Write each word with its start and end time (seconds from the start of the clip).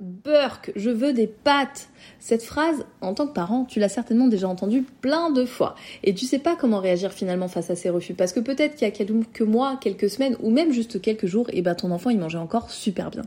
Burk, 0.00 0.72
je 0.76 0.88
veux 0.88 1.12
des 1.12 1.26
pâtes. 1.26 1.90
Cette 2.18 2.42
phrase, 2.42 2.86
en 3.02 3.12
tant 3.12 3.26
que 3.26 3.34
parent, 3.34 3.66
tu 3.66 3.80
l'as 3.80 3.90
certainement 3.90 4.28
déjà 4.28 4.48
entendue 4.48 4.82
plein 5.02 5.30
de 5.30 5.44
fois. 5.44 5.74
Et 6.04 6.14
tu 6.14 6.24
sais 6.24 6.38
pas 6.38 6.56
comment 6.56 6.78
réagir 6.78 7.12
finalement 7.12 7.48
face 7.48 7.68
à 7.68 7.76
ces 7.76 7.90
refus. 7.90 8.14
Parce 8.14 8.32
que 8.32 8.40
peut-être 8.40 8.76
qu'il 8.76 8.88
y 8.88 8.90
a 8.90 8.92
quelques 8.92 9.42
mois, 9.42 9.78
quelques 9.78 10.08
semaines, 10.08 10.36
ou 10.40 10.50
même 10.50 10.72
juste 10.72 11.02
quelques 11.02 11.26
jours, 11.26 11.50
et 11.50 11.58
eh 11.58 11.62
ben 11.62 11.74
ton 11.74 11.90
enfant 11.90 12.08
il 12.08 12.18
mangeait 12.18 12.38
encore 12.38 12.70
super 12.70 13.10
bien. 13.10 13.22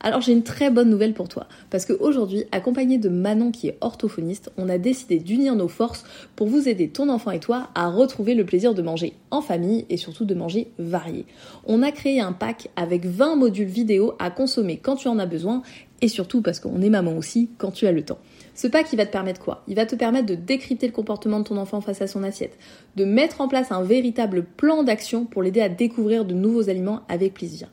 Alors 0.00 0.20
j'ai 0.20 0.32
une 0.32 0.42
très 0.42 0.70
bonne 0.70 0.90
nouvelle 0.90 1.14
pour 1.14 1.28
toi. 1.28 1.46
Parce 1.70 1.86
qu'aujourd'hui, 1.86 2.44
accompagné 2.50 2.98
de 2.98 3.08
Manon 3.08 3.52
qui 3.52 3.68
est 3.68 3.78
orthophoniste, 3.80 4.50
on 4.56 4.68
a 4.68 4.78
décidé 4.78 5.18
d'unir 5.20 5.54
nos 5.54 5.68
forces 5.68 6.04
pour 6.34 6.48
vous 6.48 6.68
aider, 6.68 6.88
ton 6.88 7.08
enfant 7.08 7.30
et 7.30 7.40
toi, 7.40 7.68
à 7.76 7.88
retrouver 7.88 8.34
le 8.34 8.44
plaisir 8.44 8.74
de 8.74 8.82
manger 8.82 9.14
en 9.30 9.40
famille 9.40 9.86
et 9.88 9.96
surtout 9.96 10.24
de 10.24 10.34
manger 10.34 10.72
varié. 10.78 11.26
On 11.66 11.82
a 11.82 11.92
créé 11.92 12.20
un 12.20 12.32
pack 12.32 12.70
avec 12.76 13.06
20 13.06 13.36
modules 13.36 13.68
vidéo 13.68 14.14
à 14.18 14.30
consommer 14.30 14.78
quand 14.78 14.96
tu 14.96 15.08
en 15.08 15.18
as 15.18 15.26
besoin 15.26 15.62
et 16.00 16.08
surtout 16.08 16.42
parce 16.42 16.60
qu'on 16.60 16.80
est 16.80 16.90
maman 16.90 17.16
aussi 17.16 17.50
quand 17.58 17.70
tu 17.70 17.86
as 17.86 17.92
le 17.92 18.04
temps. 18.04 18.18
Ce 18.54 18.66
pack, 18.66 18.92
il 18.92 18.96
va 18.96 19.06
te 19.06 19.12
permettre 19.12 19.40
quoi? 19.40 19.62
Il 19.68 19.76
va 19.76 19.86
te 19.86 19.94
permettre 19.94 20.26
de 20.26 20.34
décrypter 20.34 20.86
le 20.86 20.92
comportement 20.92 21.38
de 21.38 21.44
ton 21.44 21.56
enfant 21.56 21.80
face 21.80 22.02
à 22.02 22.06
son 22.06 22.22
assiette, 22.22 22.58
de 22.96 23.04
mettre 23.04 23.40
en 23.40 23.48
place 23.48 23.70
un 23.70 23.82
véritable 23.82 24.44
plan 24.44 24.82
d'action 24.82 25.24
pour 25.24 25.42
l'aider 25.42 25.60
à 25.60 25.68
découvrir 25.68 26.24
de 26.24 26.34
nouveaux 26.34 26.68
aliments 26.68 27.02
avec 27.08 27.34
plaisir 27.34 27.68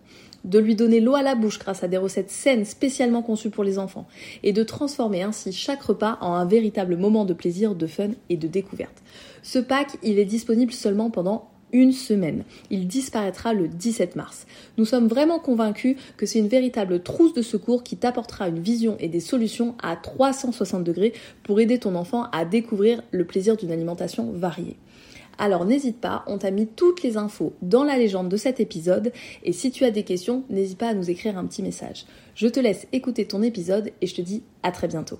de 0.45 0.59
lui 0.59 0.75
donner 0.75 0.99
l'eau 0.99 1.15
à 1.15 1.23
la 1.23 1.35
bouche 1.35 1.59
grâce 1.59 1.84
à 1.84 1.88
des 1.88 1.98
recettes 1.98 2.29
saines 2.29 2.65
spécialement 2.65 3.23
conçues 3.23 3.49
pour 3.49 3.63
les 3.63 3.79
enfants, 3.79 4.07
et 4.43 4.53
de 4.53 4.63
transformer 4.63 5.23
ainsi 5.23 5.51
chaque 5.51 5.81
repas 5.81 6.17
en 6.21 6.34
un 6.34 6.45
véritable 6.45 6.95
moment 6.95 7.26
de 7.26 7.34
plaisir, 7.34 7.76
de 7.76 7.87
fun 7.87 8.09
et 8.29 8.37
de 8.37 8.48
découverte. 8.48 9.01
Ce 9.41 9.59
pack, 9.59 9.98
il 10.03 10.20
est 10.20 10.26
disponible 10.26 10.71
seulement 10.71 11.09
pendant 11.09 11.49
une 11.75 11.91
semaine. 11.91 12.45
Il 12.70 12.88
disparaîtra 12.88 13.53
le 13.53 13.67
17 13.67 14.15
mars. 14.15 14.47
Nous 14.77 14.85
sommes 14.85 15.07
vraiment 15.07 15.39
convaincus 15.39 15.98
que 16.15 16.25
c'est 16.25 16.39
une 16.39 16.48
véritable 16.48 17.03
trousse 17.03 17.34
de 17.34 17.41
secours 17.41 17.84
qui 17.84 17.98
t'apportera 17.98 18.48
une 18.48 18.59
vision 18.59 18.95
et 18.99 19.09
des 19.09 19.20
solutions 19.20 19.75
à 19.84 19.98
360 19.98 20.85
degrés 20.85 21.11
pour 21.43 21.59
aider 21.59 21.77
ton 21.77 21.96
enfant 21.96 22.27
à 22.31 22.46
découvrir 22.46 23.03
le 23.12 23.26
plaisir 23.26 23.57
d'une 23.57 23.71
alimentation 23.71 24.31
variée. 24.31 24.77
Alors 25.37 25.65
n'hésite 25.65 25.99
pas, 25.99 26.23
on 26.27 26.37
t'a 26.37 26.49
mis 26.49 26.65
toutes 26.65 27.03
les 27.03 27.18
infos 27.18 27.51
dans 27.62 27.84
la 27.84 27.98
légende 27.98 28.29
de 28.29 28.37
cet 28.37 28.62
épisode 28.62 29.12
et 29.43 29.51
si 29.51 29.70
tu 29.70 29.84
as 29.84 29.91
des 29.91 30.03
questions, 30.03 30.46
n'hésite 30.49 30.77
pas 30.77 30.87
à 30.87 30.93
nous 30.93 31.09
écrire 31.09 31.37
un 31.37 31.46
petit 31.46 31.62
message. 31.62 32.05
Je 32.35 32.48
te 32.48 32.62
laisse 32.62 32.87
écouter 32.93 33.26
ton 33.26 33.43
épisode 33.43 33.91
et 33.99 34.07
je 34.07 34.15
te 34.15 34.21
dis 34.21 34.43
à 34.63 34.71
très 34.71 34.87
bientôt. 34.87 35.20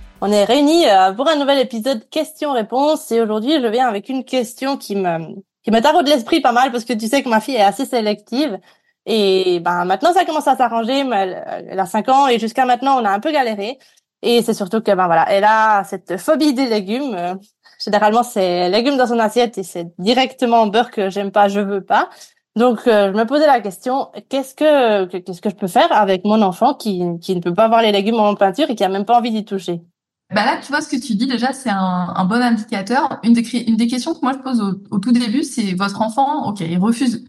On 0.23 0.31
est 0.31 0.45
réunis 0.45 0.87
euh, 0.87 1.13
pour 1.13 1.27
un 1.27 1.35
nouvel 1.35 1.57
épisode 1.57 2.07
questions-réponses 2.09 3.11
et 3.11 3.21
aujourd'hui 3.21 3.59
je 3.59 3.65
viens 3.65 3.87
avec 3.87 4.07
une 4.07 4.23
question 4.23 4.77
qui 4.77 4.95
me 4.95 5.17
qui 5.63 5.71
me 5.71 5.79
taraude 5.81 6.07
l'esprit 6.07 6.41
pas 6.41 6.51
mal 6.51 6.71
parce 6.71 6.85
que 6.85 6.93
tu 6.93 7.07
sais 7.07 7.23
que 7.23 7.29
ma 7.29 7.39
fille 7.41 7.55
est 7.55 7.63
assez 7.63 7.85
sélective 7.85 8.59
et 9.07 9.59
ben 9.61 9.83
maintenant 9.85 10.13
ça 10.13 10.23
commence 10.23 10.47
à 10.47 10.55
s'arranger. 10.55 10.99
Elle, 11.11 11.79
a 11.79 11.85
5 11.87 12.09
ans 12.09 12.27
et 12.27 12.37
jusqu'à 12.37 12.65
maintenant 12.65 13.01
on 13.01 13.05
a 13.05 13.09
un 13.09 13.19
peu 13.19 13.31
galéré 13.31 13.79
et 14.21 14.43
c'est 14.43 14.53
surtout 14.53 14.81
que 14.81 14.91
ben 14.93 15.07
voilà 15.07 15.25
elle 15.29 15.43
a 15.43 15.83
cette 15.85 16.17
phobie 16.17 16.53
des 16.53 16.67
légumes. 16.67 17.39
Généralement 17.83 18.21
c'est 18.23 18.69
légumes 18.69 18.97
dans 18.97 19.07
son 19.07 19.17
assiette 19.19 19.57
et 19.57 19.63
c'est 19.63 19.87
directement 19.97 20.67
beurre 20.67 20.91
que 20.91 21.09
j'aime 21.09 21.31
pas, 21.31 21.47
je 21.47 21.61
veux 21.61 21.83
pas. 21.83 22.09
Donc 22.55 22.87
euh, 22.87 23.11
je 23.11 23.17
me 23.17 23.25
posais 23.25 23.47
la 23.47 23.59
question 23.61 24.11
qu'est-ce 24.29 24.53
que 24.55 25.05
qu'est-ce 25.05 25.41
que 25.41 25.49
je 25.49 25.55
peux 25.55 25.67
faire 25.67 25.91
avec 25.91 26.25
mon 26.25 26.43
enfant 26.43 26.75
qui 26.75 27.01
qui 27.21 27.35
ne 27.35 27.41
peut 27.41 27.55
pas 27.55 27.67
voir 27.67 27.81
les 27.81 27.91
légumes 27.91 28.19
en 28.19 28.35
peinture 28.35 28.69
et 28.69 28.75
qui 28.75 28.83
a 28.83 28.89
même 28.89 29.05
pas 29.05 29.17
envie 29.17 29.31
d'y 29.31 29.45
toucher? 29.45 29.81
Bah 30.33 30.45
là, 30.45 30.59
tu 30.61 30.71
vois 30.71 30.81
ce 30.81 30.87
que 30.87 30.95
tu 30.95 31.15
dis 31.15 31.27
déjà, 31.27 31.51
c'est 31.53 31.69
un, 31.69 32.25
bon 32.25 32.41
indicateur. 32.41 33.19
Une 33.23 33.33
des, 33.33 33.43
questions 33.87 34.13
que 34.13 34.19
moi 34.21 34.33
je 34.33 34.39
pose 34.39 34.61
au, 34.61 34.95
au 34.95 34.99
tout 34.99 35.11
début, 35.11 35.43
c'est 35.43 35.73
votre 35.73 36.01
enfant, 36.01 36.47
ok, 36.47 36.61
il 36.61 36.77
refuse, 36.77 37.25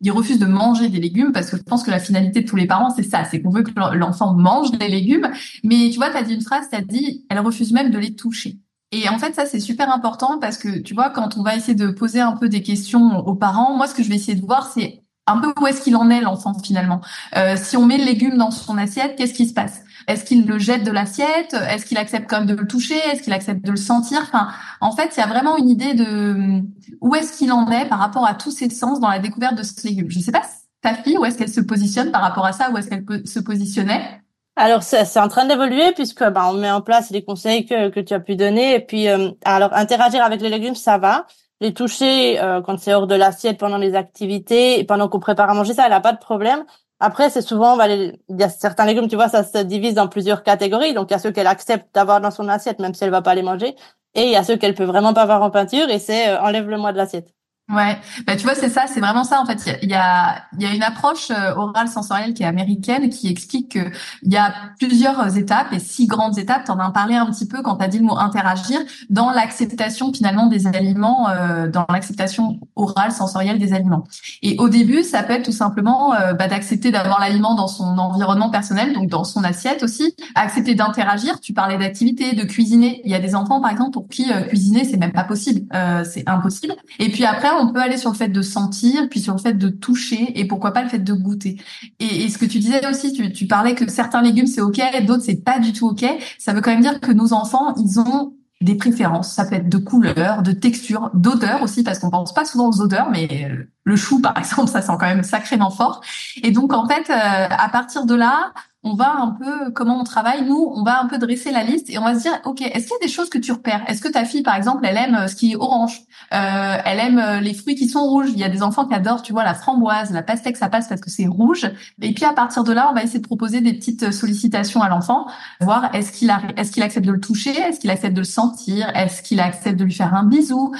il 0.00 0.10
refuse 0.10 0.38
de 0.38 0.46
manger 0.46 0.88
des 0.88 1.00
légumes 1.00 1.32
parce 1.32 1.50
que 1.50 1.56
je 1.56 1.62
pense 1.62 1.82
que 1.82 1.90
la 1.90 1.98
finalité 1.98 2.42
de 2.42 2.48
tous 2.48 2.56
les 2.56 2.66
parents, 2.66 2.90
c'est 2.90 3.02
ça, 3.02 3.24
c'est 3.24 3.40
qu'on 3.40 3.50
veut 3.50 3.62
que 3.62 3.72
l'enfant 3.94 4.34
mange 4.34 4.72
des 4.72 4.88
légumes. 4.88 5.30
Mais 5.64 5.90
tu 5.90 5.96
vois, 5.96 6.10
tu 6.10 6.16
as 6.16 6.22
dit 6.22 6.34
une 6.34 6.42
phrase, 6.42 6.68
tu 6.70 6.76
as 6.76 6.82
dit, 6.82 7.24
elle 7.28 7.40
refuse 7.40 7.72
même 7.72 7.90
de 7.90 7.98
les 7.98 8.14
toucher. 8.14 8.58
Et 8.92 9.08
en 9.08 9.18
fait, 9.18 9.34
ça, 9.34 9.46
c'est 9.46 9.60
super 9.60 9.92
important 9.92 10.38
parce 10.38 10.58
que, 10.58 10.78
tu 10.78 10.94
vois, 10.94 11.10
quand 11.10 11.36
on 11.36 11.42
va 11.42 11.56
essayer 11.56 11.74
de 11.74 11.88
poser 11.88 12.20
un 12.20 12.32
peu 12.32 12.48
des 12.48 12.62
questions 12.62 13.18
aux 13.26 13.34
parents, 13.34 13.76
moi, 13.76 13.88
ce 13.88 13.94
que 13.94 14.02
je 14.02 14.08
vais 14.08 14.14
essayer 14.14 14.38
de 14.38 14.46
voir, 14.46 14.70
c'est 14.72 15.02
un 15.26 15.38
peu 15.38 15.52
où 15.60 15.66
est-ce 15.66 15.80
qu'il 15.80 15.96
en 15.96 16.10
est, 16.10 16.20
l'enfant, 16.20 16.54
finalement. 16.62 17.00
Euh, 17.36 17.56
si 17.56 17.76
on 17.76 17.86
met 17.86 17.98
le 17.98 18.04
légume 18.04 18.36
dans 18.36 18.50
son 18.50 18.78
assiette, 18.78 19.16
qu'est-ce 19.16 19.34
qui 19.34 19.46
se 19.46 19.54
passe? 19.54 19.82
Est-ce 20.06 20.24
qu'il 20.24 20.46
le 20.46 20.58
jette 20.58 20.84
de 20.84 20.92
l'assiette? 20.92 21.54
Est-ce 21.54 21.84
qu'il 21.84 21.98
accepte 21.98 22.30
quand 22.30 22.38
même 22.38 22.46
de 22.46 22.54
le 22.54 22.66
toucher? 22.66 22.96
Est-ce 23.10 23.22
qu'il 23.22 23.32
accepte 23.32 23.64
de 23.64 23.70
le 23.72 23.76
sentir? 23.76 24.20
Enfin, 24.22 24.48
en 24.80 24.92
fait, 24.92 25.10
il 25.16 25.20
y 25.20 25.22
a 25.22 25.26
vraiment 25.26 25.56
une 25.56 25.68
idée 25.68 25.94
de 25.94 26.62
où 27.00 27.14
est-ce 27.16 27.36
qu'il 27.36 27.50
en 27.52 27.68
est 27.70 27.86
par 27.86 27.98
rapport 27.98 28.24
à 28.24 28.34
tous 28.34 28.52
ses 28.52 28.70
sens 28.70 29.00
dans 29.00 29.08
la 29.08 29.18
découverte 29.18 29.56
de 29.56 29.64
ce 29.64 29.84
légume? 29.84 30.08
Je 30.10 30.18
ne 30.18 30.22
sais 30.22 30.32
pas 30.32 30.42
ta 30.82 30.94
fille 30.94 31.18
où 31.18 31.24
est-ce 31.24 31.36
qu'elle 31.36 31.52
se 31.52 31.60
positionne 31.60 32.12
par 32.12 32.22
rapport 32.22 32.46
à 32.46 32.52
ça, 32.52 32.70
où 32.70 32.78
est-ce 32.78 32.88
qu'elle 32.88 33.26
se 33.26 33.40
positionnait 33.40 34.22
alors 34.58 34.82
c'est 34.82 35.18
en 35.18 35.28
train 35.28 35.44
d'évoluer 35.44 35.92
puisque 35.92 36.26
bah, 36.30 36.48
on 36.48 36.54
met 36.54 36.70
en 36.70 36.80
place 36.80 37.10
les 37.10 37.22
conseils 37.22 37.66
que, 37.66 37.90
que 37.90 38.00
tu 38.00 38.14
as 38.14 38.20
pu 38.20 38.36
donner. 38.36 38.74
Et 38.74 38.80
puis 38.80 39.06
euh, 39.06 39.30
alors 39.44 39.74
interagir 39.74 40.24
avec 40.24 40.40
les 40.40 40.48
légumes 40.48 40.74
ça 40.74 40.96
va 40.96 41.26
les 41.60 41.74
toucher 41.74 42.40
euh, 42.40 42.60
quand 42.62 42.78
c'est 42.78 42.94
hors 42.94 43.06
de 43.06 43.14
l'assiette 43.14 43.58
pendant 43.58 43.78
les 43.78 43.94
activités 43.94 44.84
pendant 44.84 45.08
qu'on 45.08 45.20
prépare 45.20 45.50
à 45.50 45.54
manger 45.54 45.74
ça 45.74 45.86
elle 45.86 45.92
a 45.92 46.00
pas 46.00 46.12
de 46.12 46.18
problème 46.18 46.64
après, 46.98 47.28
c'est 47.28 47.42
souvent, 47.42 47.76
bah, 47.76 47.88
il 47.88 48.18
y 48.30 48.42
a 48.42 48.48
certains 48.48 48.86
légumes, 48.86 49.08
tu 49.08 49.16
vois, 49.16 49.28
ça 49.28 49.44
se 49.44 49.58
divise 49.58 49.94
dans 49.94 50.08
plusieurs 50.08 50.42
catégories. 50.42 50.94
Donc, 50.94 51.10
il 51.10 51.12
y 51.12 51.16
a 51.16 51.18
ceux 51.18 51.30
qu'elle 51.30 51.46
accepte 51.46 51.94
d'avoir 51.94 52.20
dans 52.22 52.30
son 52.30 52.48
assiette, 52.48 52.78
même 52.78 52.94
si 52.94 53.04
elle 53.04 53.10
va 53.10 53.20
pas 53.22 53.34
les 53.34 53.42
manger. 53.42 53.76
Et 54.14 54.24
il 54.24 54.30
y 54.30 54.36
a 54.36 54.44
ceux 54.44 54.56
qu'elle 54.56 54.74
peut 54.74 54.84
vraiment 54.84 55.12
pas 55.12 55.22
avoir 55.22 55.42
en 55.42 55.50
peinture, 55.50 55.90
et 55.90 55.98
c'est 55.98 56.28
euh, 56.30 56.40
enlève-le-moi 56.40 56.92
de 56.92 56.96
l'assiette. 56.96 57.35
Ouais, 57.68 57.98
bah 58.28 58.36
tu 58.36 58.44
vois 58.44 58.54
c'est 58.54 58.68
ça, 58.68 58.84
c'est 58.86 59.00
vraiment 59.00 59.24
ça 59.24 59.40
en 59.40 59.44
fait. 59.44 59.76
Il 59.82 59.90
y 59.90 59.94
a 59.94 60.44
il 60.56 60.62
y 60.62 60.66
a 60.66 60.72
une 60.72 60.84
approche 60.84 61.32
euh, 61.32 61.52
orale 61.56 61.88
sensorielle 61.88 62.32
qui 62.32 62.44
est 62.44 62.46
américaine 62.46 63.10
qui 63.10 63.26
explique 63.26 63.72
que 63.72 63.90
il 64.22 64.32
y 64.32 64.36
a 64.36 64.54
plusieurs 64.78 65.36
étapes 65.36 65.72
et 65.72 65.80
six 65.80 66.06
grandes 66.06 66.38
étapes. 66.38 66.62
T'en 66.62 66.78
as 66.78 66.92
parlé 66.92 67.16
un 67.16 67.26
petit 67.26 67.48
peu 67.48 67.62
quand 67.62 67.74
t'as 67.74 67.88
dit 67.88 67.98
le 67.98 68.04
mot 68.04 68.16
interagir 68.16 68.78
dans 69.10 69.32
l'acceptation 69.32 70.12
finalement 70.12 70.46
des 70.46 70.68
aliments, 70.68 71.28
euh, 71.28 71.66
dans 71.66 71.86
l'acceptation 71.88 72.60
orale 72.76 73.10
sensorielle 73.10 73.58
des 73.58 73.72
aliments. 73.72 74.04
Et 74.42 74.56
au 74.60 74.68
début, 74.68 75.02
ça 75.02 75.24
peut 75.24 75.32
être 75.32 75.46
tout 75.46 75.50
simplement 75.50 76.14
euh, 76.14 76.34
bah, 76.34 76.46
d'accepter 76.46 76.92
d'avoir 76.92 77.18
l'aliment 77.18 77.56
dans 77.56 77.66
son 77.66 77.98
environnement 77.98 78.48
personnel, 78.48 78.92
donc 78.92 79.08
dans 79.08 79.24
son 79.24 79.42
assiette 79.42 79.82
aussi, 79.82 80.14
accepter 80.36 80.76
d'interagir. 80.76 81.40
Tu 81.40 81.52
parlais 81.52 81.78
d'activité, 81.78 82.36
de 82.36 82.44
cuisiner. 82.44 83.00
Il 83.04 83.10
y 83.10 83.16
a 83.16 83.20
des 83.20 83.34
enfants 83.34 83.60
par 83.60 83.72
exemple 83.72 83.90
pour 83.90 84.06
qui 84.08 84.30
cuisiner 84.46 84.84
c'est 84.84 84.98
même 84.98 85.12
pas 85.12 85.24
possible, 85.24 85.66
c'est 86.04 86.22
impossible. 86.28 86.74
Et 87.00 87.10
puis 87.10 87.24
après 87.24 87.55
on 87.58 87.72
peut 87.72 87.80
aller 87.80 87.96
sur 87.96 88.10
le 88.10 88.16
fait 88.16 88.28
de 88.28 88.42
sentir, 88.42 89.08
puis 89.08 89.20
sur 89.20 89.34
le 89.34 89.40
fait 89.40 89.54
de 89.54 89.68
toucher, 89.68 90.38
et 90.38 90.46
pourquoi 90.46 90.72
pas 90.72 90.82
le 90.82 90.88
fait 90.88 90.98
de 90.98 91.12
goûter. 91.12 91.60
Et, 92.00 92.28
ce 92.28 92.38
que 92.38 92.44
tu 92.44 92.58
disais 92.58 92.86
aussi, 92.88 93.12
tu, 93.32 93.46
parlais 93.46 93.74
que 93.74 93.90
certains 93.90 94.22
légumes 94.22 94.46
c'est 94.46 94.60
ok, 94.60 94.80
d'autres 95.06 95.22
c'est 95.22 95.44
pas 95.44 95.58
du 95.58 95.72
tout 95.72 95.86
ok. 95.88 96.04
Ça 96.38 96.52
veut 96.52 96.60
quand 96.60 96.70
même 96.70 96.82
dire 96.82 97.00
que 97.00 97.12
nos 97.12 97.32
enfants, 97.32 97.74
ils 97.76 98.00
ont 98.00 98.34
des 98.60 98.74
préférences. 98.74 99.32
Ça 99.32 99.44
peut 99.44 99.56
être 99.56 99.68
de 99.68 99.78
couleur, 99.78 100.42
de 100.42 100.52
texture, 100.52 101.10
d'odeur 101.14 101.62
aussi, 101.62 101.82
parce 101.82 101.98
qu'on 101.98 102.10
pense 102.10 102.32
pas 102.32 102.44
souvent 102.44 102.70
aux 102.70 102.80
odeurs, 102.80 103.10
mais 103.10 103.50
le 103.84 103.96
chou, 103.96 104.20
par 104.20 104.36
exemple, 104.38 104.68
ça 104.68 104.82
sent 104.82 104.92
quand 104.98 105.06
même 105.06 105.22
sacrément 105.22 105.70
fort. 105.70 106.00
Et 106.42 106.50
donc, 106.50 106.72
en 106.72 106.86
fait, 106.88 107.10
euh, 107.10 107.46
à 107.50 107.68
partir 107.68 108.06
de 108.06 108.14
là, 108.14 108.52
on 108.86 108.94
va 108.94 109.16
un 109.16 109.30
peu 109.32 109.72
comment 109.72 110.00
on 110.00 110.04
travaille. 110.04 110.44
Nous, 110.44 110.72
on 110.74 110.84
va 110.84 111.02
un 111.02 111.06
peu 111.06 111.18
dresser 111.18 111.50
la 111.50 111.64
liste 111.64 111.90
et 111.90 111.98
on 111.98 112.04
va 112.04 112.14
se 112.14 112.22
dire, 112.22 112.32
ok, 112.44 112.62
est-ce 112.62 112.86
qu'il 112.86 112.96
y 113.00 113.02
a 113.02 113.06
des 113.06 113.12
choses 113.12 113.28
que 113.28 113.38
tu 113.38 113.50
repères? 113.50 113.82
Est-ce 113.88 114.00
que 114.00 114.08
ta 114.08 114.24
fille, 114.24 114.42
par 114.42 114.54
exemple, 114.54 114.86
elle 114.86 114.96
aime 114.96 115.14
euh, 115.16 115.26
ce 115.26 115.34
qui 115.34 115.52
est 115.52 115.56
orange? 115.56 116.02
Euh, 116.32 116.76
Elle 116.84 117.00
aime 117.00 117.18
euh, 117.18 117.40
les 117.40 117.52
fruits 117.52 117.74
qui 117.74 117.88
sont 117.88 118.04
rouges. 118.04 118.28
Il 118.32 118.38
y 118.38 118.44
a 118.44 118.48
des 118.48 118.62
enfants 118.62 118.86
qui 118.86 118.94
adorent, 118.94 119.22
tu 119.22 119.32
vois, 119.32 119.42
la 119.42 119.54
framboise, 119.54 120.12
la 120.12 120.22
pastèque, 120.22 120.56
ça 120.56 120.68
passe 120.68 120.88
parce 120.88 121.00
que 121.00 121.10
c'est 121.10 121.26
rouge. 121.26 121.68
Et 122.00 122.14
puis 122.14 122.24
à 122.24 122.32
partir 122.32 122.62
de 122.62 122.72
là, 122.72 122.88
on 122.90 122.94
va 122.94 123.02
essayer 123.02 123.18
de 123.18 123.26
proposer 123.26 123.60
des 123.60 123.74
petites 123.74 124.12
sollicitations 124.12 124.82
à 124.82 124.88
l'enfant, 124.88 125.26
voir 125.60 125.92
est-ce 125.94 126.12
qu'il 126.12 126.32
est-ce 126.56 126.80
accepte 126.80 127.06
de 127.06 127.12
le 127.12 127.20
toucher, 127.20 127.58
est-ce 127.58 127.80
qu'il 127.80 127.90
accepte 127.90 128.14
de 128.14 128.20
le 128.20 128.24
sentir, 128.24 128.88
est-ce 128.94 129.22
qu'il 129.22 129.40
accepte 129.40 129.78
de 129.78 129.84
lui 129.84 129.94
faire 129.94 130.14
un 130.14 130.24
bisou? 130.24 130.74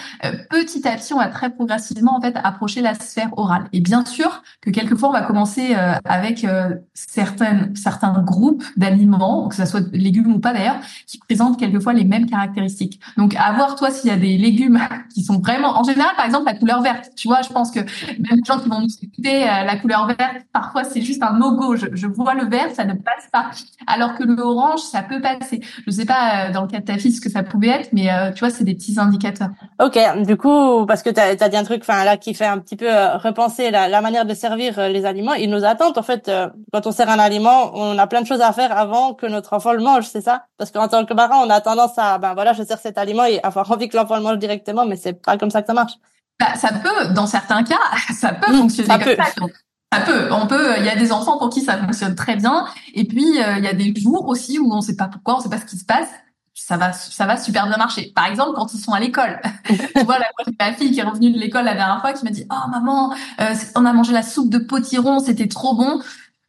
petit 0.50 0.86
à 0.86 0.96
petit, 0.96 1.14
on 1.14 1.18
va 1.18 1.28
très 1.28 1.50
progressivement 1.50 2.16
en 2.16 2.20
fait 2.20 2.36
approcher 2.44 2.82
la 2.82 2.94
sphère 2.94 3.30
orale. 3.36 3.66
Et 3.72 3.80
bien 3.80 4.04
sûr 4.04 4.42
que 4.60 4.70
quelquefois, 4.70 5.08
on 5.08 5.12
va 5.12 5.22
commencer 5.22 5.74
avec 6.04 6.46
certaines, 6.94 7.74
certains 8.00 8.22
groupes 8.22 8.62
d'aliments, 8.76 9.48
que 9.48 9.54
ce 9.54 9.64
soit 9.64 9.80
légumes 9.92 10.34
ou 10.34 10.38
pas 10.38 10.52
d'ailleurs, 10.52 10.76
qui 11.06 11.18
présentent 11.18 11.58
quelquefois 11.58 11.92
les 11.92 12.04
mêmes 12.04 12.26
caractéristiques. 12.26 13.00
Donc, 13.16 13.34
à 13.36 13.52
voir 13.52 13.76
toi 13.76 13.90
s'il 13.90 14.10
y 14.10 14.12
a 14.12 14.16
des 14.16 14.36
légumes 14.36 14.80
qui 15.14 15.22
sont 15.22 15.38
vraiment, 15.38 15.78
en 15.78 15.84
général, 15.84 16.14
par 16.16 16.26
exemple, 16.26 16.46
la 16.46 16.54
couleur 16.54 16.82
verte. 16.82 17.10
Tu 17.16 17.28
vois, 17.28 17.42
je 17.42 17.48
pense 17.48 17.70
que 17.70 17.80
même 17.80 18.36
les 18.36 18.44
gens 18.46 18.58
qui 18.58 18.68
vont 18.68 18.80
nous 18.80 18.94
écouter, 19.02 19.44
euh, 19.44 19.64
la 19.64 19.76
couleur 19.76 20.06
verte, 20.06 20.46
parfois 20.52 20.84
c'est 20.84 21.00
juste 21.00 21.22
un 21.22 21.32
no-go. 21.38 21.76
Je, 21.76 22.06
vois 22.06 22.34
le 22.34 22.46
vert, 22.46 22.70
ça 22.74 22.84
ne 22.84 22.94
passe 22.94 23.28
pas. 23.32 23.50
Alors 23.86 24.14
que 24.14 24.24
le 24.24 24.40
orange, 24.40 24.80
ça 24.80 25.02
peut 25.02 25.20
passer. 25.20 25.60
Je 25.86 25.90
sais 25.90 26.04
pas 26.04 26.48
euh, 26.48 26.52
dans 26.52 26.62
le 26.62 26.68
cas 26.68 26.80
de 26.80 26.84
ta 26.84 26.98
fille 26.98 27.12
ce 27.12 27.20
que 27.20 27.30
ça 27.30 27.42
pouvait 27.42 27.68
être, 27.68 27.90
mais 27.92 28.12
euh, 28.12 28.30
tu 28.32 28.40
vois, 28.40 28.50
c'est 28.50 28.64
des 28.64 28.74
petits 28.74 28.98
indicateurs. 28.98 29.50
Ok, 29.82 29.98
du 30.26 30.36
coup, 30.36 30.86
parce 30.86 31.02
que 31.02 31.10
tu 31.10 31.20
as, 31.20 31.48
dit 31.48 31.56
un 31.56 31.64
truc, 31.64 31.80
enfin 31.82 32.04
là, 32.04 32.16
qui 32.16 32.34
fait 32.34 32.46
un 32.46 32.58
petit 32.58 32.76
peu 32.76 32.88
repenser 32.88 33.70
la, 33.70 34.00
manière 34.00 34.26
de 34.26 34.34
servir 34.34 34.88
les 34.88 35.04
aliments. 35.04 35.34
Ils 35.34 35.50
nous 35.50 35.64
attendent 35.64 35.96
en 35.96 36.02
fait 36.02 36.30
quand 36.72 36.86
on 36.86 36.92
sert 36.92 37.08
un 37.08 37.18
aliment, 37.18 37.85
a 37.98 38.06
plein 38.06 38.22
de 38.22 38.26
choses 38.26 38.40
à 38.40 38.52
faire 38.52 38.76
avant 38.76 39.14
que 39.14 39.26
notre 39.26 39.52
enfant 39.52 39.72
le 39.72 39.82
mange, 39.82 40.06
c'est 40.06 40.20
ça? 40.20 40.46
Parce 40.58 40.70
qu'en 40.70 40.88
tant 40.88 41.04
que 41.04 41.14
parent, 41.14 41.46
on 41.46 41.50
a 41.50 41.60
tendance 41.60 41.98
à, 41.98 42.18
ben 42.18 42.34
voilà, 42.34 42.52
je 42.52 42.62
sers 42.62 42.78
cet 42.78 42.98
aliment 42.98 43.24
et 43.24 43.40
avoir 43.42 43.70
envie 43.70 43.88
que 43.88 43.96
l'enfant 43.96 44.16
le 44.16 44.22
mange 44.22 44.38
directement, 44.38 44.86
mais 44.86 44.96
c'est 44.96 45.12
pas 45.12 45.36
comme 45.38 45.50
ça 45.50 45.62
que 45.62 45.66
ça 45.66 45.74
marche. 45.74 45.94
Bah, 46.38 46.54
ça 46.56 46.68
peut, 46.72 47.12
dans 47.14 47.26
certains 47.26 47.62
cas, 47.64 47.76
ça 48.14 48.32
peut 48.32 48.52
mmh, 48.52 48.58
fonctionner 48.58 48.88
ça 48.88 48.98
comme 48.98 49.04
peut. 49.04 49.16
ça. 49.16 49.32
ça 49.92 50.00
peut, 50.00 50.28
on 50.32 50.46
peut. 50.46 50.74
Il 50.78 50.84
y 50.84 50.90
a 50.90 50.96
des 50.96 51.12
enfants 51.12 51.38
pour 51.38 51.50
qui 51.50 51.62
ça 51.62 51.78
fonctionne 51.78 52.14
très 52.14 52.36
bien, 52.36 52.66
et 52.94 53.04
puis 53.04 53.42
euh, 53.42 53.58
il 53.58 53.64
y 53.64 53.68
a 53.68 53.72
des 53.72 53.94
jours 53.98 54.28
aussi 54.28 54.58
où 54.58 54.72
on 54.72 54.80
sait 54.80 54.96
pas 54.96 55.08
pourquoi, 55.08 55.36
on 55.36 55.40
sait 55.40 55.48
pas 55.48 55.58
ce 55.58 55.66
qui 55.66 55.78
se 55.78 55.84
passe. 55.84 56.08
Ça 56.58 56.78
va, 56.78 56.92
ça 56.92 57.26
va 57.26 57.36
super 57.36 57.66
bien 57.68 57.76
marcher. 57.76 58.12
Par 58.14 58.26
exemple, 58.26 58.52
quand 58.54 58.72
ils 58.72 58.80
sont 58.80 58.92
à 58.92 58.98
l'école. 58.98 59.40
tu 59.66 60.04
vois, 60.04 60.18
la 60.18 60.26
ma 60.58 60.72
fille 60.72 60.90
qui 60.90 61.00
est 61.00 61.02
revenue 61.02 61.30
de 61.30 61.38
l'école 61.38 61.66
la 61.66 61.74
dernière 61.74 62.00
fois, 62.00 62.14
qui 62.14 62.24
m'a 62.24 62.30
dit, 62.30 62.46
oh 62.50 62.70
maman, 62.70 63.12
euh, 63.40 63.54
on 63.74 63.84
a 63.84 63.92
mangé 63.92 64.14
la 64.14 64.22
soupe 64.22 64.48
de 64.48 64.58
potiron, 64.58 65.18
c'était 65.18 65.48
trop 65.48 65.76
bon. 65.76 66.00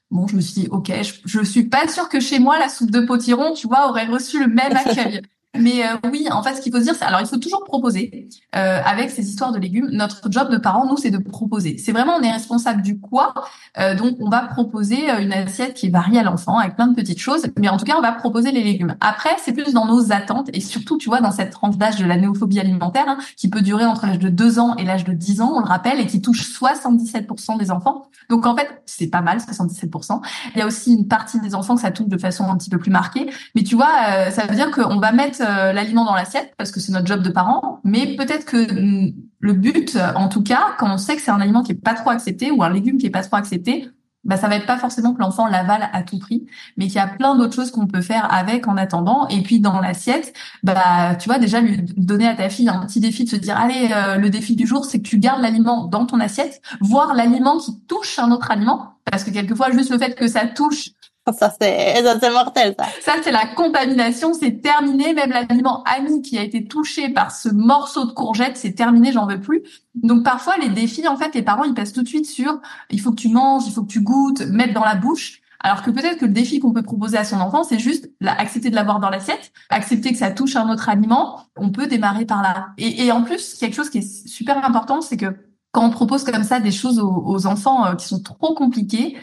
Bon, 0.09 0.25
je 0.27 0.35
me 0.35 0.41
suis 0.41 0.61
dit, 0.61 0.67
ok, 0.69 0.91
je, 1.03 1.13
je 1.25 1.43
suis 1.43 1.65
pas 1.65 1.87
sûre 1.87 2.07
que 2.07 2.19
chez 2.19 2.39
moi 2.39 2.59
la 2.59 2.69
soupe 2.69 2.91
de 2.91 3.01
potiron, 3.01 3.53
tu 3.53 3.67
vois, 3.67 3.89
aurait 3.89 4.05
reçu 4.05 4.39
le 4.39 4.47
même 4.47 4.75
accueil. 4.75 5.21
Mais 5.59 5.83
euh, 5.83 6.09
oui, 6.11 6.27
en 6.31 6.43
fait, 6.43 6.55
ce 6.55 6.61
qu'il 6.61 6.71
faut 6.71 6.79
se 6.79 6.83
dire, 6.83 6.95
c'est 6.95 7.05
alors 7.05 7.21
il 7.21 7.27
faut 7.27 7.37
toujours 7.37 7.63
proposer 7.63 8.27
euh, 8.55 8.79
avec 8.85 9.09
ces 9.09 9.27
histoires 9.27 9.51
de 9.51 9.59
légumes. 9.59 9.89
Notre 9.91 10.31
job 10.31 10.49
de 10.51 10.57
parents, 10.57 10.85
nous, 10.87 10.97
c'est 10.97 11.11
de 11.11 11.17
proposer. 11.17 11.77
C'est 11.77 11.91
vraiment 11.91 12.13
on 12.19 12.21
est 12.21 12.31
responsable 12.31 12.81
du 12.81 12.99
quoi. 12.99 13.33
Euh, 13.79 13.95
donc 13.95 14.17
on 14.19 14.29
va 14.29 14.41
proposer 14.41 15.09
une 15.19 15.33
assiette 15.33 15.73
qui 15.73 15.87
est 15.87 15.89
variée 15.89 16.19
à 16.19 16.23
l'enfant 16.23 16.57
avec 16.57 16.75
plein 16.75 16.87
de 16.87 16.95
petites 16.95 17.19
choses. 17.19 17.47
Mais 17.57 17.69
en 17.69 17.77
tout 17.77 17.85
cas, 17.85 17.95
on 17.97 18.01
va 18.01 18.11
proposer 18.11 18.51
les 18.51 18.63
légumes. 18.63 18.95
Après, 19.01 19.35
c'est 19.43 19.53
plus 19.53 19.73
dans 19.73 19.85
nos 19.85 20.11
attentes 20.11 20.49
et 20.53 20.61
surtout, 20.61 20.97
tu 20.97 21.09
vois, 21.09 21.21
dans 21.21 21.31
cette 21.31 21.51
tranche 21.51 21.77
d'âge 21.77 21.97
de 21.97 22.05
la 22.05 22.17
néophobie 22.17 22.59
alimentaire 22.59 23.05
hein, 23.07 23.17
qui 23.35 23.49
peut 23.49 23.61
durer 23.61 23.85
entre 23.85 24.05
l'âge 24.05 24.19
de 24.19 24.29
2 24.29 24.59
ans 24.59 24.75
et 24.77 24.85
l'âge 24.85 25.03
de 25.03 25.13
10 25.13 25.41
ans, 25.41 25.53
on 25.55 25.59
le 25.59 25.65
rappelle, 25.65 25.99
et 25.99 26.07
qui 26.07 26.21
touche 26.21 26.41
77% 26.41 27.57
des 27.57 27.71
enfants. 27.71 28.09
Donc 28.29 28.45
en 28.45 28.55
fait, 28.55 28.81
c'est 28.85 29.07
pas 29.07 29.21
mal, 29.21 29.37
77%. 29.37 30.21
Il 30.55 30.59
y 30.59 30.61
a 30.61 30.67
aussi 30.67 30.93
une 30.93 31.07
partie 31.07 31.39
des 31.39 31.55
enfants 31.55 31.75
que 31.75 31.81
ça 31.81 31.91
touche 31.91 32.07
de 32.07 32.17
façon 32.17 32.45
un 32.45 32.57
petit 32.57 32.69
peu 32.69 32.77
plus 32.77 32.91
marquée. 32.91 33.29
Mais 33.55 33.63
tu 33.63 33.75
vois, 33.75 34.31
ça 34.31 34.45
veut 34.45 34.55
dire 34.55 34.71
qu'on 34.71 34.99
va 34.99 35.11
mettre 35.11 35.41
euh, 35.47 35.73
l'aliment 35.73 36.05
dans 36.05 36.15
l'assiette 36.15 36.53
parce 36.57 36.71
que 36.71 36.79
c'est 36.79 36.91
notre 36.91 37.07
job 37.07 37.21
de 37.21 37.29
parent, 37.29 37.79
mais 37.83 38.15
peut-être 38.15 38.45
que 38.45 38.57
mm, 38.57 39.13
le 39.39 39.53
but, 39.53 39.97
en 40.15 40.29
tout 40.29 40.43
cas, 40.43 40.75
quand 40.77 40.91
on 40.91 40.97
sait 40.97 41.15
que 41.15 41.21
c'est 41.21 41.31
un 41.31 41.39
aliment 41.39 41.63
qui 41.63 41.71
est 41.71 41.75
pas 41.75 41.93
trop 41.93 42.09
accepté 42.09 42.51
ou 42.51 42.63
un 42.63 42.69
légume 42.69 42.97
qui 42.97 43.05
est 43.05 43.11
pas 43.11 43.23
trop 43.23 43.35
accepté, 43.35 43.89
bah 44.27 44.37
ça 44.37 44.47
va 44.47 44.57
être 44.57 44.65
pas 44.65 44.77
forcément 44.77 45.13
que 45.13 45.19
l'enfant 45.19 45.47
l'avale 45.47 45.89
à 45.93 46.03
tout 46.03 46.19
prix, 46.19 46.45
mais 46.75 46.87
qu'il 46.87 46.95
y 46.95 46.99
a 46.99 47.07
plein 47.07 47.35
d'autres 47.35 47.55
choses 47.55 47.71
qu'on 47.71 47.87
peut 47.87 48.01
faire 48.01 48.31
avec 48.31 48.67
en 48.67 48.77
attendant. 48.77 49.27
Et 49.29 49.41
puis 49.41 49.59
dans 49.59 49.79
l'assiette, 49.79 50.33
bah 50.63 51.15
tu 51.15 51.29
vois 51.29 51.39
déjà 51.39 51.61
lui 51.61 51.81
donner 51.95 52.27
à 52.27 52.35
ta 52.35 52.49
fille 52.49 52.69
un 52.69 52.85
petit 52.85 52.99
défi 52.99 53.23
de 53.23 53.29
se 53.29 53.35
dire 53.37 53.57
allez 53.57 53.89
euh, 53.93 54.17
le 54.17 54.29
défi 54.29 54.55
du 54.55 54.67
jour 54.67 54.85
c'est 54.85 54.99
que 54.99 55.07
tu 55.07 55.17
gardes 55.17 55.41
l'aliment 55.41 55.85
dans 55.85 56.05
ton 56.05 56.19
assiette, 56.19 56.61
voir 56.81 57.15
l'aliment 57.15 57.57
qui 57.57 57.79
touche 57.87 58.19
un 58.19 58.31
autre 58.31 58.51
aliment, 58.51 58.95
parce 59.09 59.23
que 59.23 59.31
quelquefois 59.31 59.71
juste 59.71 59.91
le 59.91 59.97
fait 59.97 60.13
que 60.13 60.27
ça 60.27 60.45
touche 60.45 60.89
Ça, 61.37 61.53
c'est, 61.59 61.95
c'est 62.21 62.31
mortel, 62.31 62.75
ça. 62.79 62.85
Ça, 63.01 63.13
c'est 63.21 63.31
la 63.31 63.47
contamination, 63.47 64.33
c'est 64.33 64.61
terminé. 64.61 65.13
Même 65.13 65.29
l'aliment 65.29 65.83
ami 65.83 66.21
qui 66.21 66.37
a 66.37 66.43
été 66.43 66.65
touché 66.65 67.09
par 67.09 67.31
ce 67.31 67.49
morceau 67.49 68.05
de 68.05 68.11
courgette, 68.11 68.57
c'est 68.57 68.73
terminé, 68.73 69.11
j'en 69.11 69.27
veux 69.27 69.39
plus. 69.39 69.63
Donc, 69.95 70.23
parfois, 70.23 70.55
les 70.57 70.69
défis, 70.69 71.07
en 71.07 71.17
fait, 71.17 71.35
les 71.35 71.41
parents, 71.41 71.63
ils 71.63 71.73
passent 71.73 71.93
tout 71.93 72.03
de 72.03 72.07
suite 72.07 72.25
sur, 72.25 72.59
il 72.89 73.01
faut 73.01 73.11
que 73.11 73.21
tu 73.21 73.29
manges, 73.29 73.63
il 73.67 73.73
faut 73.73 73.83
que 73.83 73.91
tu 73.91 74.01
goûtes, 74.01 74.41
mettre 74.41 74.73
dans 74.73 74.85
la 74.85 74.95
bouche. 74.95 75.41
Alors 75.59 75.81
que 75.81 75.89
peut-être 75.89 76.19
que 76.19 76.25
le 76.25 76.31
défi 76.31 76.59
qu'on 76.59 76.71
peut 76.71 76.83
proposer 76.83 77.17
à 77.17 77.23
son 77.23 77.37
enfant, 77.37 77.63
c'est 77.63 77.79
juste 77.79 78.09
accepter 78.23 78.69
de 78.69 78.75
l'avoir 78.75 78.99
dans 78.99 79.09
l'assiette, 79.09 79.51
accepter 79.69 80.11
que 80.11 80.17
ça 80.17 80.29
touche 80.29 80.55
un 80.55 80.69
autre 80.69 80.87
aliment. 80.87 81.41
On 81.55 81.71
peut 81.71 81.87
démarrer 81.87 82.25
par 82.25 82.43
là. 82.43 82.69
Et, 82.77 83.05
et 83.05 83.11
en 83.11 83.23
plus, 83.23 83.55
quelque 83.55 83.75
chose 83.75 83.89
qui 83.89 83.97
est 83.97 84.27
super 84.27 84.63
important, 84.63 85.01
c'est 85.01 85.17
que 85.17 85.35
quand 85.71 85.85
on 85.85 85.89
propose 85.89 86.23
comme 86.23 86.43
ça 86.43 86.59
des 86.59 86.71
choses 86.71 86.99
aux, 86.99 87.45
enfants 87.45 87.85
euh, 87.85 87.95
qui 87.95 88.07
sont 88.07 88.19
trop 88.19 88.55
compliquées, 88.55 89.15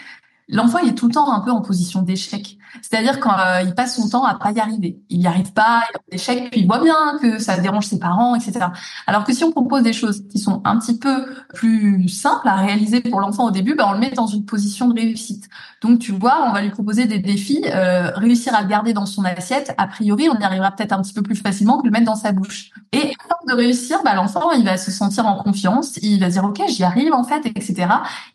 l'enfant 0.49 0.79
est 0.79 0.95
tout 0.95 1.09
le 1.09 1.15
temps 1.15 1.33
un 1.33 1.41
peu 1.41 1.51
en 1.51 1.61
position 1.61 2.03
d'échec. 2.03 2.59
C'est-à-dire 2.83 3.21
quand 3.21 3.39
euh, 3.39 3.63
il 3.63 3.75
passe 3.75 3.97
son 3.97 4.09
temps 4.09 4.25
à 4.25 4.35
pas 4.35 4.53
y 4.53 4.61
arriver, 4.61 5.01
il 5.09 5.21
n'y 5.21 5.27
arrive 5.27 5.53
pas, 5.53 5.83
il 5.89 5.95
est 5.95 5.99
en 5.99 6.17
échec, 6.17 6.51
puis 6.51 6.61
il 6.61 6.67
voit 6.67 6.83
bien 6.83 7.19
que 7.21 7.39
ça 7.39 7.57
dérange 7.59 7.87
ses 7.87 7.99
parents, 7.99 8.35
etc. 8.35 8.67
Alors 9.07 9.25
que 9.25 9.33
si 9.33 9.45
on 9.45 9.53
propose 9.53 9.83
des 9.83 9.93
choses 9.93 10.27
qui 10.29 10.39
sont 10.39 10.61
un 10.65 10.79
petit 10.79 10.99
peu 10.99 11.27
plus 11.55 12.09
simples 12.09 12.49
à 12.49 12.57
réaliser 12.57 13.01
pour 13.01 13.21
l'enfant 13.21 13.47
au 13.47 13.51
début, 13.51 13.75
ben 13.75 13.87
on 13.89 13.93
le 13.93 13.99
met 13.99 14.11
dans 14.11 14.27
une 14.27 14.45
position 14.45 14.89
de 14.89 14.95
réussite. 14.95 15.49
Donc 15.83 15.99
tu 15.99 16.13
vois, 16.13 16.47
on 16.49 16.53
va 16.53 16.63
lui 16.63 16.71
proposer 16.71 17.07
des 17.07 17.19
défis, 17.19 17.65
euh, 17.67 18.11
réussir 18.15 18.55
à 18.55 18.63
le 18.63 18.69
garder 18.69 18.93
dans 18.93 19.07
son 19.07 19.25
assiette. 19.25 19.75
A 19.79 19.87
priori, 19.87 20.29
on 20.29 20.39
y 20.39 20.45
arrivera 20.45 20.71
peut-être 20.71 20.93
un 20.93 21.03
petit 21.03 21.13
peu 21.13 21.23
plus 21.23 21.37
facilement 21.37 21.79
que 21.79 21.87
le 21.87 21.91
mettre 21.91 22.07
dans 22.07 22.17
sa 22.17 22.33
bouche. 22.33 22.71
Et 22.93 23.13
de 23.47 23.53
réussir, 23.53 23.99
ben, 24.05 24.15
l'enfant 24.15 24.53
il 24.53 24.65
va 24.65 24.77
se 24.77 24.91
sentir 24.91 25.27
en 25.27 25.43
confiance, 25.43 25.99
il 26.03 26.21
va 26.21 26.29
dire 26.29 26.45
ok, 26.45 26.63
j'y 26.69 26.83
arrive 26.85 27.13
en 27.13 27.25
fait, 27.25 27.45
etc. 27.47 27.87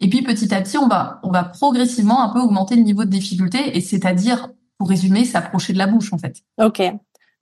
Et 0.01 0.09
puis 0.09 0.21
petit 0.21 0.53
à 0.53 0.61
petit, 0.61 0.77
on 0.77 0.87
va 0.87 1.19
on 1.23 1.31
va 1.31 1.43
progressivement 1.43 2.23
un 2.23 2.29
peu 2.29 2.39
augmenter 2.39 2.75
le 2.75 2.83
niveau 2.83 3.05
de 3.05 3.09
difficulté, 3.09 3.75
et 3.77 3.81
c'est-à-dire 3.81 4.28
pour 4.77 4.89
résumer, 4.89 5.25
s'approcher 5.25 5.73
de 5.73 5.77
la 5.77 5.87
bouche 5.87 6.13
en 6.13 6.17
fait. 6.17 6.37
Ok. 6.61 6.81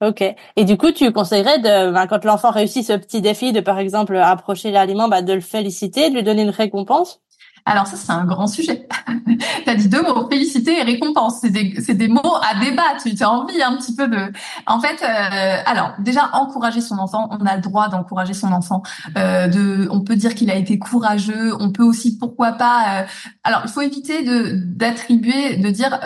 Ok. 0.00 0.22
Et 0.54 0.64
du 0.64 0.76
coup, 0.76 0.92
tu 0.92 1.12
conseillerais 1.12 1.58
de, 1.58 1.92
ben, 1.92 2.06
quand 2.06 2.24
l'enfant 2.24 2.50
réussit 2.50 2.86
ce 2.86 2.92
petit 2.92 3.20
défi 3.20 3.52
de, 3.52 3.60
par 3.60 3.80
exemple, 3.80 4.16
approcher 4.16 4.70
l'aliment, 4.70 5.08
ben, 5.08 5.22
de 5.22 5.32
le 5.32 5.40
féliciter, 5.40 6.10
de 6.10 6.14
lui 6.14 6.22
donner 6.22 6.42
une 6.42 6.50
récompense? 6.50 7.20
Alors 7.64 7.86
ça, 7.86 7.96
c'est 7.96 8.12
un 8.12 8.24
grand 8.24 8.46
sujet. 8.46 8.88
tu 9.26 9.70
as 9.70 9.74
dit 9.74 9.88
deux 9.88 10.02
mots, 10.02 10.28
féliciter 10.30 10.78
et 10.78 10.82
récompense. 10.82 11.40
C'est 11.42 11.50
des, 11.50 11.74
c'est 11.80 11.94
des 11.94 12.08
mots 12.08 12.36
à 12.40 12.58
débattre. 12.58 13.04
Tu 13.04 13.22
as 13.22 13.30
envie 13.30 13.60
un 13.60 13.76
petit 13.76 13.94
peu 13.94 14.08
de... 14.08 14.32
En 14.66 14.80
fait, 14.80 15.02
euh, 15.02 15.62
alors 15.66 15.92
déjà, 15.98 16.30
encourager 16.32 16.80
son 16.80 16.96
enfant, 16.98 17.28
on 17.30 17.44
a 17.44 17.56
le 17.56 17.60
droit 17.60 17.88
d'encourager 17.88 18.32
son 18.32 18.52
enfant. 18.52 18.82
Euh, 19.18 19.48
de, 19.48 19.88
on 19.90 20.00
peut 20.00 20.16
dire 20.16 20.34
qu'il 20.34 20.50
a 20.50 20.54
été 20.54 20.78
courageux. 20.78 21.54
On 21.60 21.70
peut 21.70 21.82
aussi, 21.82 22.16
pourquoi 22.16 22.52
pas... 22.52 23.02
Euh, 23.02 23.06
alors, 23.44 23.62
il 23.64 23.70
faut 23.70 23.82
éviter 23.82 24.22
de 24.22 24.52
d'attribuer, 24.64 25.56
de 25.56 25.70
dire... 25.70 25.98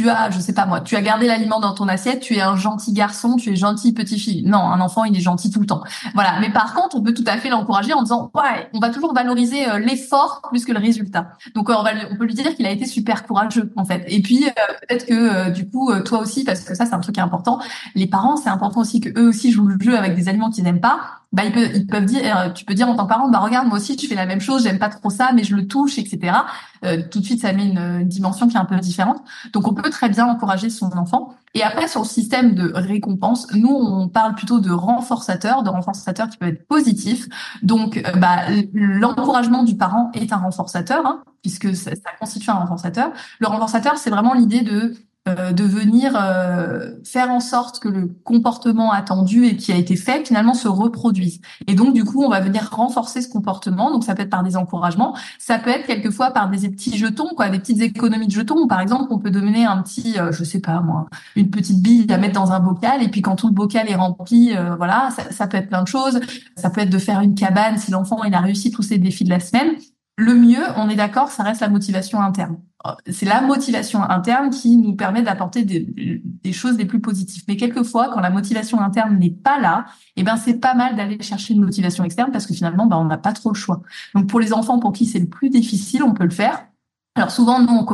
Euh, 0.00 0.04
tu 0.04 0.08
as, 0.08 0.30
je 0.30 0.38
sais 0.38 0.52
pas 0.52 0.66
moi, 0.66 0.80
tu 0.80 0.96
as 0.96 1.02
gardé 1.02 1.26
l'aliment 1.26 1.60
dans 1.60 1.74
ton 1.74 1.88
assiette, 1.88 2.20
tu 2.20 2.36
es 2.36 2.40
un 2.40 2.56
gentil 2.56 2.92
garçon, 2.92 3.36
tu 3.36 3.50
es 3.50 3.56
gentil 3.56 3.92
petit 3.92 4.18
fille. 4.18 4.44
Non, 4.44 4.58
un 4.58 4.80
enfant, 4.80 5.04
il 5.04 5.16
est 5.16 5.20
gentil 5.20 5.50
tout 5.50 5.60
le 5.60 5.66
temps. 5.66 5.82
Voilà. 6.14 6.38
Mais 6.40 6.50
par 6.50 6.74
contre, 6.74 6.96
on 6.96 7.02
peut 7.02 7.14
tout 7.14 7.24
à 7.26 7.36
fait 7.36 7.48
l'encourager 7.48 7.92
en 7.92 8.02
disant, 8.02 8.30
ouais, 8.34 8.68
on 8.74 8.78
va 8.78 8.90
toujours 8.90 9.12
valoriser 9.12 9.68
euh, 9.68 9.78
l'effort 9.78 10.42
plus 10.48 10.64
que 10.64 10.72
le 10.72 10.78
résultat. 10.78 11.30
Donc, 11.54 11.68
euh, 11.68 11.74
on 11.78 11.82
va, 11.82 11.90
on 12.10 12.16
peut 12.16 12.26
lui 12.26 12.34
dire 12.34 12.54
qu'il 12.54 12.66
a 12.66 12.70
été 12.70 12.86
super 12.86 13.26
courageux, 13.26 13.72
en 13.76 13.84
fait. 13.84 14.04
Et 14.08 14.22
puis, 14.22 14.44
euh, 14.44 14.72
peut-être 14.86 15.06
que, 15.06 15.50
du 15.50 15.68
coup, 15.68 15.92
toi 16.04 16.20
aussi, 16.20 16.44
parce 16.44 16.60
que 16.60 16.74
ça, 16.74 16.86
c'est 16.86 16.94
un 16.94 17.00
truc 17.00 17.18
important. 17.18 17.58
Les 17.94 18.06
parents, 18.06 18.36
c'est 18.36 18.50
important 18.50 18.80
aussi 18.80 19.00
que 19.00 19.08
eux 19.18 19.28
aussi 19.28 19.50
jouent 19.50 19.66
le 19.66 19.78
jeu 19.80 19.96
avec 19.96 20.14
des 20.14 20.28
aliments 20.28 20.50
qu'ils 20.50 20.64
n'aiment 20.64 20.80
pas 20.80 21.18
bah 21.32 21.44
ils 21.44 21.52
peuvent, 21.52 21.70
ils 21.74 21.86
peuvent 21.86 22.04
dire, 22.06 22.52
tu 22.54 22.64
peux 22.64 22.72
dire 22.72 22.88
en 22.88 22.96
tant 22.96 23.04
que 23.04 23.10
parent, 23.10 23.28
bah 23.28 23.38
regarde 23.38 23.68
moi 23.68 23.76
aussi 23.76 23.98
je 24.00 24.06
fais 24.06 24.14
la 24.14 24.24
même 24.24 24.40
chose, 24.40 24.62
j'aime 24.62 24.78
pas 24.78 24.88
trop 24.88 25.10
ça, 25.10 25.32
mais 25.34 25.44
je 25.44 25.54
le 25.54 25.66
touche, 25.66 25.98
etc. 25.98 26.38
Euh, 26.84 27.02
tout 27.10 27.20
de 27.20 27.24
suite 27.24 27.42
ça 27.42 27.52
met 27.52 27.66
une, 27.66 28.04
dimension 28.08 28.48
qui 28.48 28.56
est 28.56 28.60
un 28.60 28.64
peu 28.64 28.76
différente. 28.76 29.22
Donc 29.52 29.68
on 29.68 29.74
peut 29.74 29.90
très 29.90 30.08
bien 30.08 30.26
encourager 30.26 30.70
son 30.70 30.86
enfant. 30.96 31.34
Et 31.54 31.62
après 31.62 31.86
sur 31.86 32.00
le 32.00 32.06
système 32.06 32.54
de 32.54 32.72
récompense, 32.74 33.46
nous 33.52 33.68
on 33.68 34.08
parle 34.08 34.34
plutôt 34.34 34.58
de 34.58 34.70
renforçateur, 34.70 35.62
de 35.62 35.68
renforçateur 35.68 36.28
qui 36.30 36.38
peut 36.38 36.48
être 36.48 36.66
positif. 36.66 37.28
Donc 37.62 37.98
euh, 37.98 38.12
bah, 38.16 38.44
l'encouragement 38.72 39.64
du 39.64 39.76
parent 39.76 40.10
est 40.14 40.32
un 40.32 40.38
renforçateur, 40.38 41.04
hein, 41.04 41.22
puisque 41.42 41.76
ça, 41.76 41.90
ça 41.90 42.10
constitue 42.18 42.50
un 42.50 42.54
renforçateur. 42.54 43.12
Le 43.38 43.48
renforçateur 43.48 43.98
c'est 43.98 44.10
vraiment 44.10 44.32
l'idée 44.32 44.62
de 44.62 44.94
euh, 45.28 45.52
de 45.52 45.64
venir 45.64 46.12
euh, 46.16 46.90
faire 47.04 47.30
en 47.30 47.40
sorte 47.40 47.80
que 47.80 47.88
le 47.88 48.08
comportement 48.24 48.92
attendu 48.92 49.44
et 49.46 49.56
qui 49.56 49.72
a 49.72 49.76
été 49.76 49.96
fait 49.96 50.26
finalement 50.26 50.54
se 50.54 50.68
reproduise. 50.68 51.40
Et 51.66 51.74
donc 51.74 51.94
du 51.94 52.04
coup, 52.04 52.24
on 52.24 52.28
va 52.28 52.40
venir 52.40 52.68
renforcer 52.70 53.20
ce 53.20 53.28
comportement. 53.28 53.90
Donc 53.92 54.04
ça 54.04 54.14
peut 54.14 54.22
être 54.22 54.30
par 54.30 54.42
des 54.42 54.56
encouragements, 54.56 55.16
ça 55.38 55.58
peut 55.58 55.70
être 55.70 55.86
quelquefois 55.86 56.30
par 56.30 56.48
des 56.48 56.68
petits 56.68 56.96
jetons, 56.96 57.28
quoi, 57.36 57.48
des 57.48 57.58
petites 57.58 57.80
économies 57.80 58.26
de 58.26 58.32
jetons. 58.32 58.66
Par 58.66 58.80
exemple, 58.80 59.06
on 59.10 59.18
peut 59.18 59.30
donner 59.30 59.64
un 59.64 59.82
petit, 59.82 60.18
euh, 60.18 60.32
je 60.32 60.44
sais 60.44 60.60
pas 60.60 60.80
moi, 60.80 61.06
une 61.36 61.50
petite 61.50 61.82
bille 61.82 62.10
à 62.12 62.18
mettre 62.18 62.34
dans 62.34 62.52
un 62.52 62.60
bocal 62.60 63.02
et 63.02 63.08
puis 63.08 63.22
quand 63.22 63.36
tout 63.36 63.48
le 63.48 63.54
bocal 63.54 63.88
est 63.88 63.96
rempli, 63.96 64.54
voilà, 64.76 65.10
ça, 65.14 65.30
ça 65.30 65.46
peut 65.46 65.56
être 65.56 65.68
plein 65.68 65.82
de 65.82 65.88
choses. 65.88 66.20
Ça 66.56 66.70
peut 66.70 66.80
être 66.80 66.90
de 66.90 66.98
faire 66.98 67.20
une 67.20 67.34
cabane 67.34 67.76
si 67.78 67.90
l'enfant 67.90 68.24
il 68.24 68.34
a 68.34 68.40
réussi 68.40 68.70
tous 68.70 68.82
ses 68.82 68.98
défis 68.98 69.24
de 69.24 69.30
la 69.30 69.40
semaine. 69.40 69.76
Le 70.20 70.34
mieux, 70.34 70.64
on 70.74 70.88
est 70.88 70.96
d'accord, 70.96 71.30
ça 71.30 71.44
reste 71.44 71.60
la 71.60 71.68
motivation 71.68 72.20
interne. 72.20 72.58
C'est 73.08 73.24
la 73.24 73.40
motivation 73.40 74.02
interne 74.02 74.50
qui 74.50 74.76
nous 74.76 74.96
permet 74.96 75.22
d'apporter 75.22 75.64
des, 75.64 76.52
choses 76.52 76.76
les 76.76 76.86
plus 76.86 77.00
positives. 77.00 77.44
Mais 77.46 77.56
quelquefois, 77.56 78.10
quand 78.12 78.18
la 78.18 78.30
motivation 78.30 78.80
interne 78.80 79.16
n'est 79.16 79.30
pas 79.30 79.60
là, 79.60 79.84
eh 80.16 80.24
ben 80.24 80.36
c'est 80.36 80.54
pas 80.54 80.74
mal 80.74 80.96
d'aller 80.96 81.22
chercher 81.22 81.54
une 81.54 81.60
motivation 81.60 82.02
externe 82.02 82.32
parce 82.32 82.46
que 82.46 82.54
finalement, 82.54 82.86
ben, 82.86 82.96
on 82.96 83.04
n'a 83.04 83.16
pas 83.16 83.32
trop 83.32 83.50
le 83.50 83.54
choix. 83.54 83.80
Donc 84.12 84.26
pour 84.26 84.40
les 84.40 84.52
enfants 84.52 84.80
pour 84.80 84.92
qui 84.92 85.06
c'est 85.06 85.20
le 85.20 85.28
plus 85.28 85.50
difficile, 85.50 86.02
on 86.02 86.14
peut 86.14 86.24
le 86.24 86.30
faire. 86.30 86.66
Alors 87.14 87.30
souvent, 87.30 87.60
nous, 87.60 87.72
on 87.72 87.84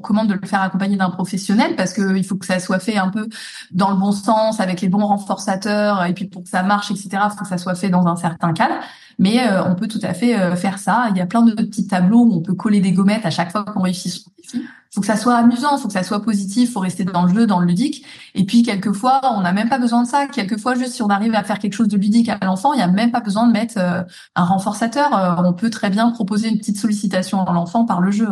commande, 0.00 0.28
de 0.28 0.34
le 0.34 0.46
faire 0.46 0.62
accompagner 0.62 0.96
d'un 0.96 1.10
professionnel 1.10 1.76
parce 1.76 1.92
qu'il 1.92 2.24
faut 2.24 2.36
que 2.36 2.46
ça 2.46 2.60
soit 2.60 2.78
fait 2.78 2.96
un 2.96 3.10
peu 3.10 3.28
dans 3.72 3.90
le 3.90 3.96
bon 3.96 4.12
sens, 4.12 4.58
avec 4.60 4.80
les 4.80 4.88
bons 4.88 5.06
renforçateurs, 5.06 6.02
et 6.04 6.14
puis 6.14 6.26
pour 6.26 6.44
que 6.44 6.48
ça 6.48 6.62
marche, 6.62 6.90
etc., 6.90 7.08
il 7.12 7.30
faut 7.30 7.44
que 7.44 7.48
ça 7.48 7.58
soit 7.58 7.74
fait 7.74 7.90
dans 7.90 8.06
un 8.06 8.16
certain 8.16 8.54
cadre. 8.54 8.74
Mais 9.18 9.46
euh, 9.46 9.64
on 9.64 9.74
peut 9.74 9.88
tout 9.88 10.00
à 10.02 10.14
fait 10.14 10.38
euh, 10.38 10.56
faire 10.56 10.78
ça. 10.78 11.06
Il 11.10 11.16
y 11.16 11.20
a 11.20 11.26
plein 11.26 11.42
de 11.42 11.52
petits 11.54 11.86
tableaux 11.86 12.24
où 12.24 12.34
on 12.34 12.40
peut 12.40 12.54
coller 12.54 12.80
des 12.80 12.92
gommettes 12.92 13.26
à 13.26 13.30
chaque 13.30 13.52
fois 13.52 13.64
qu'on 13.64 13.82
réussit 13.82 14.12
son 14.12 14.30
défi. 14.38 14.62
Faut 14.92 15.00
que 15.00 15.06
ça 15.06 15.16
soit 15.16 15.34
amusant, 15.34 15.76
faut 15.76 15.88
que 15.88 15.92
ça 15.92 16.04
soit 16.04 16.22
positif, 16.22 16.72
faut 16.72 16.80
rester 16.80 17.04
dans 17.04 17.24
le 17.24 17.34
jeu, 17.34 17.46
dans 17.46 17.58
le 17.58 17.66
ludique. 17.66 18.04
Et 18.34 18.44
puis 18.44 18.62
quelquefois, 18.62 19.20
on 19.36 19.40
n'a 19.40 19.52
même 19.52 19.68
pas 19.68 19.78
besoin 19.78 20.02
de 20.02 20.08
ça. 20.08 20.26
Quelquefois, 20.26 20.76
juste 20.76 20.92
si 20.92 21.02
on 21.02 21.08
arrive 21.08 21.34
à 21.34 21.42
faire 21.42 21.58
quelque 21.58 21.72
chose 21.72 21.88
de 21.88 21.96
ludique 21.96 22.28
à 22.28 22.38
l'enfant, 22.44 22.72
il 22.72 22.76
n'y 22.76 22.82
a 22.82 22.88
même 22.88 23.10
pas 23.10 23.20
besoin 23.20 23.46
de 23.46 23.52
mettre 23.52 23.74
euh, 23.78 24.02
un 24.36 24.44
renforçateur. 24.44 25.10
on 25.44 25.52
peut 25.52 25.70
très 25.70 25.90
bien 25.90 26.10
proposer 26.10 26.48
une 26.48 26.58
petite 26.58 26.78
sollicitation 26.78 27.44
à 27.44 27.52
l'enfant 27.52 27.84
par 27.84 28.00
le 28.00 28.10
jeu 28.10 28.28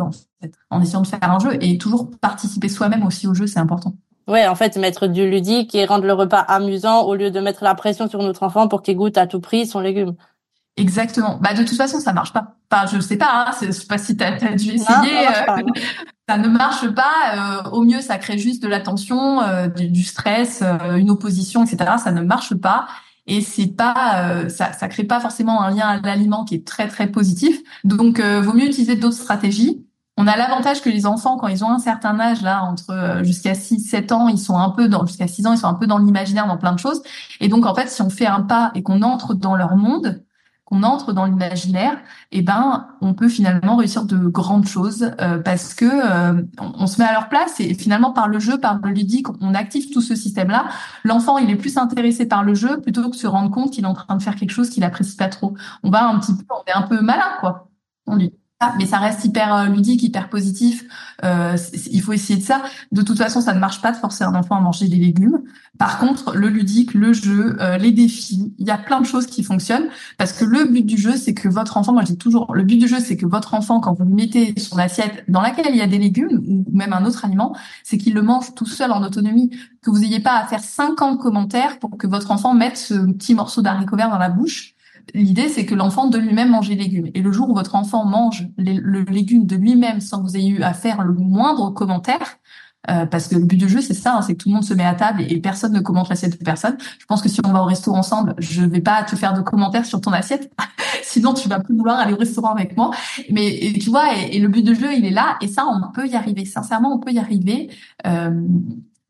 en 0.69 0.81
essayant 0.81 1.01
de 1.01 1.07
faire 1.07 1.19
un 1.21 1.39
jeu 1.39 1.57
et 1.61 1.77
toujours 1.77 2.09
participer 2.21 2.69
soi-même 2.69 3.05
aussi 3.05 3.27
au 3.27 3.33
jeu, 3.33 3.47
c'est 3.47 3.59
important. 3.59 3.93
Ouais, 4.27 4.47
en 4.47 4.55
fait, 4.55 4.77
mettre 4.77 5.07
du 5.07 5.29
ludique 5.29 5.75
et 5.75 5.85
rendre 5.85 6.05
le 6.05 6.13
repas 6.13 6.39
amusant 6.39 7.03
au 7.03 7.13
lieu 7.13 7.29
de 7.29 7.39
mettre 7.41 7.63
la 7.63 7.75
pression 7.75 8.07
sur 8.07 8.21
notre 8.21 8.43
enfant 8.43 8.69
pour 8.69 8.81
qu'il 8.81 8.95
goûte 8.95 9.17
à 9.17 9.27
tout 9.27 9.41
prix 9.41 9.67
son 9.67 9.81
légume. 9.81 10.15
Exactement. 10.75 11.37
Bah 11.41 11.53
de 11.53 11.63
toute 11.63 11.77
façon, 11.77 11.99
ça 11.99 12.13
marche 12.13 12.33
pas. 12.33 12.55
Enfin, 12.71 12.87
je 12.91 12.99
sais 12.99 13.17
pas. 13.17 13.47
Hein, 13.47 13.51
je 13.61 13.71
sais 13.71 13.85
pas 13.85 13.97
si 13.97 14.17
tu 14.17 14.23
as, 14.23 14.31
dû 14.55 14.71
essayer. 14.71 15.27
Euh, 15.27 15.61
ça, 16.29 16.37
ne 16.37 16.47
marche 16.47 16.87
pas. 16.89 17.63
Euh, 17.65 17.69
au 17.69 17.83
mieux, 17.83 18.01
ça 18.01 18.17
crée 18.17 18.37
juste 18.37 18.63
de 18.63 18.67
la 18.67 18.79
tension, 18.79 19.41
euh, 19.41 19.67
du, 19.67 20.03
stress, 20.03 20.63
une 20.97 21.11
opposition, 21.11 21.63
etc. 21.63 21.91
Ça 22.03 22.11
ne 22.11 22.21
marche 22.21 22.55
pas. 22.55 22.87
Et 23.25 23.41
c'est 23.41 23.67
pas, 23.67 24.49
ça, 24.49 24.73
ça 24.73 24.89
crée 24.89 25.05
pas 25.05 25.21
forcément 25.21 25.61
un 25.61 25.71
lien 25.71 25.87
à 25.87 25.99
l'aliment 26.01 26.43
qui 26.43 26.55
est 26.55 26.67
très 26.67 26.89
très 26.89 27.07
positif. 27.07 27.57
Donc, 27.85 28.19
vaut 28.19 28.53
mieux 28.53 28.65
utiliser 28.65 28.97
d'autres 28.97 29.15
stratégies. 29.15 29.85
On 30.15 30.27
a 30.27 30.37
l'avantage 30.37 30.81
que 30.81 30.89
les 30.89 31.07
enfants, 31.07 31.37
quand 31.37 31.47
ils 31.47 31.63
ont 31.63 31.71
un 31.71 31.79
certain 31.79 32.19
âge, 32.19 32.43
là, 32.43 32.63
entre 32.63 32.91
euh, 32.91 33.23
jusqu'à 33.23 33.55
6, 33.55 33.79
7 33.79 34.11
ans, 34.11 34.27
ils 34.27 34.37
sont 34.37 34.57
un 34.57 34.69
peu 34.69 34.87
dans, 34.87 35.05
jusqu'à 35.07 35.27
6 35.27 35.47
ans, 35.47 35.53
ils 35.53 35.57
sont 35.57 35.67
un 35.67 35.73
peu 35.73 35.87
dans 35.87 35.97
l'imaginaire, 35.97 36.45
dans 36.45 36.57
plein 36.57 36.73
de 36.73 36.79
choses. 36.79 37.01
Et 37.39 37.47
donc, 37.47 37.65
en 37.65 37.73
fait, 37.73 37.89
si 37.89 38.01
on 38.03 38.11
fait 38.11 38.27
un 38.27 38.41
pas 38.41 38.71
et 38.75 38.83
qu'on 38.83 39.01
entre 39.01 39.33
dans 39.33 39.55
leur 39.55 39.75
monde, 39.75 40.23
qu'on 40.73 40.81
entre 40.81 41.13
dans 41.13 41.25
l'imaginaire, 41.25 41.99
eh 42.31 42.41
ben, 42.41 42.87
on 43.01 43.13
peut 43.13 43.29
finalement 43.29 43.75
réussir 43.75 44.05
de 44.05 44.17
grandes 44.17 44.65
choses 44.65 45.11
euh, 45.21 45.37
parce 45.37 45.75
que 45.75 45.85
euh, 45.85 46.41
on, 46.57 46.87
se 46.87 46.99
met 46.99 47.07
à 47.07 47.13
leur 47.13 47.29
place 47.29 47.59
et 47.59 47.75
finalement 47.75 48.11
par 48.11 48.27
le 48.27 48.39
jeu, 48.39 48.59
par 48.59 48.79
le 48.83 48.89
ludique, 48.89 49.27
on 49.39 49.53
active 49.53 49.91
tout 49.91 50.01
ce 50.01 50.15
système-là. 50.15 50.65
L'enfant, 51.03 51.37
il 51.37 51.49
est 51.51 51.55
plus 51.55 51.77
intéressé 51.77 52.25
par 52.25 52.43
le 52.43 52.55
jeu 52.55 52.81
plutôt 52.81 53.03
que 53.03 53.09
de 53.11 53.15
se 53.15 53.27
rendre 53.27 53.51
compte 53.51 53.71
qu'il 53.71 53.83
est 53.83 53.87
en 53.87 53.93
train 53.93 54.15
de 54.15 54.23
faire 54.23 54.35
quelque 54.35 54.49
chose 54.49 54.71
qu'il 54.71 54.83
apprécie 54.83 55.15
pas 55.15 55.27
trop. 55.27 55.53
On 55.83 55.91
va 55.91 56.07
un 56.07 56.19
petit 56.19 56.33
peu, 56.33 56.43
on 56.49 56.63
est 56.65 56.75
un 56.75 56.87
peu 56.87 57.01
malin, 57.01 57.37
quoi. 57.39 57.69
On 58.07 58.17
dit 58.17 58.33
mais 58.77 58.85
ça 58.85 58.97
reste 58.97 59.25
hyper 59.25 59.53
euh, 59.53 59.65
ludique, 59.65 60.03
hyper 60.03 60.29
positif. 60.29 60.83
Euh, 61.23 61.57
il 61.91 62.01
faut 62.01 62.13
essayer 62.13 62.39
de 62.39 62.43
ça. 62.43 62.61
De 62.91 63.01
toute 63.01 63.17
façon, 63.17 63.41
ça 63.41 63.53
ne 63.53 63.59
marche 63.59 63.81
pas 63.81 63.91
de 63.91 63.97
forcer 63.97 64.23
un 64.23 64.35
enfant 64.35 64.55
à 64.55 64.61
manger 64.61 64.87
des 64.87 64.97
légumes. 64.97 65.41
Par 65.77 65.99
contre, 65.99 66.35
le 66.35 66.49
ludique, 66.49 66.93
le 66.93 67.13
jeu, 67.13 67.57
euh, 67.59 67.77
les 67.77 67.91
défis, 67.91 68.53
il 68.57 68.67
y 68.67 68.71
a 68.71 68.77
plein 68.77 69.01
de 69.01 69.05
choses 69.05 69.25
qui 69.25 69.43
fonctionnent 69.43 69.87
parce 70.17 70.33
que 70.33 70.45
le 70.45 70.65
but 70.65 70.85
du 70.85 70.97
jeu, 70.97 71.15
c'est 71.15 71.33
que 71.33 71.47
votre 71.47 71.77
enfant, 71.77 71.93
moi 71.93 72.03
je 72.03 72.11
dis 72.11 72.17
toujours, 72.17 72.53
le 72.53 72.63
but 72.63 72.77
du 72.77 72.87
jeu, 72.87 72.99
c'est 72.99 73.17
que 73.17 73.25
votre 73.25 73.53
enfant, 73.53 73.79
quand 73.79 73.93
vous 73.93 74.05
lui 74.05 74.13
mettez 74.13 74.53
son 74.59 74.77
assiette 74.77 75.23
dans 75.27 75.41
laquelle 75.41 75.67
il 75.69 75.77
y 75.77 75.81
a 75.81 75.87
des 75.87 75.97
légumes 75.97 76.43
ou 76.47 76.65
même 76.71 76.93
un 76.93 77.05
autre 77.05 77.25
aliment, 77.25 77.55
c'est 77.83 77.97
qu'il 77.97 78.13
le 78.13 78.21
mange 78.21 78.53
tout 78.55 78.65
seul 78.65 78.91
en 78.91 79.03
autonomie, 79.03 79.49
que 79.81 79.89
vous 79.89 79.99
n'ayez 79.99 80.19
pas 80.19 80.37
à 80.37 80.45
faire 80.45 80.63
50 80.63 81.19
commentaires 81.19 81.79
pour 81.79 81.97
que 81.97 82.07
votre 82.07 82.31
enfant 82.31 82.53
mette 82.53 82.77
ce 82.77 82.93
petit 83.11 83.33
morceau 83.33 83.61
d'haricot 83.61 83.95
vert 83.95 84.09
dans 84.09 84.17
la 84.17 84.29
bouche 84.29 84.72
L'idée, 85.13 85.49
c'est 85.49 85.65
que 85.65 85.75
l'enfant 85.75 86.07
de 86.07 86.17
lui-même 86.17 86.49
mange 86.49 86.69
les 86.69 86.75
légumes. 86.75 87.09
Et 87.13 87.21
le 87.21 87.31
jour 87.31 87.49
où 87.49 87.53
votre 87.53 87.75
enfant 87.75 88.05
mange 88.05 88.47
le 88.57 89.03
légume 89.11 89.45
de 89.45 89.55
lui-même 89.55 90.01
sans 90.01 90.19
que 90.19 90.23
vous 90.23 90.37
ayez 90.37 90.49
eu 90.49 90.63
à 90.63 90.73
faire 90.73 91.03
le 91.03 91.13
moindre 91.13 91.71
commentaire, 91.71 92.39
euh, 92.89 93.05
parce 93.05 93.29
que 93.29 93.35
le 93.35 93.45
but 93.45 93.55
du 93.55 93.69
jeu, 93.69 93.79
c'est 93.79 93.93
ça, 93.93 94.17
hein, 94.17 94.21
c'est 94.21 94.33
que 94.33 94.43
tout 94.43 94.49
le 94.49 94.55
monde 94.55 94.65
se 94.65 94.73
met 94.73 94.83
à 94.83 94.93
table 94.93 95.23
et, 95.27 95.39
personne 95.39 95.71
ne 95.71 95.79
commente 95.79 96.09
l'assiette 96.09 96.37
de 96.37 96.43
personne. 96.43 96.77
Je 96.99 97.05
pense 97.05 97.21
que 97.21 97.29
si 97.29 97.39
on 97.45 97.51
va 97.51 97.61
au 97.61 97.65
resto 97.65 97.93
ensemble, 97.93 98.35
je 98.39 98.61
vais 98.61 98.81
pas 98.81 99.03
te 99.03 99.15
faire 99.15 99.33
de 99.33 99.41
commentaires 99.41 99.85
sur 99.85 100.01
ton 100.01 100.11
assiette, 100.11 100.51
sinon 101.03 101.33
tu 101.33 101.47
vas 101.47 101.61
plus 101.61 101.77
vouloir 101.77 101.99
aller 101.99 102.13
au 102.13 102.17
restaurant 102.17 102.53
avec 102.53 102.75
moi. 102.75 102.91
Mais 103.29 103.73
tu 103.81 103.89
vois, 103.89 104.13
et, 104.17 104.37
le 104.39 104.49
but 104.49 104.63
du 104.63 104.75
jeu, 104.75 104.93
il 104.93 105.05
est 105.05 105.11
là, 105.11 105.37
et 105.41 105.47
ça, 105.47 105.65
on 105.65 105.91
peut 105.93 106.07
y 106.07 106.15
arriver. 106.15 106.43
Sincèrement, 106.43 106.93
on 106.93 106.99
peut 106.99 107.11
y 107.11 107.19
arriver. 107.19 107.69
Euh, 108.05 108.31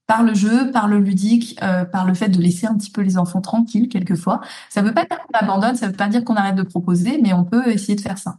par 0.08 0.24
le 0.24 0.34
jeu, 0.34 0.72
par 0.72 0.88
le 0.88 1.00
ludique, 1.00 1.58
euh, 1.64 1.86
par 1.86 2.06
le 2.06 2.14
fait 2.14 2.30
de 2.30 2.42
laisser 2.42 2.68
un 2.68 2.76
petit 2.76 2.92
peu 2.92 3.02
les 3.02 3.18
enfants 3.18 3.42
tranquilles 3.42 3.90
quelquefois. 3.90 4.42
Ça 4.70 4.82
ne 4.82 4.88
veut 4.88 4.94
pas 4.94 5.06
dire 5.06 5.20
qu'on 5.20 5.40
abandonne, 5.40 5.76
ça 5.76 5.88
ne 5.88 5.92
veut 5.92 5.98
pas 5.98 6.08
dire 6.08 6.24
qu'on 6.24 6.36
arrête 6.36 6.56
de 6.56 6.64
proposer, 6.64 7.20
mais 7.22 7.34
on 7.34 7.44
peut 7.44 7.68
essayer 7.70 7.96
de 7.96 8.02
faire 8.02 8.18
ça. 8.18 8.38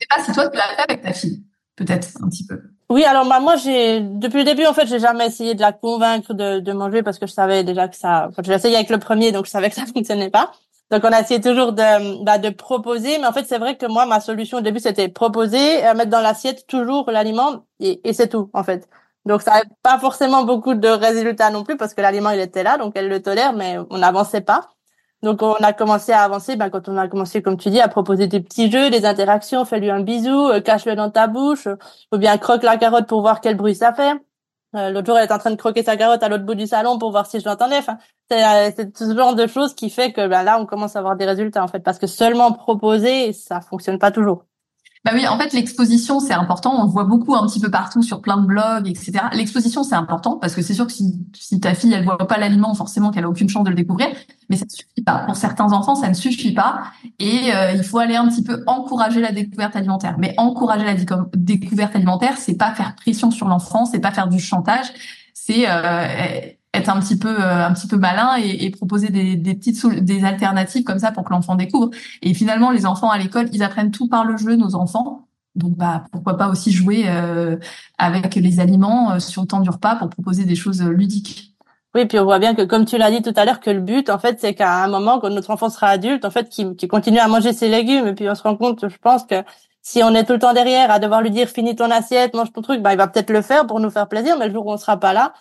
Je 0.00 0.06
pas 0.08 0.24
si 0.24 0.32
toi 0.32 0.48
tu 0.48 0.56
l'as 0.56 0.74
fait 0.74 0.90
avec 0.90 1.02
ta 1.02 1.12
fille, 1.12 1.44
peut-être 1.76 2.08
un 2.22 2.28
petit 2.28 2.46
peu. 2.46 2.60
Oui, 2.90 3.04
alors 3.04 3.26
bah, 3.26 3.40
moi 3.40 3.56
j'ai 3.56 4.00
depuis 4.00 4.38
le 4.38 4.44
début 4.44 4.66
en 4.66 4.74
fait 4.74 4.86
j'ai 4.86 4.98
jamais 4.98 5.26
essayé 5.26 5.54
de 5.54 5.60
la 5.60 5.72
convaincre 5.72 6.34
de, 6.34 6.60
de 6.60 6.72
manger 6.72 7.02
parce 7.02 7.18
que 7.18 7.26
je 7.26 7.32
savais 7.32 7.64
déjà 7.64 7.88
que 7.88 7.96
ça. 7.96 8.26
Enfin, 8.28 8.42
j'ai 8.44 8.52
essayé 8.52 8.74
avec 8.76 8.90
le 8.90 8.98
premier 8.98 9.32
donc 9.32 9.46
je 9.46 9.50
savais 9.50 9.70
que 9.70 9.76
ça 9.76 9.86
fonctionnait 9.94 10.30
pas. 10.30 10.52
Donc 10.90 11.04
on 11.04 11.12
a 11.12 11.20
essayé 11.20 11.40
toujours 11.40 11.72
de 11.72 12.22
bah, 12.24 12.38
de 12.38 12.50
proposer, 12.50 13.18
mais 13.18 13.26
en 13.26 13.32
fait 13.32 13.44
c'est 13.44 13.58
vrai 13.58 13.76
que 13.76 13.86
moi 13.86 14.04
ma 14.06 14.20
solution 14.20 14.58
au 14.58 14.60
début 14.60 14.80
c'était 14.80 15.08
proposer, 15.08 15.86
euh, 15.86 15.94
mettre 15.94 16.10
dans 16.10 16.20
l'assiette 16.20 16.66
toujours 16.66 17.10
l'aliment 17.10 17.64
et, 17.80 18.06
et 18.06 18.12
c'est 18.12 18.28
tout 18.28 18.50
en 18.52 18.64
fait. 18.64 18.88
Donc 19.24 19.42
ça 19.42 19.52
n'avait 19.52 19.68
pas 19.82 19.98
forcément 19.98 20.44
beaucoup 20.44 20.74
de 20.74 20.88
résultats 20.88 21.50
non 21.50 21.64
plus 21.64 21.76
parce 21.76 21.94
que 21.94 22.00
l'aliment 22.00 22.30
il 22.30 22.40
était 22.40 22.62
là, 22.62 22.78
donc 22.78 22.92
elle 22.96 23.08
le 23.08 23.22
tolère, 23.22 23.52
mais 23.52 23.78
on 23.90 23.98
n'avançait 23.98 24.40
pas. 24.40 24.70
Donc 25.22 25.42
on 25.42 25.54
a 25.54 25.72
commencé 25.72 26.12
à 26.12 26.22
avancer 26.22 26.56
ben, 26.56 26.68
quand 26.70 26.88
on 26.88 26.96
a 26.96 27.06
commencé, 27.08 27.42
comme 27.42 27.56
tu 27.56 27.70
dis, 27.70 27.80
à 27.80 27.88
proposer 27.88 28.26
des 28.26 28.40
petits 28.40 28.70
jeux, 28.70 28.90
des 28.90 29.04
interactions, 29.06 29.64
fais-lui 29.64 29.90
un 29.90 30.00
bisou, 30.00 30.48
euh, 30.50 30.60
cache-le 30.60 30.96
dans 30.96 31.10
ta 31.10 31.28
bouche, 31.28 31.68
ou 32.12 32.18
bien 32.18 32.36
croque 32.38 32.64
la 32.64 32.76
carotte 32.76 33.06
pour 33.06 33.20
voir 33.20 33.40
quel 33.40 33.56
bruit 33.56 33.76
ça 33.76 33.94
fait. 33.94 34.14
Euh, 34.74 34.90
L'autre 34.90 35.06
jour, 35.06 35.18
elle 35.18 35.28
est 35.28 35.32
en 35.32 35.38
train 35.38 35.50
de 35.50 35.56
croquer 35.56 35.82
sa 35.84 35.96
carotte 35.96 36.22
à 36.22 36.28
l'autre 36.28 36.44
bout 36.44 36.54
du 36.56 36.66
salon 36.66 36.98
pour 36.98 37.10
voir 37.12 37.26
si 37.26 37.38
je 37.40 37.44
l'entendais. 37.44 37.76
Enfin, 37.78 37.98
c'est 38.30 38.44
euh, 38.80 38.86
ce 38.96 39.14
genre 39.16 39.34
de 39.36 39.46
choses 39.46 39.74
qui 39.74 39.90
fait 39.90 40.12
que 40.12 40.26
ben, 40.26 40.42
là, 40.42 40.58
on 40.60 40.66
commence 40.66 40.96
à 40.96 41.00
avoir 41.00 41.16
des 41.16 41.26
résultats 41.26 41.62
en 41.62 41.68
fait, 41.68 41.80
parce 41.80 41.98
que 41.98 42.06
seulement 42.08 42.52
proposer, 42.52 43.32
ça 43.32 43.60
fonctionne 43.60 43.98
pas 43.98 44.10
toujours. 44.10 44.44
Bah 45.04 45.10
oui, 45.14 45.26
en 45.26 45.36
fait, 45.36 45.52
l'exposition, 45.52 46.20
c'est 46.20 46.32
important. 46.32 46.80
On 46.80 46.84
le 46.84 46.90
voit 46.90 47.02
beaucoup 47.02 47.34
un 47.34 47.44
petit 47.48 47.58
peu 47.58 47.72
partout 47.72 48.02
sur 48.02 48.20
plein 48.20 48.36
de 48.36 48.46
blogs, 48.46 48.86
etc. 48.86 49.12
L'exposition, 49.32 49.82
c'est 49.82 49.96
important 49.96 50.36
parce 50.36 50.54
que 50.54 50.62
c'est 50.62 50.74
sûr 50.74 50.86
que 50.86 50.92
si, 50.92 51.26
si, 51.34 51.58
ta 51.58 51.74
fille, 51.74 51.92
elle 51.92 52.04
voit 52.04 52.18
pas 52.18 52.38
l'aliment, 52.38 52.72
forcément 52.74 53.10
qu'elle 53.10 53.24
a 53.24 53.28
aucune 53.28 53.48
chance 53.48 53.64
de 53.64 53.70
le 53.70 53.74
découvrir. 53.74 54.06
Mais 54.48 54.56
ça 54.56 54.64
ne 54.64 54.70
suffit 54.70 55.02
pas. 55.04 55.24
Pour 55.26 55.34
certains 55.34 55.72
enfants, 55.72 55.96
ça 55.96 56.08
ne 56.08 56.14
suffit 56.14 56.54
pas. 56.54 56.82
Et 57.18 57.52
euh, 57.52 57.72
il 57.72 57.82
faut 57.82 57.98
aller 57.98 58.14
un 58.14 58.28
petit 58.28 58.44
peu 58.44 58.62
encourager 58.68 59.20
la 59.20 59.32
découverte 59.32 59.74
alimentaire. 59.74 60.14
Mais 60.18 60.34
encourager 60.36 60.84
la 60.84 60.94
découverte 61.34 61.96
alimentaire, 61.96 62.36
c'est 62.38 62.56
pas 62.56 62.72
faire 62.72 62.94
pression 62.94 63.32
sur 63.32 63.48
l'enfant, 63.48 63.86
c'est 63.86 64.00
pas 64.00 64.12
faire 64.12 64.28
du 64.28 64.38
chantage. 64.38 64.86
C'est 65.34 65.64
euh, 65.68 66.06
être 66.74 66.88
un 66.88 67.00
petit 67.00 67.18
peu 67.18 67.28
euh, 67.28 67.66
un 67.66 67.72
petit 67.72 67.86
peu 67.86 67.96
malin 67.96 68.36
et, 68.38 68.64
et 68.64 68.70
proposer 68.70 69.08
des, 69.10 69.36
des 69.36 69.54
petites 69.54 69.86
des 69.86 70.24
alternatives 70.24 70.84
comme 70.84 70.98
ça 70.98 71.12
pour 71.12 71.24
que 71.24 71.30
l'enfant 71.30 71.54
découvre. 71.54 71.90
Et 72.22 72.34
finalement, 72.34 72.70
les 72.70 72.86
enfants 72.86 73.10
à 73.10 73.18
l'école, 73.18 73.48
ils 73.52 73.62
apprennent 73.62 73.90
tout 73.90 74.08
par 74.08 74.24
le 74.24 74.36
jeu, 74.36 74.56
nos 74.56 74.74
enfants. 74.74 75.26
Donc 75.54 75.76
bah 75.76 76.04
pourquoi 76.12 76.38
pas 76.38 76.48
aussi 76.48 76.72
jouer 76.72 77.04
euh, 77.06 77.56
avec 77.98 78.34
les 78.36 78.58
aliments 78.58 79.12
euh, 79.12 79.18
sur 79.18 79.42
le 79.42 79.48
temps 79.48 79.60
du 79.60 79.68
repas 79.68 79.96
pour 79.96 80.08
proposer 80.08 80.44
des 80.44 80.54
choses 80.54 80.82
ludiques. 80.82 81.54
Oui, 81.94 82.06
puis 82.06 82.18
on 82.18 82.24
voit 82.24 82.38
bien 82.38 82.54
que, 82.54 82.62
comme 82.62 82.86
tu 82.86 82.96
l'as 82.96 83.10
dit 83.10 83.20
tout 83.20 83.34
à 83.36 83.44
l'heure, 83.44 83.60
que 83.60 83.68
le 83.68 83.80
but, 83.80 84.08
en 84.08 84.18
fait, 84.18 84.40
c'est 84.40 84.54
qu'à 84.54 84.82
un 84.82 84.88
moment, 84.88 85.20
quand 85.20 85.28
notre 85.28 85.50
enfant 85.50 85.68
sera 85.68 85.88
adulte, 85.88 86.24
en 86.24 86.30
fait, 86.30 86.48
qu'il 86.48 86.88
continue 86.88 87.18
à 87.18 87.28
manger 87.28 87.52
ses 87.52 87.68
légumes. 87.68 88.06
Et 88.06 88.14
puis 88.14 88.30
on 88.30 88.34
se 88.34 88.42
rend 88.42 88.56
compte, 88.56 88.88
je 88.88 88.96
pense 88.96 89.24
que 89.24 89.44
si 89.82 90.02
on 90.02 90.14
est 90.14 90.24
tout 90.24 90.32
le 90.32 90.38
temps 90.38 90.54
derrière 90.54 90.90
à 90.90 90.98
devoir 90.98 91.20
lui 91.20 91.30
dire 91.30 91.48
finis 91.48 91.76
ton 91.76 91.90
assiette, 91.90 92.34
mange 92.34 92.50
ton 92.52 92.62
truc, 92.62 92.80
bah 92.80 92.94
il 92.94 92.96
va 92.96 93.08
peut-être 93.08 93.30
le 93.30 93.42
faire 93.42 93.66
pour 93.66 93.78
nous 93.78 93.90
faire 93.90 94.08
plaisir, 94.08 94.38
mais 94.38 94.46
le 94.46 94.54
jour 94.54 94.66
où 94.66 94.72
on 94.72 94.78
sera 94.78 94.96
pas 94.96 95.12
là, 95.12 95.34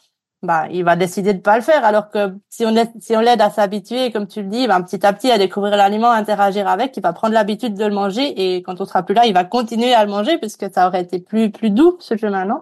bah, 0.44 0.68
il 0.72 0.84
va 0.84 0.96
décider 0.96 1.34
de 1.34 1.40
pas 1.40 1.56
le 1.56 1.62
faire. 1.62 1.86
Alors 1.86 2.10
que 2.10 2.36
si 2.50 2.66
on 2.66 2.72
l'aide, 2.72 2.92
si 3.00 3.16
on 3.16 3.20
l'aide 3.20 3.42
à 3.42 3.50
s'habituer, 3.50 4.12
comme 4.12 4.28
tu 4.28 4.42
le 4.42 4.50
dis, 4.50 4.68
bah, 4.68 4.82
petit 4.82 5.06
à 5.06 5.14
petit 5.14 5.32
à 5.32 5.38
découvrir 5.38 5.78
l'aliment, 5.78 6.12
interagir 6.12 6.68
avec, 6.68 6.96
il 6.98 7.04
va 7.04 7.14
prendre 7.14 7.34
l'habitude 7.34 7.76
de 7.76 7.86
le 7.86 7.94
manger 7.94 8.56
et 8.56 8.64
quand 8.64 8.82
on 8.82 8.86
sera 8.86 9.04
plus 9.04 9.16
là, 9.16 9.26
il 9.26 9.34
va 9.34 9.44
continuer 9.44 9.94
à 9.94 10.06
le 10.06 10.12
manger 10.12 10.38
puisque 10.38 10.72
ça 10.74 10.88
aurait 10.88 11.02
été 11.02 11.20
plus 11.20 11.52
plus 11.52 11.70
doux 11.70 11.98
ce 12.00 12.18
chemin, 12.18 12.46
non 12.46 12.62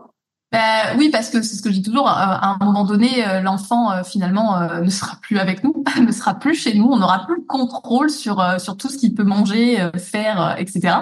Ben 0.52 0.98
oui, 0.98 1.10
parce 1.12 1.30
que 1.30 1.44
c'est 1.44 1.56
ce 1.56 1.62
que 1.62 1.70
je 1.70 1.76
dis 1.76 1.84
toujours. 1.84 2.08
À 2.08 2.54
un 2.54 2.66
moment 2.66 2.84
donné, 2.84 3.24
euh, 3.28 3.40
l'enfant 3.40 3.92
euh, 3.92 4.04
finalement 4.04 4.60
euh, 4.60 4.82
ne 4.82 4.90
sera 4.90 5.18
plus 5.22 5.38
avec 5.38 5.64
nous, 5.64 5.84
ne 6.02 6.12
sera 6.12 6.34
plus 6.34 6.56
chez 6.56 6.74
nous. 6.74 6.86
On 6.86 6.98
n'aura 6.98 7.24
plus 7.28 7.36
le 7.36 7.44
contrôle 7.48 8.10
sur 8.10 8.44
sur 8.60 8.76
tout 8.76 8.90
ce 8.90 8.98
qu'il 8.98 9.14
peut 9.14 9.24
manger, 9.24 9.78
faire, 9.98 10.56
etc. 10.58 10.98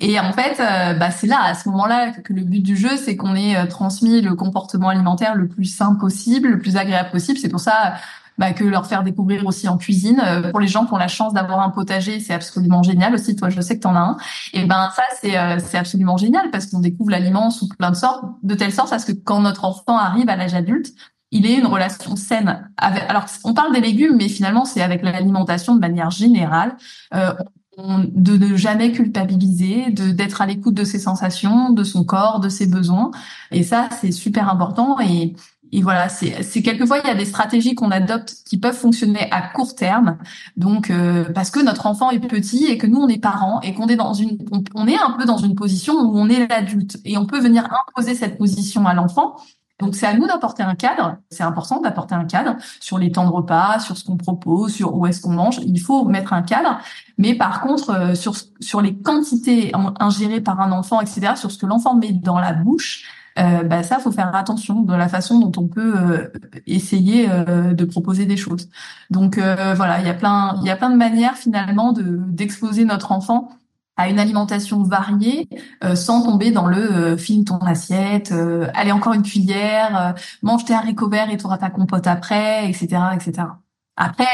Et 0.00 0.18
en 0.18 0.32
fait, 0.32 0.58
bah, 0.98 1.10
c'est 1.10 1.26
là, 1.26 1.42
à 1.42 1.54
ce 1.54 1.68
moment-là, 1.68 2.12
que 2.12 2.32
le 2.32 2.42
but 2.42 2.60
du 2.60 2.76
jeu, 2.76 2.96
c'est 2.96 3.16
qu'on 3.16 3.34
ait 3.34 3.66
transmis 3.68 4.22
le 4.22 4.34
comportement 4.34 4.88
alimentaire 4.88 5.34
le 5.34 5.48
plus 5.48 5.66
simple 5.66 5.98
possible, 6.00 6.48
le 6.48 6.58
plus 6.58 6.76
agréable 6.76 7.10
possible. 7.10 7.38
C'est 7.38 7.48
pour 7.50 7.60
ça 7.60 7.94
bah, 8.38 8.52
que 8.52 8.64
leur 8.64 8.86
faire 8.86 9.02
découvrir 9.02 9.44
aussi 9.46 9.68
en 9.68 9.76
cuisine. 9.76 10.22
Euh, 10.24 10.50
pour 10.50 10.60
les 10.60 10.68
gens 10.68 10.86
qui 10.86 10.94
ont 10.94 10.98
la 10.98 11.08
chance 11.08 11.34
d'avoir 11.34 11.60
un 11.60 11.70
potager, 11.70 12.20
c'est 12.20 12.34
absolument 12.34 12.82
génial 12.82 13.14
aussi. 13.14 13.34
Toi, 13.34 13.50
je 13.50 13.60
sais 13.60 13.76
que 13.76 13.82
tu 13.82 13.88
en 13.88 13.96
as 13.96 14.00
un. 14.00 14.16
Et 14.52 14.64
ben 14.64 14.90
ça, 14.94 15.02
c'est 15.20 15.36
euh, 15.36 15.58
c'est 15.58 15.76
absolument 15.76 16.16
génial 16.16 16.50
parce 16.50 16.66
qu'on 16.66 16.80
découvre 16.80 17.10
l'aliment 17.10 17.50
sous 17.50 17.68
plein 17.68 17.90
de 17.90 17.96
sortes, 17.96 18.24
de 18.42 18.54
telle 18.54 18.72
sorte 18.72 18.92
à 18.92 18.98
ce 18.98 19.06
que 19.06 19.12
quand 19.12 19.40
notre 19.40 19.64
enfant 19.64 19.98
arrive 19.98 20.28
à 20.28 20.36
l'âge 20.36 20.54
adulte, 20.54 20.94
il 21.30 21.46
ait 21.46 21.58
une 21.58 21.66
relation 21.66 22.16
saine. 22.16 22.70
Avec, 22.76 23.04
alors, 23.08 23.26
on 23.44 23.54
parle 23.54 23.74
des 23.74 23.80
légumes, 23.80 24.16
mais 24.16 24.28
finalement, 24.28 24.64
c'est 24.64 24.82
avec 24.82 25.02
l'alimentation 25.02 25.74
de 25.74 25.80
manière 25.80 26.10
générale. 26.10 26.76
Euh, 27.14 27.32
de 27.78 28.36
ne 28.36 28.56
jamais 28.56 28.90
culpabiliser, 28.90 29.92
de 29.92 30.10
d'être 30.10 30.42
à 30.42 30.46
l'écoute 30.46 30.74
de 30.74 30.82
ses 30.82 30.98
sensations, 30.98 31.70
de 31.70 31.84
son 31.84 32.02
corps, 32.02 32.40
de 32.40 32.48
ses 32.48 32.66
besoins. 32.66 33.12
Et 33.52 33.62
ça, 33.62 33.88
c'est 34.00 34.10
super 34.10 34.50
important. 34.50 34.98
Et 34.98 35.36
et 35.70 35.82
voilà, 35.82 36.08
c'est, 36.08 36.62
quelquefois 36.62 36.98
il 36.98 37.06
y 37.06 37.10
a 37.10 37.14
des 37.14 37.26
stratégies 37.26 37.74
qu'on 37.74 37.90
adopte 37.90 38.36
qui 38.46 38.58
peuvent 38.58 38.76
fonctionner 38.76 39.30
à 39.30 39.42
court 39.42 39.74
terme. 39.74 40.18
Donc 40.56 40.90
euh, 40.90 41.24
parce 41.34 41.50
que 41.50 41.62
notre 41.62 41.86
enfant 41.86 42.10
est 42.10 42.20
petit 42.20 42.66
et 42.66 42.78
que 42.78 42.86
nous 42.86 42.98
on 42.98 43.08
est 43.08 43.18
parents 43.18 43.60
et 43.60 43.74
qu'on 43.74 43.86
est 43.88 43.96
dans 43.96 44.14
une, 44.14 44.38
on, 44.74 44.86
est 44.86 44.98
un 44.98 45.10
peu 45.12 45.24
dans 45.26 45.36
une 45.36 45.54
position 45.54 45.94
où 45.94 46.18
on 46.18 46.28
est 46.28 46.46
l'adulte 46.46 46.98
et 47.04 47.18
on 47.18 47.26
peut 47.26 47.40
venir 47.40 47.68
imposer 47.88 48.14
cette 48.14 48.38
position 48.38 48.86
à 48.86 48.94
l'enfant. 48.94 49.36
Donc 49.78 49.94
c'est 49.94 50.06
à 50.06 50.14
nous 50.14 50.26
d'apporter 50.26 50.62
un 50.62 50.74
cadre. 50.74 51.18
C'est 51.30 51.44
important 51.44 51.80
d'apporter 51.80 52.14
un 52.14 52.24
cadre 52.24 52.56
sur 52.80 52.98
les 52.98 53.12
temps 53.12 53.26
de 53.26 53.32
repas, 53.32 53.78
sur 53.78 53.96
ce 53.96 54.04
qu'on 54.04 54.16
propose, 54.16 54.72
sur 54.72 54.96
où 54.96 55.06
est-ce 55.06 55.20
qu'on 55.20 55.30
mange. 55.30 55.60
Il 55.64 55.78
faut 55.80 56.04
mettre 56.04 56.32
un 56.32 56.42
cadre. 56.42 56.78
Mais 57.16 57.34
par 57.34 57.60
contre, 57.60 57.90
euh, 57.90 58.14
sur 58.14 58.34
sur 58.58 58.80
les 58.80 58.96
quantités 58.96 59.72
ingérées 60.00 60.40
par 60.40 60.60
un 60.60 60.72
enfant, 60.72 61.00
etc., 61.00 61.34
sur 61.36 61.50
ce 61.52 61.58
que 61.58 61.66
l'enfant 61.66 61.94
met 61.94 62.12
dans 62.12 62.38
la 62.38 62.54
bouche 62.54 63.04
euh, 63.38 63.62
bah 63.62 63.82
ça, 63.82 63.98
faut 63.98 64.12
faire 64.12 64.34
attention 64.34 64.82
de 64.82 64.94
la 64.94 65.08
façon 65.08 65.38
dont 65.38 65.52
on 65.62 65.68
peut 65.68 65.94
euh, 65.96 66.28
essayer 66.66 67.28
euh, 67.30 67.72
de 67.72 67.84
proposer 67.84 68.26
des 68.26 68.36
choses. 68.36 68.68
Donc 69.10 69.38
euh, 69.38 69.74
voilà, 69.74 70.00
il 70.00 70.06
y 70.06 70.10
a 70.10 70.14
plein, 70.14 70.56
il 70.60 70.66
y 70.66 70.70
a 70.70 70.76
plein 70.76 70.90
de 70.90 70.96
manières 70.96 71.36
finalement 71.36 71.92
de 71.92 72.02
d'exposer 72.02 72.84
notre 72.84 73.12
enfant 73.12 73.50
à 73.96 74.08
une 74.08 74.20
alimentation 74.20 74.84
variée 74.84 75.48
sans 75.96 76.22
tomber 76.22 76.52
dans 76.52 76.68
le 76.68 77.16
filme 77.16 77.44
ton 77.44 77.58
assiette, 77.58 78.32
allez 78.74 78.92
encore 78.92 79.12
une 79.12 79.24
cuillère, 79.24 80.14
mange 80.40 80.64
tes 80.64 80.72
haricots 80.72 81.08
verts 81.08 81.30
et 81.30 81.36
tu 81.36 81.48
ta 81.58 81.68
compote 81.68 82.06
après, 82.06 82.68
etc., 82.68 82.86
etc. 83.16 83.48
Après, 83.96 84.28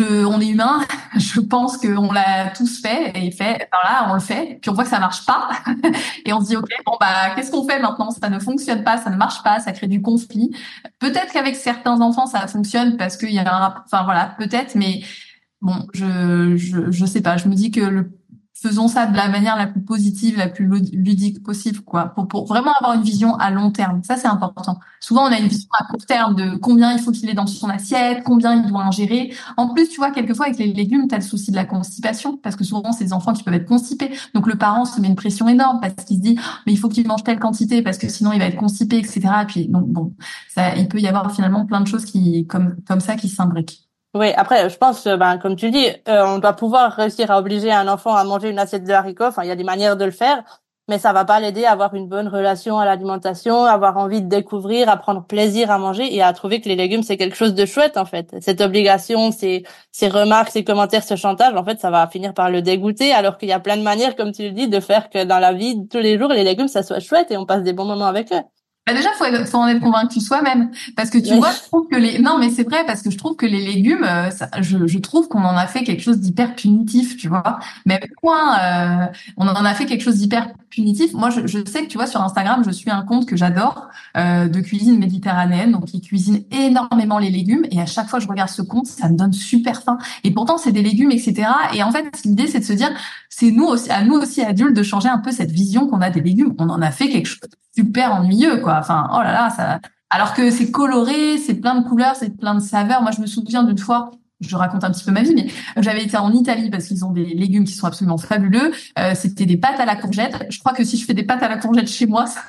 on 0.00 0.40
est 0.40 0.48
humain, 0.48 0.80
je 1.16 1.40
pense 1.40 1.76
qu'on 1.76 2.12
l'a 2.12 2.50
tous 2.50 2.80
fait 2.80 3.12
et 3.14 3.30
fait, 3.30 3.68
là, 3.72 4.06
on 4.10 4.14
le 4.14 4.20
fait, 4.20 4.58
puis 4.60 4.70
on 4.70 4.74
voit 4.74 4.84
que 4.84 4.90
ça 4.90 5.00
marche 5.00 5.24
pas, 5.26 5.50
et 6.24 6.32
on 6.32 6.40
se 6.40 6.46
dit 6.48 6.56
ok, 6.56 6.68
bon 6.86 6.96
bah 7.00 7.34
qu'est-ce 7.34 7.50
qu'on 7.50 7.66
fait 7.66 7.80
maintenant? 7.80 8.10
Ça 8.10 8.28
ne 8.28 8.38
fonctionne 8.38 8.84
pas, 8.84 8.98
ça 8.98 9.10
ne 9.10 9.16
marche 9.16 9.42
pas, 9.42 9.60
ça 9.60 9.72
crée 9.72 9.88
du 9.88 10.02
conflit. 10.02 10.50
Peut-être 10.98 11.32
qu'avec 11.32 11.56
certains 11.56 12.00
enfants 12.00 12.26
ça 12.26 12.46
fonctionne 12.46 12.96
parce 12.96 13.16
qu'il 13.16 13.32
y 13.32 13.38
a 13.38 13.54
un, 13.54 13.74
enfin 13.84 14.04
voilà, 14.04 14.34
peut-être, 14.38 14.74
mais 14.74 15.02
bon, 15.60 15.86
je, 15.94 16.56
je 16.56 16.90
je 16.90 17.06
sais 17.06 17.22
pas. 17.22 17.36
Je 17.36 17.48
me 17.48 17.54
dis 17.54 17.70
que 17.70 17.80
le 17.80 18.10
faisons 18.62 18.86
ça 18.86 19.06
de 19.06 19.16
la 19.16 19.28
manière 19.28 19.56
la 19.56 19.66
plus 19.66 19.82
positive, 19.82 20.36
la 20.36 20.48
plus 20.48 20.66
ludique 20.92 21.42
possible, 21.42 21.80
quoi, 21.80 22.14
pour, 22.14 22.46
vraiment 22.46 22.72
avoir 22.80 22.94
une 22.94 23.02
vision 23.02 23.34
à 23.36 23.50
long 23.50 23.72
terme. 23.72 24.02
Ça, 24.04 24.16
c'est 24.16 24.28
important. 24.28 24.78
Souvent, 25.00 25.24
on 25.24 25.32
a 25.32 25.38
une 25.38 25.48
vision 25.48 25.68
à 25.78 25.84
court 25.84 26.06
terme 26.06 26.36
de 26.36 26.56
combien 26.56 26.92
il 26.92 27.00
faut 27.00 27.10
qu'il 27.10 27.28
ait 27.28 27.34
dans 27.34 27.46
son 27.46 27.68
assiette, 27.68 28.22
combien 28.24 28.54
il 28.54 28.68
doit 28.68 28.84
ingérer. 28.84 29.34
En 29.56 29.74
plus, 29.74 29.88
tu 29.88 29.96
vois, 29.96 30.12
quelquefois, 30.12 30.46
avec 30.46 30.58
les 30.58 30.72
légumes, 30.72 31.08
tu 31.08 31.14
as 31.14 31.18
le 31.18 31.24
souci 31.24 31.50
de 31.50 31.56
la 31.56 31.64
constipation, 31.64 32.36
parce 32.36 32.54
que 32.54 32.62
souvent, 32.62 32.92
c'est 32.92 33.04
des 33.04 33.12
enfants 33.12 33.32
qui 33.32 33.42
peuvent 33.42 33.54
être 33.54 33.68
constipés. 33.68 34.12
Donc, 34.34 34.46
le 34.46 34.54
parent 34.54 34.84
se 34.84 35.00
met 35.00 35.08
une 35.08 35.16
pression 35.16 35.48
énorme 35.48 35.80
parce 35.80 35.94
qu'il 36.06 36.18
se 36.18 36.22
dit, 36.22 36.38
mais 36.66 36.72
il 36.72 36.78
faut 36.78 36.88
qu'il 36.88 37.06
mange 37.06 37.24
telle 37.24 37.40
quantité 37.40 37.82
parce 37.82 37.98
que 37.98 38.08
sinon, 38.08 38.32
il 38.32 38.38
va 38.38 38.46
être 38.46 38.56
constipé, 38.56 38.98
etc. 38.98 39.20
Et 39.42 39.46
puis, 39.46 39.68
donc, 39.68 39.88
bon, 39.88 40.14
ça, 40.54 40.76
il 40.76 40.88
peut 40.88 41.00
y 41.00 41.08
avoir 41.08 41.34
finalement 41.34 41.66
plein 41.66 41.80
de 41.80 41.88
choses 41.88 42.04
qui, 42.04 42.46
comme, 42.46 42.76
comme 42.86 43.00
ça, 43.00 43.16
qui 43.16 43.28
s'imbriquent. 43.28 43.88
Oui, 44.14 44.30
après, 44.36 44.68
je 44.68 44.76
pense, 44.76 45.06
ben, 45.06 45.38
comme 45.38 45.56
tu 45.56 45.70
dis, 45.70 45.86
euh, 46.06 46.24
on 46.26 46.38
doit 46.38 46.52
pouvoir 46.52 46.92
réussir 46.92 47.30
à 47.30 47.38
obliger 47.38 47.72
un 47.72 47.88
enfant 47.88 48.14
à 48.14 48.24
manger 48.24 48.50
une 48.50 48.58
assiette 48.58 48.84
de 48.84 48.92
haricots. 48.92 49.24
Enfin, 49.24 49.42
il 49.42 49.48
y 49.48 49.50
a 49.50 49.56
des 49.56 49.64
manières 49.64 49.96
de 49.96 50.04
le 50.04 50.10
faire, 50.10 50.44
mais 50.86 50.98
ça 50.98 51.14
va 51.14 51.24
pas 51.24 51.40
l'aider 51.40 51.64
à 51.64 51.72
avoir 51.72 51.94
une 51.94 52.08
bonne 52.08 52.28
relation 52.28 52.78
à 52.78 52.84
l'alimentation, 52.84 53.64
avoir 53.64 53.96
envie 53.96 54.20
de 54.20 54.28
découvrir, 54.28 54.90
à 54.90 54.98
prendre 54.98 55.24
plaisir 55.24 55.70
à 55.70 55.78
manger 55.78 56.14
et 56.14 56.20
à 56.22 56.30
trouver 56.34 56.60
que 56.60 56.68
les 56.68 56.76
légumes 56.76 57.02
c'est 57.02 57.16
quelque 57.16 57.36
chose 57.36 57.54
de 57.54 57.64
chouette 57.64 57.96
en 57.96 58.04
fait. 58.04 58.36
Cette 58.42 58.60
obligation, 58.60 59.32
ces, 59.32 59.64
ces 59.92 60.08
remarques, 60.08 60.50
ces 60.50 60.62
commentaires, 60.64 61.04
ce 61.04 61.16
chantage, 61.16 61.54
en 61.54 61.64
fait, 61.64 61.80
ça 61.80 61.90
va 61.90 62.06
finir 62.06 62.34
par 62.34 62.50
le 62.50 62.60
dégoûter, 62.60 63.14
alors 63.14 63.38
qu'il 63.38 63.48
y 63.48 63.52
a 63.52 63.60
plein 63.60 63.78
de 63.78 63.82
manières, 63.82 64.14
comme 64.14 64.32
tu 64.32 64.42
le 64.42 64.50
dis, 64.50 64.68
de 64.68 64.80
faire 64.80 65.08
que 65.08 65.24
dans 65.24 65.38
la 65.38 65.54
vie 65.54 65.88
tous 65.88 65.98
les 66.00 66.18
jours 66.18 66.28
les 66.28 66.44
légumes 66.44 66.68
ça 66.68 66.82
soit 66.82 67.00
chouette 67.00 67.30
et 67.30 67.38
on 67.38 67.46
passe 67.46 67.62
des 67.62 67.72
bons 67.72 67.86
moments 67.86 68.06
avec 68.06 68.30
eux. 68.32 68.42
Bah 68.84 68.94
déjà, 68.94 69.10
faut, 69.16 69.24
faut 69.46 69.58
en 69.58 69.68
être 69.68 69.80
convaincu 69.80 70.18
soi-même, 70.18 70.72
parce 70.96 71.08
que 71.08 71.18
tu 71.18 71.36
vois, 71.36 71.52
je 71.52 71.68
trouve 71.68 71.86
que 71.88 71.94
les 71.94 72.18
non, 72.18 72.38
mais 72.40 72.50
c'est 72.50 72.64
vrai 72.64 72.84
parce 72.84 73.00
que 73.02 73.12
je 73.12 73.16
trouve 73.16 73.36
que 73.36 73.46
les 73.46 73.64
légumes, 73.64 74.02
euh, 74.02 74.28
ça, 74.30 74.48
je, 74.60 74.88
je, 74.88 74.98
trouve 74.98 75.28
qu'on 75.28 75.44
en 75.44 75.56
a 75.56 75.68
fait 75.68 75.84
quelque 75.84 76.02
chose 76.02 76.18
d'hyper 76.18 76.56
punitif, 76.56 77.16
tu 77.16 77.28
vois. 77.28 77.60
Même 77.86 78.00
point, 78.20 78.58
euh, 78.58 79.06
on 79.36 79.46
en 79.46 79.64
a 79.64 79.74
fait 79.74 79.86
quelque 79.86 80.02
chose 80.02 80.16
d'hyper 80.16 80.48
punitif. 80.68 81.12
Moi, 81.12 81.30
je, 81.30 81.46
je, 81.46 81.58
sais 81.64 81.82
que 81.82 81.86
tu 81.86 81.96
vois 81.96 82.08
sur 82.08 82.20
Instagram, 82.22 82.64
je 82.66 82.72
suis 82.72 82.90
un 82.90 83.02
compte 83.02 83.26
que 83.26 83.36
j'adore 83.36 83.86
euh, 84.16 84.48
de 84.48 84.60
cuisine 84.60 84.98
méditerranéenne, 84.98 85.70
donc 85.70 85.94
il 85.94 86.00
cuisine 86.00 86.42
énormément 86.50 87.20
les 87.20 87.30
légumes, 87.30 87.64
et 87.70 87.80
à 87.80 87.86
chaque 87.86 88.08
fois 88.08 88.18
que 88.18 88.24
je 88.24 88.28
regarde 88.28 88.50
ce 88.50 88.62
compte, 88.62 88.86
ça 88.86 89.08
me 89.08 89.16
donne 89.16 89.32
super 89.32 89.84
faim. 89.84 89.98
Et 90.24 90.32
pourtant, 90.32 90.58
c'est 90.58 90.72
des 90.72 90.82
légumes, 90.82 91.12
etc. 91.12 91.48
Et 91.72 91.84
en 91.84 91.92
fait, 91.92 92.06
l'idée, 92.24 92.48
c'est 92.48 92.58
de 92.58 92.64
se 92.64 92.72
dire, 92.72 92.90
c'est 93.28 93.52
nous 93.52 93.64
aussi, 93.64 93.90
à 93.90 94.02
nous 94.02 94.14
aussi 94.14 94.42
adultes, 94.42 94.74
de 94.74 94.82
changer 94.82 95.08
un 95.08 95.18
peu 95.18 95.30
cette 95.30 95.52
vision 95.52 95.86
qu'on 95.86 96.00
a 96.00 96.10
des 96.10 96.20
légumes. 96.20 96.52
On 96.58 96.68
en 96.68 96.82
a 96.82 96.90
fait 96.90 97.08
quelque 97.08 97.26
chose 97.26 97.38
super 97.74 98.12
ennuyeux, 98.14 98.58
quoi. 98.58 98.71
Enfin, 98.78 99.08
oh 99.12 99.22
là 99.22 99.32
là, 99.32 99.50
ça. 99.50 99.80
Alors 100.10 100.34
que 100.34 100.50
c'est 100.50 100.70
coloré, 100.70 101.38
c'est 101.38 101.54
plein 101.54 101.80
de 101.80 101.88
couleurs, 101.88 102.16
c'est 102.16 102.36
plein 102.36 102.54
de 102.54 102.60
saveurs. 102.60 103.02
Moi, 103.02 103.12
je 103.12 103.20
me 103.20 103.26
souviens 103.26 103.62
d'une 103.62 103.78
fois, 103.78 104.10
je 104.40 104.56
raconte 104.56 104.84
un 104.84 104.90
petit 104.90 105.04
peu 105.04 105.10
ma 105.10 105.22
vie, 105.22 105.34
mais 105.34 105.46
j'avais 105.82 106.02
été 106.04 106.16
en 106.16 106.32
Italie 106.32 106.70
parce 106.70 106.86
qu'ils 106.86 107.04
ont 107.04 107.12
des 107.12 107.24
légumes 107.24 107.64
qui 107.64 107.72
sont 107.72 107.86
absolument 107.86 108.18
fabuleux. 108.18 108.72
Euh, 108.98 109.14
c'était 109.14 109.46
des 109.46 109.56
pâtes 109.56 109.80
à 109.80 109.86
la 109.86 109.96
courgette. 109.96 110.46
Je 110.50 110.58
crois 110.58 110.72
que 110.72 110.84
si 110.84 110.96
je 110.98 111.06
fais 111.06 111.14
des 111.14 111.22
pâtes 111.22 111.42
à 111.42 111.48
la 111.48 111.56
courgette 111.56 111.88
chez 111.88 112.06
moi, 112.06 112.26
ça, 112.26 112.40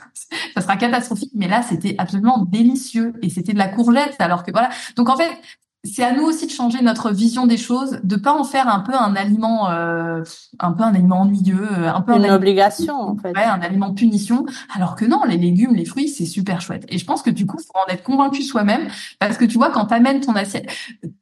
ça 0.55 0.61
sera 0.61 0.75
catastrophique. 0.75 1.31
Mais 1.35 1.47
là, 1.47 1.61
c'était 1.61 1.95
absolument 1.97 2.45
délicieux 2.45 3.13
et 3.21 3.29
c'était 3.29 3.53
de 3.53 3.59
la 3.59 3.69
courgette. 3.69 4.15
Alors 4.19 4.43
que 4.43 4.51
voilà. 4.51 4.69
Donc 4.95 5.09
en 5.09 5.15
fait, 5.15 5.31
c'est 5.85 6.03
à 6.03 6.13
nous 6.13 6.23
aussi 6.23 6.47
de 6.47 6.51
changer 6.51 6.81
notre 6.81 7.11
vision 7.11 7.45
des 7.45 7.57
choses, 7.57 7.99
de 8.03 8.15
pas 8.15 8.31
en 8.31 8.45
faire 8.45 8.69
un 8.69 8.79
peu 8.79 8.93
un 8.93 9.17
aliment, 9.17 9.69
euh, 9.69 10.23
un 10.59 10.71
peu 10.71 10.83
un 10.83 10.95
aliment 10.95 11.21
ennuyeux, 11.21 11.67
euh, 11.77 11.93
un 11.93 11.99
peu 11.99 12.15
une 12.15 12.25
obligation 12.29 12.95
en 12.95 13.17
fait, 13.17 13.35
ouais, 13.35 13.43
un 13.43 13.59
aliment 13.59 13.93
punition. 13.93 14.45
Alors 14.73 14.95
que 14.95 15.03
non, 15.03 15.23
les 15.27 15.35
légumes, 15.35 15.75
les 15.75 15.83
fruits, 15.83 16.07
c'est 16.07 16.25
super 16.25 16.61
chouette. 16.61 16.85
Et 16.87 16.97
je 16.97 17.05
pense 17.05 17.21
que 17.21 17.29
du 17.29 17.45
coup, 17.45 17.57
faut 17.57 17.79
en 17.85 17.91
être 17.91 18.03
convaincu 18.03 18.43
soi-même, 18.43 18.87
parce 19.19 19.37
que 19.37 19.43
tu 19.43 19.57
vois, 19.57 19.71
quand 19.71 19.87
t'amènes 19.87 20.21
ton 20.21 20.35
assiette, 20.35 20.71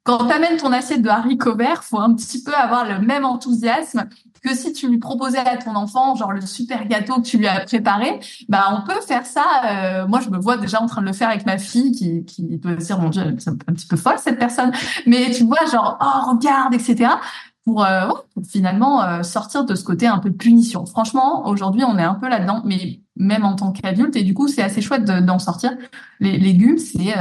quand 0.04 0.28
t'amènes 0.28 0.58
ton 0.58 0.71
assiette 0.71 1.02
de 1.02 1.10
haricots 1.10 1.56
verts, 1.56 1.84
faut 1.84 2.00
un 2.00 2.13
petit 2.13 2.43
peu 2.43 2.54
avoir 2.54 2.88
le 2.88 3.04
même 3.04 3.26
enthousiasme 3.26 4.08
que 4.43 4.56
si 4.56 4.73
tu 4.73 4.89
lui 4.89 4.97
proposais 4.97 5.38
à 5.38 5.58
ton 5.58 5.75
enfant 5.75 6.15
genre 6.15 6.32
le 6.32 6.41
super 6.41 6.88
gâteau 6.88 7.15
que 7.15 7.21
tu 7.21 7.38
lui 7.38 7.47
as 7.47 7.62
préparé, 7.62 8.19
bah 8.49 8.65
on 8.71 8.88
peut 8.88 8.99
faire 9.01 9.25
ça. 9.25 9.45
Euh, 9.65 10.08
moi, 10.08 10.19
je 10.19 10.30
me 10.30 10.38
vois 10.39 10.58
déjà 10.58 10.82
en 10.82 10.88
train 10.88 11.01
de 11.01 11.08
le 11.08 11.13
faire 11.13 11.30
avec 11.30 11.45
ma 11.45 11.58
fille 11.58 11.91
qui 11.91 12.25
qui 12.25 12.58
peut 12.58 12.80
se 12.80 12.86
dire 12.86 12.99
mon 12.99 13.10
dieu, 13.10 13.36
c'est 13.39 13.49
un 13.49 13.73
petit 13.73 13.88
peu 13.88 13.97
folle 13.97 14.17
cette 14.17 14.39
personne, 14.39 14.71
mais 15.06 15.32
tu 15.32 15.43
vois 15.43 15.65
genre 15.71 15.97
oh 16.01 16.32
regarde 16.32 16.73
etc. 16.73 17.12
Pour, 17.63 17.86
euh, 17.86 18.08
pour 18.34 18.43
finalement 18.43 19.04
euh, 19.04 19.21
sortir 19.21 19.65
de 19.65 19.75
ce 19.75 19.84
côté 19.84 20.08
un 20.08 20.17
peu 20.17 20.32
de 20.32 20.36
punition. 20.36 20.88
Franchement, 20.88 21.47
aujourd'hui, 21.47 21.84
on 21.84 21.95
est 21.99 22.04
un 22.04 22.15
peu 22.15 22.27
là-dedans, 22.27 22.63
mais 22.65 23.01
même 23.15 23.45
en 23.45 23.56
tant 23.56 23.71
qu'adulte, 23.71 24.15
et 24.15 24.23
du 24.23 24.34
coup, 24.34 24.47
c'est 24.47 24.63
assez 24.63 24.82
chouette 24.82 25.04
d'en 25.04 25.38
sortir. 25.38 25.77
Les 26.19 26.39
légumes, 26.39 26.80
c'est 26.80 27.13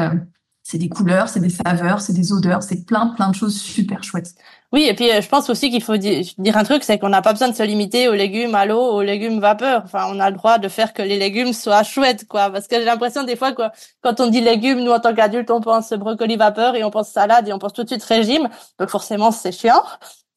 c'est 0.70 0.78
des 0.78 0.88
couleurs, 0.88 1.28
c'est 1.28 1.40
des 1.40 1.50
saveurs, 1.50 2.00
c'est 2.00 2.12
des 2.12 2.33
odeurs, 2.33 2.62
c'est 2.62 2.87
plein 2.87 3.09
plein 3.09 3.30
de 3.30 3.35
choses 3.35 3.61
super 3.61 4.04
chouettes. 4.04 4.35
Oui, 4.72 4.87
et 4.88 4.94
puis 4.94 5.11
euh, 5.11 5.20
je 5.20 5.28
pense 5.28 5.50
aussi 5.50 5.68
qu'il 5.68 5.83
faut 5.83 5.96
dire 5.96 6.56
un 6.56 6.62
truc, 6.62 6.85
c'est 6.85 6.96
qu'on 7.00 7.09
n'a 7.09 7.22
pas 7.22 7.33
besoin 7.33 7.48
de 7.48 7.56
se 7.56 7.62
limiter 7.64 8.09
aux 8.09 8.14
légumes 8.14 8.54
à 8.54 8.66
l'eau, 8.66 8.80
aux 8.80 9.02
légumes 9.02 9.40
vapeur. 9.40 9.83
Enfin, 9.85 10.04
on 10.12 10.20
a 10.20 10.30
le 10.30 10.37
droit 10.37 10.59
de 10.59 10.68
faire 10.68 10.92
que 10.92 11.02
les 11.02 11.18
légumes 11.18 11.52
soient 11.52 11.83
chouettes, 11.83 12.28
quoi. 12.28 12.50
Parce 12.50 12.68
que 12.68 12.76
j'ai 12.76 12.85
l'impression 12.85 13.24
des 13.24 13.35
fois 13.35 13.52
que 13.52 13.62
quand 14.00 14.20
on 14.20 14.28
dit 14.28 14.40
légumes, 14.40 14.78
nous 14.85 14.92
en 14.92 15.00
tant 15.00 15.12
qu'adultes, 15.12 15.50
on 15.50 15.61
pense 15.61 15.92
brocoli 15.94 16.37
vapeur 16.37 16.76
et 16.76 16.85
on 16.85 16.90
pense 16.92 17.09
salade 17.11 17.48
et 17.48 17.52
on 17.52 17.59
pense 17.59 17.72
tout 17.72 17.83
de 17.83 17.88
suite 17.88 18.04
régime. 18.04 18.48
Donc 18.78 18.90
forcément, 18.90 19.33
c'est 19.33 19.50
chiant, 19.50 19.83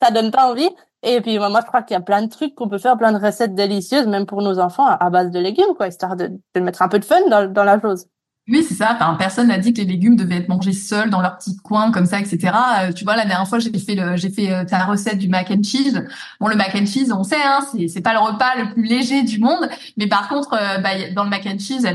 ça 0.01 0.09
donne 0.09 0.31
pas 0.31 0.49
envie. 0.49 0.69
Et 1.03 1.21
puis 1.21 1.37
moi, 1.37 1.59
je 1.61 1.67
crois 1.67 1.83
qu'il 1.83 1.93
y 1.93 1.97
a 1.97 2.01
plein 2.01 2.23
de 2.23 2.29
trucs 2.29 2.55
qu'on 2.55 2.69
peut 2.69 2.79
faire, 2.79 2.97
plein 2.97 3.11
de 3.11 3.23
recettes 3.23 3.53
délicieuses, 3.53 4.07
même 4.07 4.25
pour 4.25 4.41
nos 4.41 4.57
enfants, 4.57 4.87
à 4.87 5.09
base 5.11 5.29
de 5.29 5.39
légumes, 5.39 5.75
quoi, 5.77 5.89
histoire 5.89 6.15
de, 6.15 6.31
de 6.55 6.59
mettre 6.59 6.81
un 6.81 6.87
peu 6.87 6.97
de 6.97 7.05
fun 7.05 7.27
dans, 7.29 7.51
dans 7.51 7.63
la 7.65 7.79
chose. 7.79 8.07
Oui, 8.49 8.61
c'est 8.67 8.73
ça. 8.73 8.91
Enfin, 8.93 9.15
personne 9.17 9.47
n'a 9.47 9.57
dit 9.57 9.71
que 9.71 9.79
les 9.79 9.87
légumes 9.87 10.17
devaient 10.17 10.35
être 10.35 10.49
mangés 10.49 10.73
seuls 10.73 11.09
dans 11.09 11.21
leur 11.21 11.37
petit 11.37 11.55
coin 11.55 11.91
comme 11.91 12.05
ça, 12.05 12.19
etc. 12.19 12.51
Euh, 12.81 12.91
tu 12.91 13.05
vois, 13.05 13.15
la 13.15 13.23
dernière 13.23 13.47
fois, 13.47 13.59
j'ai 13.59 13.71
fait 13.79 13.95
le, 13.95 14.17
j'ai 14.17 14.29
fait 14.29 14.51
euh, 14.51 14.65
ta 14.65 14.83
recette 14.83 15.17
du 15.17 15.29
mac 15.29 15.49
and 15.49 15.63
cheese. 15.63 16.03
Bon, 16.41 16.49
le 16.49 16.57
mac 16.57 16.75
and 16.75 16.85
cheese, 16.85 17.13
on 17.13 17.23
sait, 17.23 17.41
hein, 17.41 17.59
c'est, 17.71 17.87
c'est 17.87 18.01
pas 18.01 18.11
le 18.11 18.19
repas 18.19 18.53
le 18.57 18.73
plus 18.73 18.83
léger 18.83 19.23
du 19.23 19.39
monde. 19.39 19.69
Mais 19.95 20.07
par 20.07 20.27
contre, 20.27 20.55
euh, 20.55 20.77
bah, 20.79 20.89
dans 21.15 21.23
le 21.23 21.29
mac 21.29 21.47
and 21.47 21.57
cheese, 21.57 21.87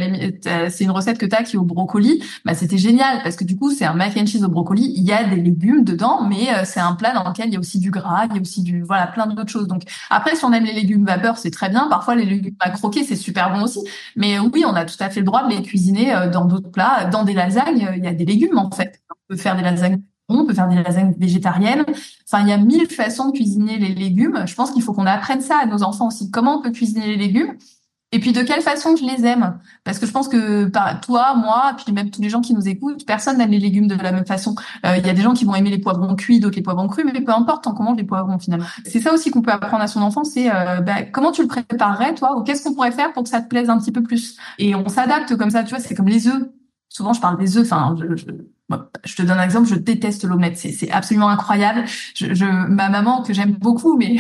c'est 0.70 0.84
une 0.84 0.90
recette 0.90 1.18
que 1.18 1.26
t'as 1.26 1.42
qui 1.42 1.56
est 1.56 1.58
au 1.58 1.64
brocoli. 1.64 2.22
Bah, 2.46 2.54
c'était 2.54 2.78
génial 2.78 3.22
parce 3.22 3.36
que 3.36 3.44
du 3.44 3.58
coup, 3.58 3.70
c'est 3.70 3.84
un 3.84 3.92
mac 3.92 4.16
and 4.16 4.24
cheese 4.24 4.42
au 4.42 4.48
brocoli. 4.48 4.94
Il 4.96 5.04
y 5.04 5.12
a 5.12 5.24
des 5.24 5.36
légumes 5.36 5.84
dedans, 5.84 6.26
mais 6.26 6.64
c'est 6.64 6.80
un 6.80 6.94
plat 6.94 7.12
dans 7.12 7.28
lequel 7.28 7.48
il 7.48 7.52
y 7.52 7.56
a 7.56 7.60
aussi 7.60 7.78
du 7.78 7.90
gras, 7.90 8.24
il 8.30 8.36
y 8.36 8.38
a 8.38 8.40
aussi 8.40 8.62
du, 8.62 8.80
voilà, 8.80 9.06
plein 9.06 9.26
d'autres 9.26 9.50
choses. 9.50 9.68
Donc 9.68 9.82
après, 10.08 10.34
si 10.34 10.46
on 10.46 10.52
aime 10.54 10.64
les 10.64 10.72
légumes 10.72 11.04
vapeur, 11.04 11.36
c'est 11.36 11.50
très 11.50 11.68
bien. 11.68 11.88
Parfois, 11.90 12.14
les 12.14 12.24
légumes 12.24 12.54
à 12.60 12.70
croquer, 12.70 13.04
c'est 13.04 13.16
super 13.16 13.52
bon 13.52 13.64
aussi. 13.64 13.80
Mais 14.16 14.38
oui, 14.38 14.64
on 14.66 14.74
a 14.74 14.86
tout 14.86 14.96
à 15.00 15.10
fait 15.10 15.20
le 15.20 15.26
droit 15.26 15.46
de 15.46 15.54
les 15.54 15.60
cuisiner 15.60 16.14
d'autres 16.46 16.70
plats 16.70 17.06
dans 17.06 17.24
des 17.24 17.34
lasagnes, 17.34 17.88
il 17.96 18.04
y 18.04 18.08
a 18.08 18.14
des 18.14 18.24
légumes 18.24 18.58
en 18.58 18.70
fait. 18.70 19.02
On 19.10 19.34
peut 19.34 19.36
faire 19.36 19.56
des 19.56 19.62
lasagnes 19.62 20.02
on 20.28 20.46
peut 20.46 20.54
faire 20.54 20.68
des 20.68 20.82
lasagnes 20.82 21.14
végétariennes. 21.18 21.84
Enfin, 22.26 22.42
il 22.42 22.48
y 22.48 22.52
a 22.52 22.58
mille 22.58 22.86
façons 22.88 23.28
de 23.28 23.32
cuisiner 23.32 23.78
les 23.78 23.94
légumes. 23.94 24.44
Je 24.46 24.54
pense 24.54 24.70
qu'il 24.70 24.82
faut 24.82 24.92
qu'on 24.92 25.06
apprenne 25.06 25.40
ça 25.40 25.58
à 25.58 25.66
nos 25.66 25.82
enfants 25.82 26.08
aussi. 26.08 26.30
Comment 26.30 26.58
on 26.58 26.62
peut 26.62 26.70
cuisiner 26.70 27.06
les 27.06 27.16
légumes? 27.16 27.56
Et 28.10 28.20
puis 28.20 28.32
de 28.32 28.42
quelle 28.42 28.62
façon 28.62 28.96
je 28.96 29.04
les 29.04 29.26
aime? 29.26 29.58
Parce 29.84 29.98
que 29.98 30.06
je 30.06 30.12
pense 30.12 30.28
que 30.28 30.64
par 30.64 31.00
toi, 31.00 31.34
moi, 31.34 31.74
puis 31.76 31.92
même 31.92 32.10
tous 32.10 32.22
les 32.22 32.30
gens 32.30 32.40
qui 32.40 32.54
nous 32.54 32.66
écoutent, 32.66 33.04
personne 33.06 33.36
n'aime 33.36 33.50
les 33.50 33.58
légumes 33.58 33.86
de 33.86 33.94
la 33.94 34.12
même 34.12 34.24
façon. 34.24 34.54
Euh, 34.86 34.96
il 34.96 35.06
y 35.06 35.10
a 35.10 35.12
des 35.12 35.20
gens 35.20 35.34
qui 35.34 35.44
vont 35.44 35.54
aimer 35.54 35.70
les 35.70 35.78
poivrons 35.78 36.14
cuits, 36.16 36.40
d'autres 36.40 36.56
les 36.56 36.62
poivrons 36.62 36.88
crus, 36.88 37.04
mais 37.04 37.20
peu 37.20 37.32
importe, 37.32 37.64
tant 37.64 37.74
qu'on 37.74 37.82
mange 37.82 37.98
les 37.98 38.04
poivrons 38.04 38.38
finalement. 38.38 38.66
C'est 38.86 39.00
ça 39.00 39.12
aussi 39.12 39.30
qu'on 39.30 39.42
peut 39.42 39.52
apprendre 39.52 39.82
à 39.82 39.88
son 39.88 40.00
enfant, 40.00 40.24
c'est 40.24 40.50
euh, 40.50 40.80
bah, 40.80 41.02
comment 41.02 41.32
tu 41.32 41.42
le 41.42 41.48
préparerais 41.48 42.14
toi, 42.14 42.38
ou 42.38 42.42
qu'est-ce 42.44 42.64
qu'on 42.64 42.74
pourrait 42.74 42.92
faire 42.92 43.12
pour 43.12 43.24
que 43.24 43.28
ça 43.28 43.42
te 43.42 43.48
plaise 43.48 43.68
un 43.68 43.78
petit 43.78 43.92
peu 43.92 44.02
plus? 44.02 44.38
Et 44.58 44.74
on 44.74 44.88
s'adapte 44.88 45.36
comme 45.36 45.50
ça, 45.50 45.62
tu 45.62 45.70
vois, 45.70 45.80
c'est 45.80 45.94
comme 45.94 46.08
les 46.08 46.28
œufs 46.28 46.48
souvent 46.88 47.12
je 47.12 47.20
parle 47.20 47.38
des 47.38 47.56
œufs. 47.56 47.70
Enfin, 47.70 47.96
je, 47.98 48.16
je, 48.16 48.24
je 49.04 49.16
te 49.16 49.22
donne 49.22 49.38
un 49.38 49.44
exemple. 49.44 49.68
Je 49.68 49.76
déteste 49.76 50.24
l'omelette. 50.24 50.56
C'est 50.56 50.90
absolument 50.90 51.28
incroyable. 51.28 51.84
Je, 52.14 52.34
je, 52.34 52.44
ma 52.44 52.88
maman 52.88 53.22
que 53.22 53.32
j'aime 53.32 53.52
beaucoup, 53.52 53.96
mais 53.96 54.16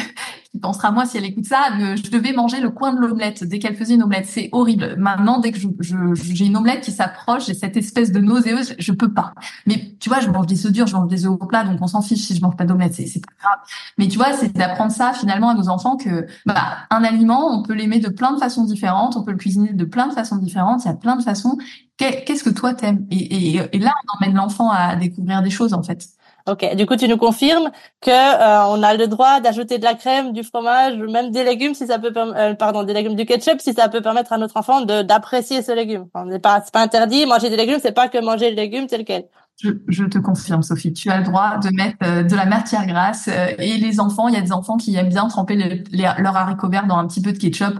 qui 0.52 0.58
pensera 0.58 0.90
moi 0.90 1.04
si 1.04 1.18
elle 1.18 1.24
écoute 1.24 1.44
ça, 1.44 1.68
je 1.78 2.10
devais 2.10 2.32
manger 2.32 2.60
le 2.60 2.70
coin 2.70 2.94
de 2.94 3.00
l'omelette 3.00 3.44
dès 3.44 3.58
qu'elle 3.58 3.76
faisait 3.76 3.94
une 3.94 4.02
omelette. 4.02 4.26
C'est 4.26 4.48
horrible. 4.52 4.96
Maintenant, 4.96 5.40
dès 5.40 5.52
que 5.52 5.58
j'ai 5.58 6.46
une 6.46 6.56
omelette 6.56 6.82
qui 6.82 6.92
s'approche, 6.92 7.46
j'ai 7.46 7.54
cette 7.54 7.76
espèce 7.76 8.12
de 8.12 8.20
nauséeuse. 8.20 8.74
Je 8.78 8.92
peux 8.92 9.12
pas. 9.12 9.34
Mais 9.66 9.94
tu 10.00 10.08
vois, 10.08 10.20
je 10.20 10.30
mange 10.30 10.46
des 10.46 10.66
œufs 10.66 10.72
durs, 10.72 10.86
je 10.86 10.96
mange 10.96 11.08
des 11.08 11.26
œufs 11.26 11.32
au 11.32 11.46
plat, 11.46 11.64
donc 11.64 11.78
on 11.82 11.86
s'en 11.86 12.00
fiche 12.00 12.20
si 12.20 12.34
je 12.34 12.40
mange 12.40 12.56
pas 12.56 12.64
d'omelette. 12.64 12.94
C'est 12.94 13.20
pas 13.20 13.32
grave. 13.40 13.58
Mais 13.98 14.08
tu 14.08 14.16
vois, 14.16 14.32
c'est 14.32 14.52
d'apprendre 14.54 14.92
ça 14.92 15.12
finalement 15.12 15.50
à 15.50 15.54
nos 15.54 15.68
enfants 15.68 15.96
que 15.96 16.26
bah, 16.46 16.78
un 16.90 17.04
aliment, 17.04 17.52
on 17.52 17.62
peut 17.62 17.74
l'aimer 17.74 18.00
de 18.00 18.08
plein 18.08 18.32
de 18.32 18.38
façons 18.38 18.64
différentes, 18.64 19.16
on 19.16 19.22
peut 19.22 19.32
le 19.32 19.38
cuisiner 19.38 19.74
de 19.74 19.84
plein 19.84 20.06
de 20.06 20.14
façons 20.14 20.36
différentes. 20.36 20.84
Il 20.84 20.88
y 20.88 20.90
a 20.90 20.94
plein 20.94 21.16
de 21.16 21.22
façons 21.22 21.58
qu'est-ce 21.98 22.44
que 22.44 22.50
toi 22.50 22.74
t'aimes? 22.74 23.06
Et, 23.10 23.58
là 23.78 23.92
on 24.04 24.16
emmène 24.16 24.36
l'enfant 24.36 24.70
à 24.70 24.96
découvrir 24.96 25.42
des 25.42 25.50
choses 25.50 25.74
en 25.74 25.82
fait. 25.82 26.06
Ok, 26.48 26.74
du 26.76 26.86
coup 26.86 26.96
tu 26.96 27.08
nous 27.08 27.18
confirmes 27.18 27.70
que 28.00 28.10
euh, 28.10 28.64
on 28.68 28.82
a 28.82 28.94
le 28.94 29.06
droit 29.06 29.40
d'ajouter 29.40 29.76
de 29.76 29.84
la 29.84 29.94
crème, 29.94 30.32
du 30.32 30.42
fromage, 30.42 30.96
même 30.96 31.30
des 31.30 31.44
légumes 31.44 31.74
si 31.74 31.86
ça 31.86 31.98
peut 31.98 32.10
euh, 32.16 32.54
pardon 32.54 32.84
des 32.84 32.94
légumes 32.94 33.16
du 33.16 33.26
ketchup 33.26 33.60
si 33.60 33.74
ça 33.74 33.90
peut 33.90 34.00
permettre 34.00 34.32
à 34.32 34.38
notre 34.38 34.56
enfant 34.56 34.80
d'apprécier 34.80 35.60
ce 35.60 35.72
légume. 35.72 36.06
Enfin, 36.14 36.24
n'est 36.24 36.38
pas 36.38 36.62
c'est 36.64 36.72
pas 36.72 36.80
interdit 36.80 37.26
manger 37.26 37.50
des 37.50 37.56
légumes, 37.56 37.78
c'est 37.82 37.92
pas 37.92 38.08
que 38.08 38.16
manger 38.18 38.48
le 38.50 38.56
légume 38.56 38.86
tel 38.86 39.04
quel. 39.04 39.24
Je, 39.60 40.04
te 40.04 40.18
confirme, 40.18 40.62
Sophie, 40.62 40.92
tu 40.92 41.10
as 41.10 41.18
le 41.18 41.24
droit 41.24 41.58
de 41.58 41.70
mettre 41.74 41.96
euh, 42.04 42.22
de 42.22 42.36
la 42.36 42.46
matière 42.46 42.86
grasse. 42.86 43.28
Euh, 43.28 43.48
et 43.58 43.76
les 43.76 43.98
enfants, 43.98 44.28
il 44.28 44.34
y 44.34 44.36
a 44.36 44.40
des 44.40 44.52
enfants 44.52 44.76
qui 44.76 44.94
aiment 44.94 45.08
bien 45.08 45.26
tremper 45.26 45.84
leur 45.90 46.36
haricot 46.36 46.68
vert 46.68 46.86
dans 46.86 46.96
un 46.96 47.08
petit 47.08 47.20
peu 47.20 47.32
de 47.32 47.38
ketchup. 47.38 47.74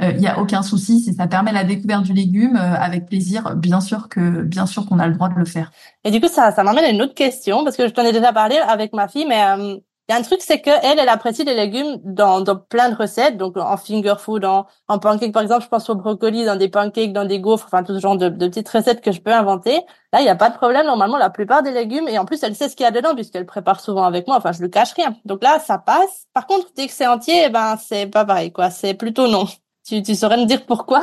Euh, 0.00 0.12
il 0.12 0.18
n'y 0.18 0.28
a 0.28 0.38
aucun 0.38 0.62
souci, 0.62 1.00
si 1.00 1.12
ça 1.12 1.26
permet 1.26 1.50
la 1.50 1.64
découverte 1.64 2.04
du 2.04 2.12
légume, 2.12 2.54
avec 2.56 3.06
plaisir, 3.06 3.56
bien 3.56 3.80
sûr 3.80 4.08
que 4.08 4.42
bien 4.42 4.66
sûr 4.66 4.86
qu'on 4.86 5.00
a 5.00 5.08
le 5.08 5.14
droit 5.14 5.28
de 5.28 5.34
le 5.34 5.44
faire. 5.44 5.72
Et 6.04 6.12
du 6.12 6.20
coup, 6.20 6.28
ça, 6.28 6.52
ça 6.52 6.62
m'amène 6.62 6.84
à 6.84 6.90
une 6.90 7.02
autre 7.02 7.14
question, 7.14 7.64
parce 7.64 7.76
que 7.76 7.88
je 7.88 7.92
t'en 7.92 8.04
ai 8.04 8.12
déjà 8.12 8.32
parlé 8.32 8.56
avec 8.56 8.92
ma 8.92 9.08
fille, 9.08 9.26
mais 9.28 9.42
il 10.08 10.12
y 10.12 10.14
a 10.14 10.18
un 10.18 10.22
truc, 10.22 10.40
c'est 10.42 10.60
que 10.60 10.70
elle, 10.82 11.08
apprécie 11.08 11.44
les 11.44 11.54
légumes 11.54 11.98
dans, 12.04 12.42
dans 12.42 12.56
plein 12.56 12.90
de 12.90 12.94
recettes, 12.94 13.38
donc 13.38 13.56
en 13.56 13.76
finger 13.78 14.14
food, 14.18 14.44
en, 14.44 14.66
en 14.88 14.98
pancake 14.98 15.32
par 15.32 15.42
exemple, 15.42 15.64
je 15.64 15.68
pense 15.68 15.88
au 15.88 15.94
brocoli, 15.94 16.44
dans 16.44 16.56
des 16.56 16.68
pancakes, 16.68 17.14
dans 17.14 17.24
des 17.24 17.40
gaufres, 17.40 17.64
enfin 17.66 17.82
tout 17.82 17.94
ce 17.94 18.00
genre 18.00 18.18
de, 18.18 18.28
de 18.28 18.48
petites 18.48 18.68
recettes 18.68 19.00
que 19.00 19.12
je 19.12 19.20
peux 19.22 19.32
inventer. 19.32 19.80
Là, 20.12 20.20
il 20.20 20.24
n'y 20.24 20.28
a 20.28 20.36
pas 20.36 20.50
de 20.50 20.56
problème. 20.56 20.86
Normalement, 20.86 21.16
la 21.16 21.30
plupart 21.30 21.62
des 21.62 21.72
légumes, 21.72 22.06
et 22.06 22.18
en 22.18 22.26
plus, 22.26 22.42
elle 22.42 22.54
sait 22.54 22.68
ce 22.68 22.76
qu'il 22.76 22.84
y 22.84 22.86
a 22.86 22.90
dedans 22.90 23.14
puisqu'elle 23.14 23.46
prépare 23.46 23.80
souvent 23.80 24.04
avec 24.04 24.26
moi. 24.26 24.36
Enfin, 24.36 24.52
je 24.52 24.60
le 24.60 24.68
cache 24.68 24.92
rien. 24.92 25.16
Donc 25.24 25.42
là, 25.42 25.58
ça 25.58 25.78
passe. 25.78 26.26
Par 26.34 26.46
contre, 26.46 26.66
dès 26.76 26.86
que 26.86 26.92
c'est 26.92 27.06
entier, 27.06 27.44
eh 27.46 27.48
ben 27.48 27.76
c'est 27.76 28.06
pas 28.06 28.24
pareil, 28.26 28.52
quoi. 28.52 28.70
C'est 28.70 28.94
plutôt 28.94 29.26
non. 29.26 29.48
Tu, 29.86 30.02
tu 30.02 30.14
saurais 30.14 30.36
me 30.36 30.44
dire 30.44 30.66
pourquoi? 30.66 31.00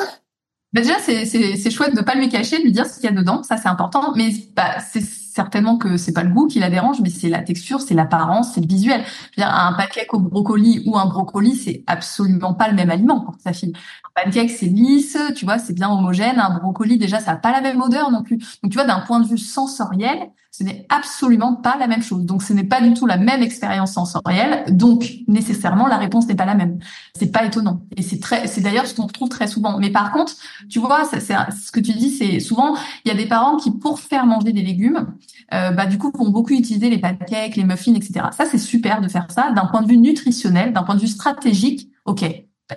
Bah 0.73 0.81
déjà, 0.81 0.99
c'est, 0.99 1.71
chouette 1.71 1.95
de 1.95 2.01
pas 2.01 2.15
lui 2.15 2.29
cacher, 2.29 2.59
de 2.59 2.63
lui 2.63 2.71
dire 2.71 2.85
ce 2.85 2.95
qu'il 2.99 3.05
y 3.09 3.13
a 3.13 3.15
dedans. 3.15 3.43
Ça, 3.43 3.57
c'est 3.57 3.67
important. 3.67 4.13
Mais 4.15 4.29
bah, 4.55 4.79
c'est 4.79 5.01
certainement 5.31 5.77
que 5.77 5.95
c'est 5.97 6.11
pas 6.11 6.23
le 6.23 6.29
goût 6.29 6.47
qui 6.47 6.59
la 6.59 6.69
dérange, 6.69 6.99
mais 7.01 7.09
c'est 7.09 7.29
la 7.29 7.41
texture, 7.41 7.79
c'est 7.79 7.93
l'apparence, 7.93 8.53
c'est 8.53 8.61
le 8.61 8.67
visuel. 8.67 9.01
Je 9.05 9.41
veux 9.41 9.47
dire, 9.47 9.53
un 9.53 9.73
pancake 9.73 10.13
au 10.13 10.19
brocoli 10.19 10.83
ou 10.85 10.97
un 10.97 11.05
brocoli, 11.05 11.55
c'est 11.55 11.83
absolument 11.87 12.53
pas 12.53 12.67
le 12.67 12.75
même 12.75 12.89
aliment 12.89 13.21
pour 13.21 13.35
sa 13.41 13.53
fille. 13.53 13.73
Un 14.15 14.23
pancake, 14.23 14.49
c'est 14.49 14.65
lisse, 14.65 15.17
tu 15.35 15.45
vois, 15.45 15.57
c'est 15.57 15.73
bien 15.73 15.89
homogène. 15.89 16.39
Un 16.39 16.57
brocoli, 16.59 16.97
déjà, 16.97 17.19
ça 17.19 17.31
a 17.31 17.35
pas 17.37 17.51
la 17.51 17.61
même 17.61 17.81
odeur 17.81 18.11
non 18.11 18.23
plus. 18.23 18.37
Donc, 18.61 18.71
tu 18.71 18.77
vois, 18.77 18.85
d'un 18.85 18.99
point 18.99 19.21
de 19.21 19.27
vue 19.27 19.37
sensoriel, 19.37 20.31
ce 20.53 20.63
n'est 20.65 20.85
absolument 20.89 21.55
pas 21.55 21.77
la 21.77 21.87
même 21.87 22.03
chose. 22.03 22.25
Donc, 22.25 22.43
ce 22.43 22.51
n'est 22.51 22.65
pas 22.65 22.81
du 22.81 22.93
tout 22.93 23.05
la 23.05 23.15
même 23.15 23.41
expérience 23.41 23.93
sensorielle. 23.93 24.65
Donc, 24.67 25.09
nécessairement, 25.29 25.87
la 25.87 25.95
réponse 25.95 26.27
n'est 26.27 26.35
pas 26.35 26.45
la 26.45 26.55
même. 26.55 26.79
C'est 27.17 27.31
pas 27.31 27.45
étonnant. 27.45 27.83
Et 27.95 28.01
c'est 28.01 28.19
très, 28.19 28.47
c'est 28.47 28.59
d'ailleurs 28.59 28.85
ce 28.85 28.93
qu'on 28.93 29.05
retrouve 29.05 29.29
très 29.29 29.47
souvent. 29.47 29.79
Mais 29.79 29.91
par 29.91 30.11
contre, 30.11 30.33
tu 30.69 30.79
vois, 30.79 31.05
c'est 31.05 31.21
ce 31.21 31.71
que 31.71 31.79
tu 31.79 31.93
dis, 31.93 32.09
c'est 32.09 32.41
souvent, 32.41 32.75
il 33.05 33.07
y 33.07 33.11
a 33.11 33.17
des 33.17 33.27
parents 33.27 33.55
qui, 33.55 33.71
pour 33.71 34.01
faire 34.01 34.25
manger 34.25 34.51
des 34.51 34.61
légumes, 34.61 35.13
euh, 35.53 35.71
bah, 35.71 35.85
du 35.85 35.97
coup, 35.97 36.11
vont 36.17 36.29
beaucoup 36.29 36.53
utiliser 36.53 36.89
les 36.89 36.99
pancakes, 36.99 37.55
les 37.55 37.63
muffins, 37.63 37.93
etc. 37.93 38.27
Ça, 38.31 38.45
c'est 38.45 38.57
super 38.57 39.01
de 39.01 39.07
faire 39.07 39.27
ça 39.29 39.51
d'un 39.51 39.65
point 39.65 39.81
de 39.81 39.87
vue 39.87 39.97
nutritionnel, 39.97 40.73
d'un 40.73 40.83
point 40.83 40.95
de 40.95 41.01
vue 41.01 41.07
stratégique. 41.07 41.89
OK, 42.05 42.23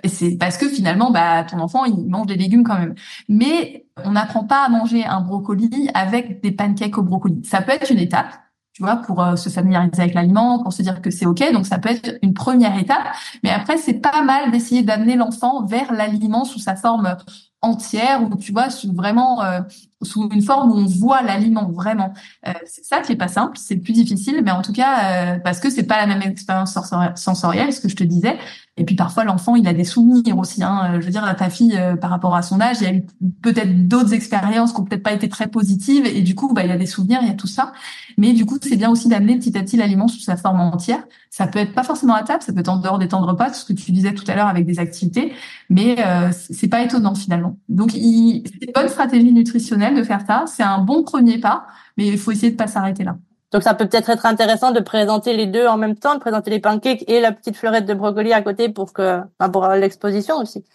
c'est 0.03 0.37
parce 0.37 0.57
que 0.57 0.67
finalement, 0.67 1.11
bah, 1.11 1.43
ton 1.43 1.59
enfant, 1.59 1.85
il 1.85 2.07
mange 2.07 2.27
des 2.27 2.35
légumes 2.35 2.63
quand 2.63 2.77
même. 2.77 2.95
Mais 3.29 3.85
on 4.03 4.11
n'apprend 4.11 4.43
pas 4.43 4.65
à 4.65 4.69
manger 4.69 5.05
un 5.05 5.21
brocoli 5.21 5.89
avec 5.93 6.41
des 6.41 6.51
pancakes 6.51 6.97
au 6.97 7.03
brocoli. 7.03 7.43
Ça 7.45 7.61
peut 7.61 7.71
être 7.71 7.91
une 7.91 7.99
étape, 7.99 8.33
tu 8.73 8.83
vois, 8.83 8.97
pour 8.97 9.23
euh, 9.23 9.35
se 9.35 9.49
familiariser 9.49 10.01
avec 10.01 10.13
l'aliment, 10.13 10.61
pour 10.61 10.73
se 10.73 10.81
dire 10.81 11.01
que 11.01 11.11
c'est 11.11 11.25
ok. 11.25 11.51
Donc 11.53 11.65
ça 11.65 11.79
peut 11.79 11.89
être 11.89 12.17
une 12.21 12.33
première 12.33 12.77
étape. 12.77 13.03
Mais 13.43 13.51
après, 13.51 13.77
c'est 13.77 13.95
pas 13.95 14.21
mal 14.21 14.51
d'essayer 14.51 14.83
d'amener 14.83 15.15
l'enfant 15.15 15.65
vers 15.65 15.93
l'aliment 15.93 16.43
sous 16.45 16.59
sa 16.59 16.75
forme 16.75 17.15
entière, 17.61 18.21
ou 18.23 18.35
tu 18.35 18.51
vois, 18.51 18.69
sous 18.69 18.93
vraiment 18.93 19.43
euh, 19.43 19.61
sous 20.01 20.29
une 20.29 20.41
forme 20.41 20.71
où 20.71 20.75
on 20.75 20.85
voit 20.85 21.21
l'aliment 21.21 21.71
vraiment. 21.71 22.13
Euh, 22.47 22.53
c'est 22.65 22.85
ça 22.85 23.01
qui 23.01 23.13
est 23.13 23.17
pas 23.17 23.27
simple, 23.27 23.57
c'est 23.57 23.77
plus 23.77 23.93
difficile, 23.93 24.41
mais 24.43 24.51
en 24.51 24.61
tout 24.61 24.73
cas 24.73 25.39
parce 25.39 25.59
que 25.59 25.69
c'est 25.69 25.87
pas 25.87 26.05
la 26.05 26.05
même 26.05 26.21
expérience 26.21 26.77
sensorielle, 27.15 27.73
ce 27.73 27.79
que 27.79 27.89
je 27.89 27.95
te 27.95 28.03
disais. 28.03 28.37
Et 28.77 28.83
puis 28.83 28.95
parfois 28.95 29.23
l'enfant 29.23 29.55
il 29.55 29.67
a 29.67 29.73
des 29.73 29.85
souvenirs 29.85 30.37
aussi. 30.37 30.61
Hein. 30.61 30.99
Je 30.99 31.05
veux 31.05 31.11
dire 31.11 31.33
ta 31.37 31.49
fille 31.49 31.77
euh, 31.77 31.95
par 31.95 32.09
rapport 32.09 32.35
à 32.35 32.41
son 32.41 32.59
âge, 32.59 32.77
il 32.81 32.83
y 32.83 32.87
a 32.87 32.93
eu 32.93 33.05
peut-être 33.41 33.87
d'autres 33.87 34.13
expériences 34.13 34.73
qui 34.73 34.81
ont 34.81 34.83
peut-être 34.83 35.03
pas 35.03 35.13
été 35.13 35.29
très 35.29 35.47
positives 35.47 36.05
et 36.05 36.21
du 36.21 36.35
coup 36.35 36.53
bah 36.53 36.63
il 36.63 36.69
y 36.69 36.73
a 36.73 36.77
des 36.77 36.85
souvenirs, 36.85 37.19
il 37.21 37.27
y 37.29 37.31
a 37.31 37.35
tout 37.35 37.47
ça. 37.47 37.71
Mais 38.17 38.33
du 38.33 38.45
coup 38.45 38.57
c'est 38.61 38.75
bien 38.75 38.89
aussi 38.89 39.07
d'amener 39.07 39.37
petit 39.37 39.57
à 39.57 39.61
petit 39.61 39.77
l'aliment 39.77 40.09
sous 40.09 40.19
sa 40.19 40.35
forme 40.35 40.59
entière. 40.59 41.03
Ça 41.29 41.47
peut 41.47 41.59
être 41.59 41.73
pas 41.73 41.83
forcément 41.83 42.15
à 42.15 42.23
table, 42.23 42.43
ça 42.43 42.51
peut 42.51 42.59
être 42.59 42.69
en 42.69 42.77
dehors 42.77 42.99
des 42.99 43.07
temps 43.07 43.21
de 43.21 43.27
repas, 43.27 43.53
ce 43.53 43.63
que 43.63 43.73
tu 43.73 43.91
disais 43.93 44.13
tout 44.13 44.25
à 44.27 44.35
l'heure 44.35 44.47
avec 44.47 44.65
des 44.65 44.79
activités, 44.79 45.33
mais 45.69 45.95
euh, 46.05 46.31
c'est 46.31 46.67
pas 46.67 46.81
étonnant 46.83 47.15
finalement. 47.15 47.57
Donc 47.69 47.91
c'est 47.91 47.99
une 47.99 48.73
bonne 48.73 48.89
stratégie 48.89 49.31
nutritionnelle 49.31 49.95
de 49.95 50.03
faire 50.03 50.25
ça. 50.27 50.43
C'est 50.47 50.63
un 50.63 50.79
bon 50.79 51.03
premier 51.03 51.37
pas, 51.39 51.65
mais 51.97 52.07
il 52.07 52.17
faut 52.17 52.31
essayer 52.31 52.51
de 52.51 52.57
pas 52.57 52.67
s'arrêter 52.67 53.05
là. 53.05 53.17
Donc 53.55 53.63
ça 53.63 53.73
peut 53.73 53.87
peut-être 53.87 54.09
être 54.09 54.25
intéressant 54.25 54.73
de 54.73 54.81
présenter 54.81 55.33
les 55.33 55.45
deux 55.45 55.65
en 55.65 55.77
même 55.77 55.95
temps, 55.95 56.13
de 56.15 56.19
présenter 56.19 56.51
les 56.51 56.59
pancakes 56.59 57.05
et 57.07 57.21
la 57.21 57.31
petite 57.31 57.55
fleurette 57.55 57.85
de 57.85 57.93
brocoli 57.93 58.33
à 58.33 58.41
côté 58.41 58.67
pour 58.67 58.91
que 58.91 59.21
bah, 59.39 59.47
pour 59.47 59.65
l'exposition 59.69 60.35
aussi. 60.39 60.65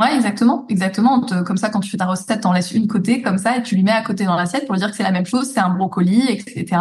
Ouais, 0.00 0.14
exactement, 0.14 0.64
exactement. 0.68 1.20
Comme 1.44 1.56
ça, 1.56 1.70
quand 1.70 1.80
tu 1.80 1.90
fais 1.90 1.96
ta 1.96 2.06
recette, 2.06 2.42
t'en 2.42 2.52
laisses 2.52 2.70
une 2.70 2.86
côté, 2.86 3.20
comme 3.22 3.38
ça, 3.38 3.56
et 3.56 3.64
tu 3.64 3.74
lui 3.74 3.82
mets 3.82 3.90
à 3.90 4.02
côté 4.02 4.24
dans 4.24 4.36
l'assiette 4.36 4.68
pour 4.68 4.76
dire 4.76 4.92
que 4.92 4.96
c'est 4.96 5.02
la 5.02 5.10
même 5.10 5.26
chose, 5.26 5.50
c'est 5.52 5.58
un 5.58 5.70
brocoli, 5.70 6.28
etc. 6.28 6.80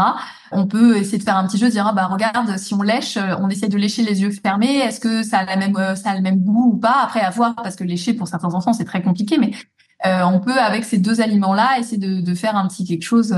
On 0.52 0.68
peut 0.68 0.96
essayer 0.96 1.18
de 1.18 1.24
faire 1.24 1.38
un 1.38 1.48
petit 1.48 1.58
jeu, 1.58 1.70
dire 1.70 1.88
ah 1.88 1.94
bah 1.94 2.06
regarde, 2.06 2.56
si 2.60 2.76
on 2.76 2.84
lèche, 2.84 3.18
euh, 3.18 3.34
on 3.40 3.50
essaie 3.50 3.68
de 3.68 3.78
lécher 3.78 4.04
les 4.04 4.22
yeux 4.22 4.30
fermés, 4.30 4.78
est-ce 4.78 5.00
que 5.00 5.24
ça 5.24 5.40
a 5.40 5.46
la 5.46 5.56
même, 5.56 5.76
euh, 5.76 5.96
ça 5.96 6.12
a 6.12 6.16
le 6.16 6.22
même 6.22 6.38
goût 6.42 6.74
ou 6.74 6.78
pas? 6.78 7.02
Après, 7.04 7.22
à 7.22 7.32
voir, 7.32 7.56
parce 7.56 7.76
que 7.76 7.84
lécher 7.84 8.14
pour 8.14 8.28
certains 8.28 8.54
enfants 8.54 8.74
c'est 8.74 8.86
très 8.86 9.02
compliqué, 9.02 9.40
mais 9.40 9.50
euh, 10.06 10.22
on 10.32 10.40
peut 10.40 10.60
avec 10.60 10.86
ces 10.86 11.00
deux 11.00 11.20
aliments-là 11.20 11.80
essayer 11.80 11.98
de, 11.98 12.22
de, 12.22 12.36
faire 12.36 12.56
un 12.56 12.68
petit 12.68 12.86
quelque 12.86 13.02
chose 13.02 13.36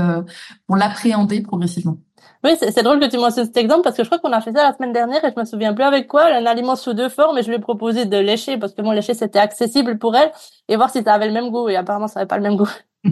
pour 0.66 0.76
l'appréhender 0.76 1.40
progressivement. 1.40 1.96
Oui, 2.42 2.52
c'est 2.58 2.82
drôle 2.82 3.00
que 3.00 3.06
tu 3.06 3.18
mentionnes 3.18 3.44
cet 3.46 3.56
exemple 3.58 3.82
parce 3.82 3.96
que 3.96 4.02
je 4.02 4.08
crois 4.08 4.18
qu'on 4.18 4.32
a 4.32 4.40
fait 4.40 4.52
ça 4.52 4.62
la 4.70 4.74
semaine 4.74 4.92
dernière 4.92 5.22
et 5.24 5.30
je 5.34 5.38
me 5.38 5.44
souviens 5.44 5.74
plus 5.74 5.84
avec 5.84 6.08
quoi, 6.08 6.24
un 6.24 6.46
aliment 6.46 6.74
sous 6.74 6.94
deux 6.94 7.10
formes 7.10 7.36
et 7.36 7.42
je 7.42 7.48
lui 7.48 7.56
ai 7.56 7.58
proposé 7.58 8.06
de 8.06 8.16
lécher 8.16 8.56
parce 8.56 8.72
que 8.72 8.80
mon 8.80 8.92
lécher 8.92 9.12
c'était 9.12 9.38
accessible 9.38 9.98
pour 9.98 10.16
elle 10.16 10.32
et 10.68 10.76
voir 10.76 10.88
si 10.90 11.02
ça 11.02 11.12
avait 11.14 11.26
le 11.26 11.34
même 11.34 11.50
goût 11.50 11.68
et 11.68 11.76
apparemment 11.76 12.08
ça 12.08 12.20
avait 12.20 12.26
pas 12.28 12.38
le 12.38 12.42
même 12.42 12.56
goût. 12.56 12.68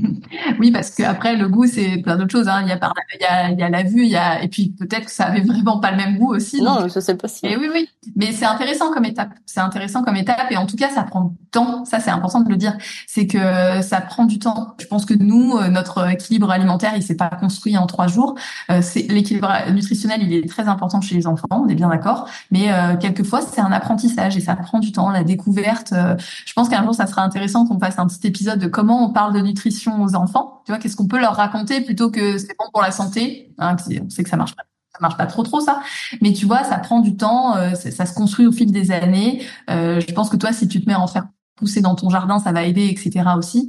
Oui, 0.58 0.70
parce 0.70 0.90
que 0.90 1.02
après 1.02 1.36
le 1.36 1.48
goût 1.48 1.66
c'est 1.66 1.98
plein 1.98 2.16
d'autres 2.16 2.30
choses. 2.30 2.48
Hein. 2.48 2.60
Il 2.62 2.68
y 2.68 2.72
a 2.72 2.76
par, 2.76 2.92
il 3.14 3.22
y 3.22 3.24
a, 3.24 3.50
il 3.50 3.58
y 3.58 3.62
a 3.62 3.68
la 3.70 3.82
vue, 3.82 4.02
il 4.02 4.10
y 4.10 4.16
a 4.16 4.42
et 4.42 4.48
puis 4.48 4.74
peut-être 4.78 5.06
que 5.06 5.10
ça 5.10 5.26
avait 5.26 5.40
vraiment 5.46 5.80
pas 5.80 5.90
le 5.90 5.96
même 5.96 6.18
goût 6.18 6.34
aussi. 6.34 6.60
Non, 6.60 6.88
ça 6.88 7.00
c'est 7.00 7.16
possible. 7.16 7.52
Et 7.52 7.56
oui, 7.56 7.68
oui. 7.72 7.88
Mais 8.16 8.32
c'est 8.32 8.44
intéressant 8.44 8.92
comme 8.92 9.04
étape. 9.04 9.30
C'est 9.46 9.60
intéressant 9.60 10.02
comme 10.02 10.16
étape 10.16 10.50
et 10.50 10.56
en 10.56 10.66
tout 10.66 10.76
cas 10.76 10.90
ça 10.90 11.02
prend 11.04 11.22
du 11.24 11.36
temps. 11.50 11.84
Ça 11.84 12.00
c'est 12.00 12.10
important 12.10 12.40
de 12.40 12.50
le 12.50 12.56
dire. 12.56 12.76
C'est 13.06 13.26
que 13.26 13.38
ça 13.82 14.00
prend 14.00 14.24
du 14.24 14.38
temps. 14.38 14.74
Je 14.78 14.86
pense 14.86 15.06
que 15.06 15.14
nous, 15.14 15.56
euh, 15.56 15.68
notre 15.68 16.08
équilibre 16.10 16.50
alimentaire, 16.50 16.92
il 16.96 17.02
s'est 17.02 17.16
pas 17.16 17.30
construit 17.30 17.76
en 17.78 17.86
trois 17.86 18.06
jours. 18.06 18.34
Euh, 18.70 18.80
c'est 18.82 19.02
l'équilibre 19.10 19.50
nutritionnel, 19.72 20.22
il 20.22 20.32
est 20.32 20.48
très 20.48 20.68
important 20.68 21.00
chez 21.00 21.14
les 21.14 21.26
enfants. 21.26 21.46
On 21.50 21.68
est 21.68 21.74
bien 21.74 21.88
d'accord. 21.88 22.28
Mais 22.50 22.72
euh, 22.72 22.96
quelquefois 22.96 23.40
c'est 23.40 23.60
un 23.60 23.72
apprentissage 23.72 24.36
et 24.36 24.40
ça 24.40 24.54
prend 24.56 24.78
du 24.78 24.92
temps. 24.92 25.10
La 25.10 25.24
découverte. 25.24 25.92
Euh, 25.92 26.16
je 26.44 26.52
pense 26.52 26.68
qu'un 26.68 26.82
jour 26.82 26.94
ça 26.94 27.06
sera 27.06 27.22
intéressant 27.22 27.66
qu'on 27.66 27.78
fasse 27.78 27.98
un 27.98 28.06
petit 28.06 28.26
épisode 28.26 28.58
de 28.58 28.66
comment 28.66 29.04
on 29.04 29.12
parle 29.12 29.32
de 29.32 29.40
nutrition 29.40 29.77
aux 29.86 30.14
enfants 30.14 30.58
tu 30.68 30.72
vois, 30.72 30.78
qu'est-ce 30.80 30.96
qu'on 30.96 31.06
peut 31.06 31.18
leur 31.18 31.34
raconter 31.34 31.80
plutôt 31.80 32.10
que 32.10 32.36
c'est 32.36 32.54
bon 32.58 32.66
pour 32.70 32.82
la 32.82 32.90
santé 32.90 33.54
hein, 33.56 33.74
On 34.04 34.10
sait 34.10 34.22
que 34.22 34.28
ça 34.28 34.36
marche 34.36 34.54
pas. 34.54 34.64
Ça 34.92 34.98
marche 35.00 35.16
pas 35.16 35.24
trop 35.24 35.42
trop 35.42 35.60
ça, 35.60 35.80
mais 36.20 36.34
tu 36.34 36.44
vois, 36.44 36.62
ça 36.62 36.76
prend 36.76 37.00
du 37.00 37.16
temps, 37.16 37.56
euh, 37.56 37.74
ça 37.74 38.04
se 38.04 38.12
construit 38.12 38.46
au 38.46 38.52
fil 38.52 38.70
des 38.70 38.90
années. 38.90 39.42
Euh, 39.70 39.98
je 40.06 40.12
pense 40.12 40.28
que 40.28 40.36
toi, 40.36 40.52
si 40.52 40.68
tu 40.68 40.82
te 40.82 40.86
mets 40.86 40.94
à 40.94 41.00
en 41.00 41.06
faire 41.06 41.24
pousser 41.56 41.80
dans 41.80 41.94
ton 41.94 42.10
jardin, 42.10 42.38
ça 42.38 42.52
va 42.52 42.64
aider, 42.64 42.86
etc. 42.86 43.30
aussi. 43.38 43.66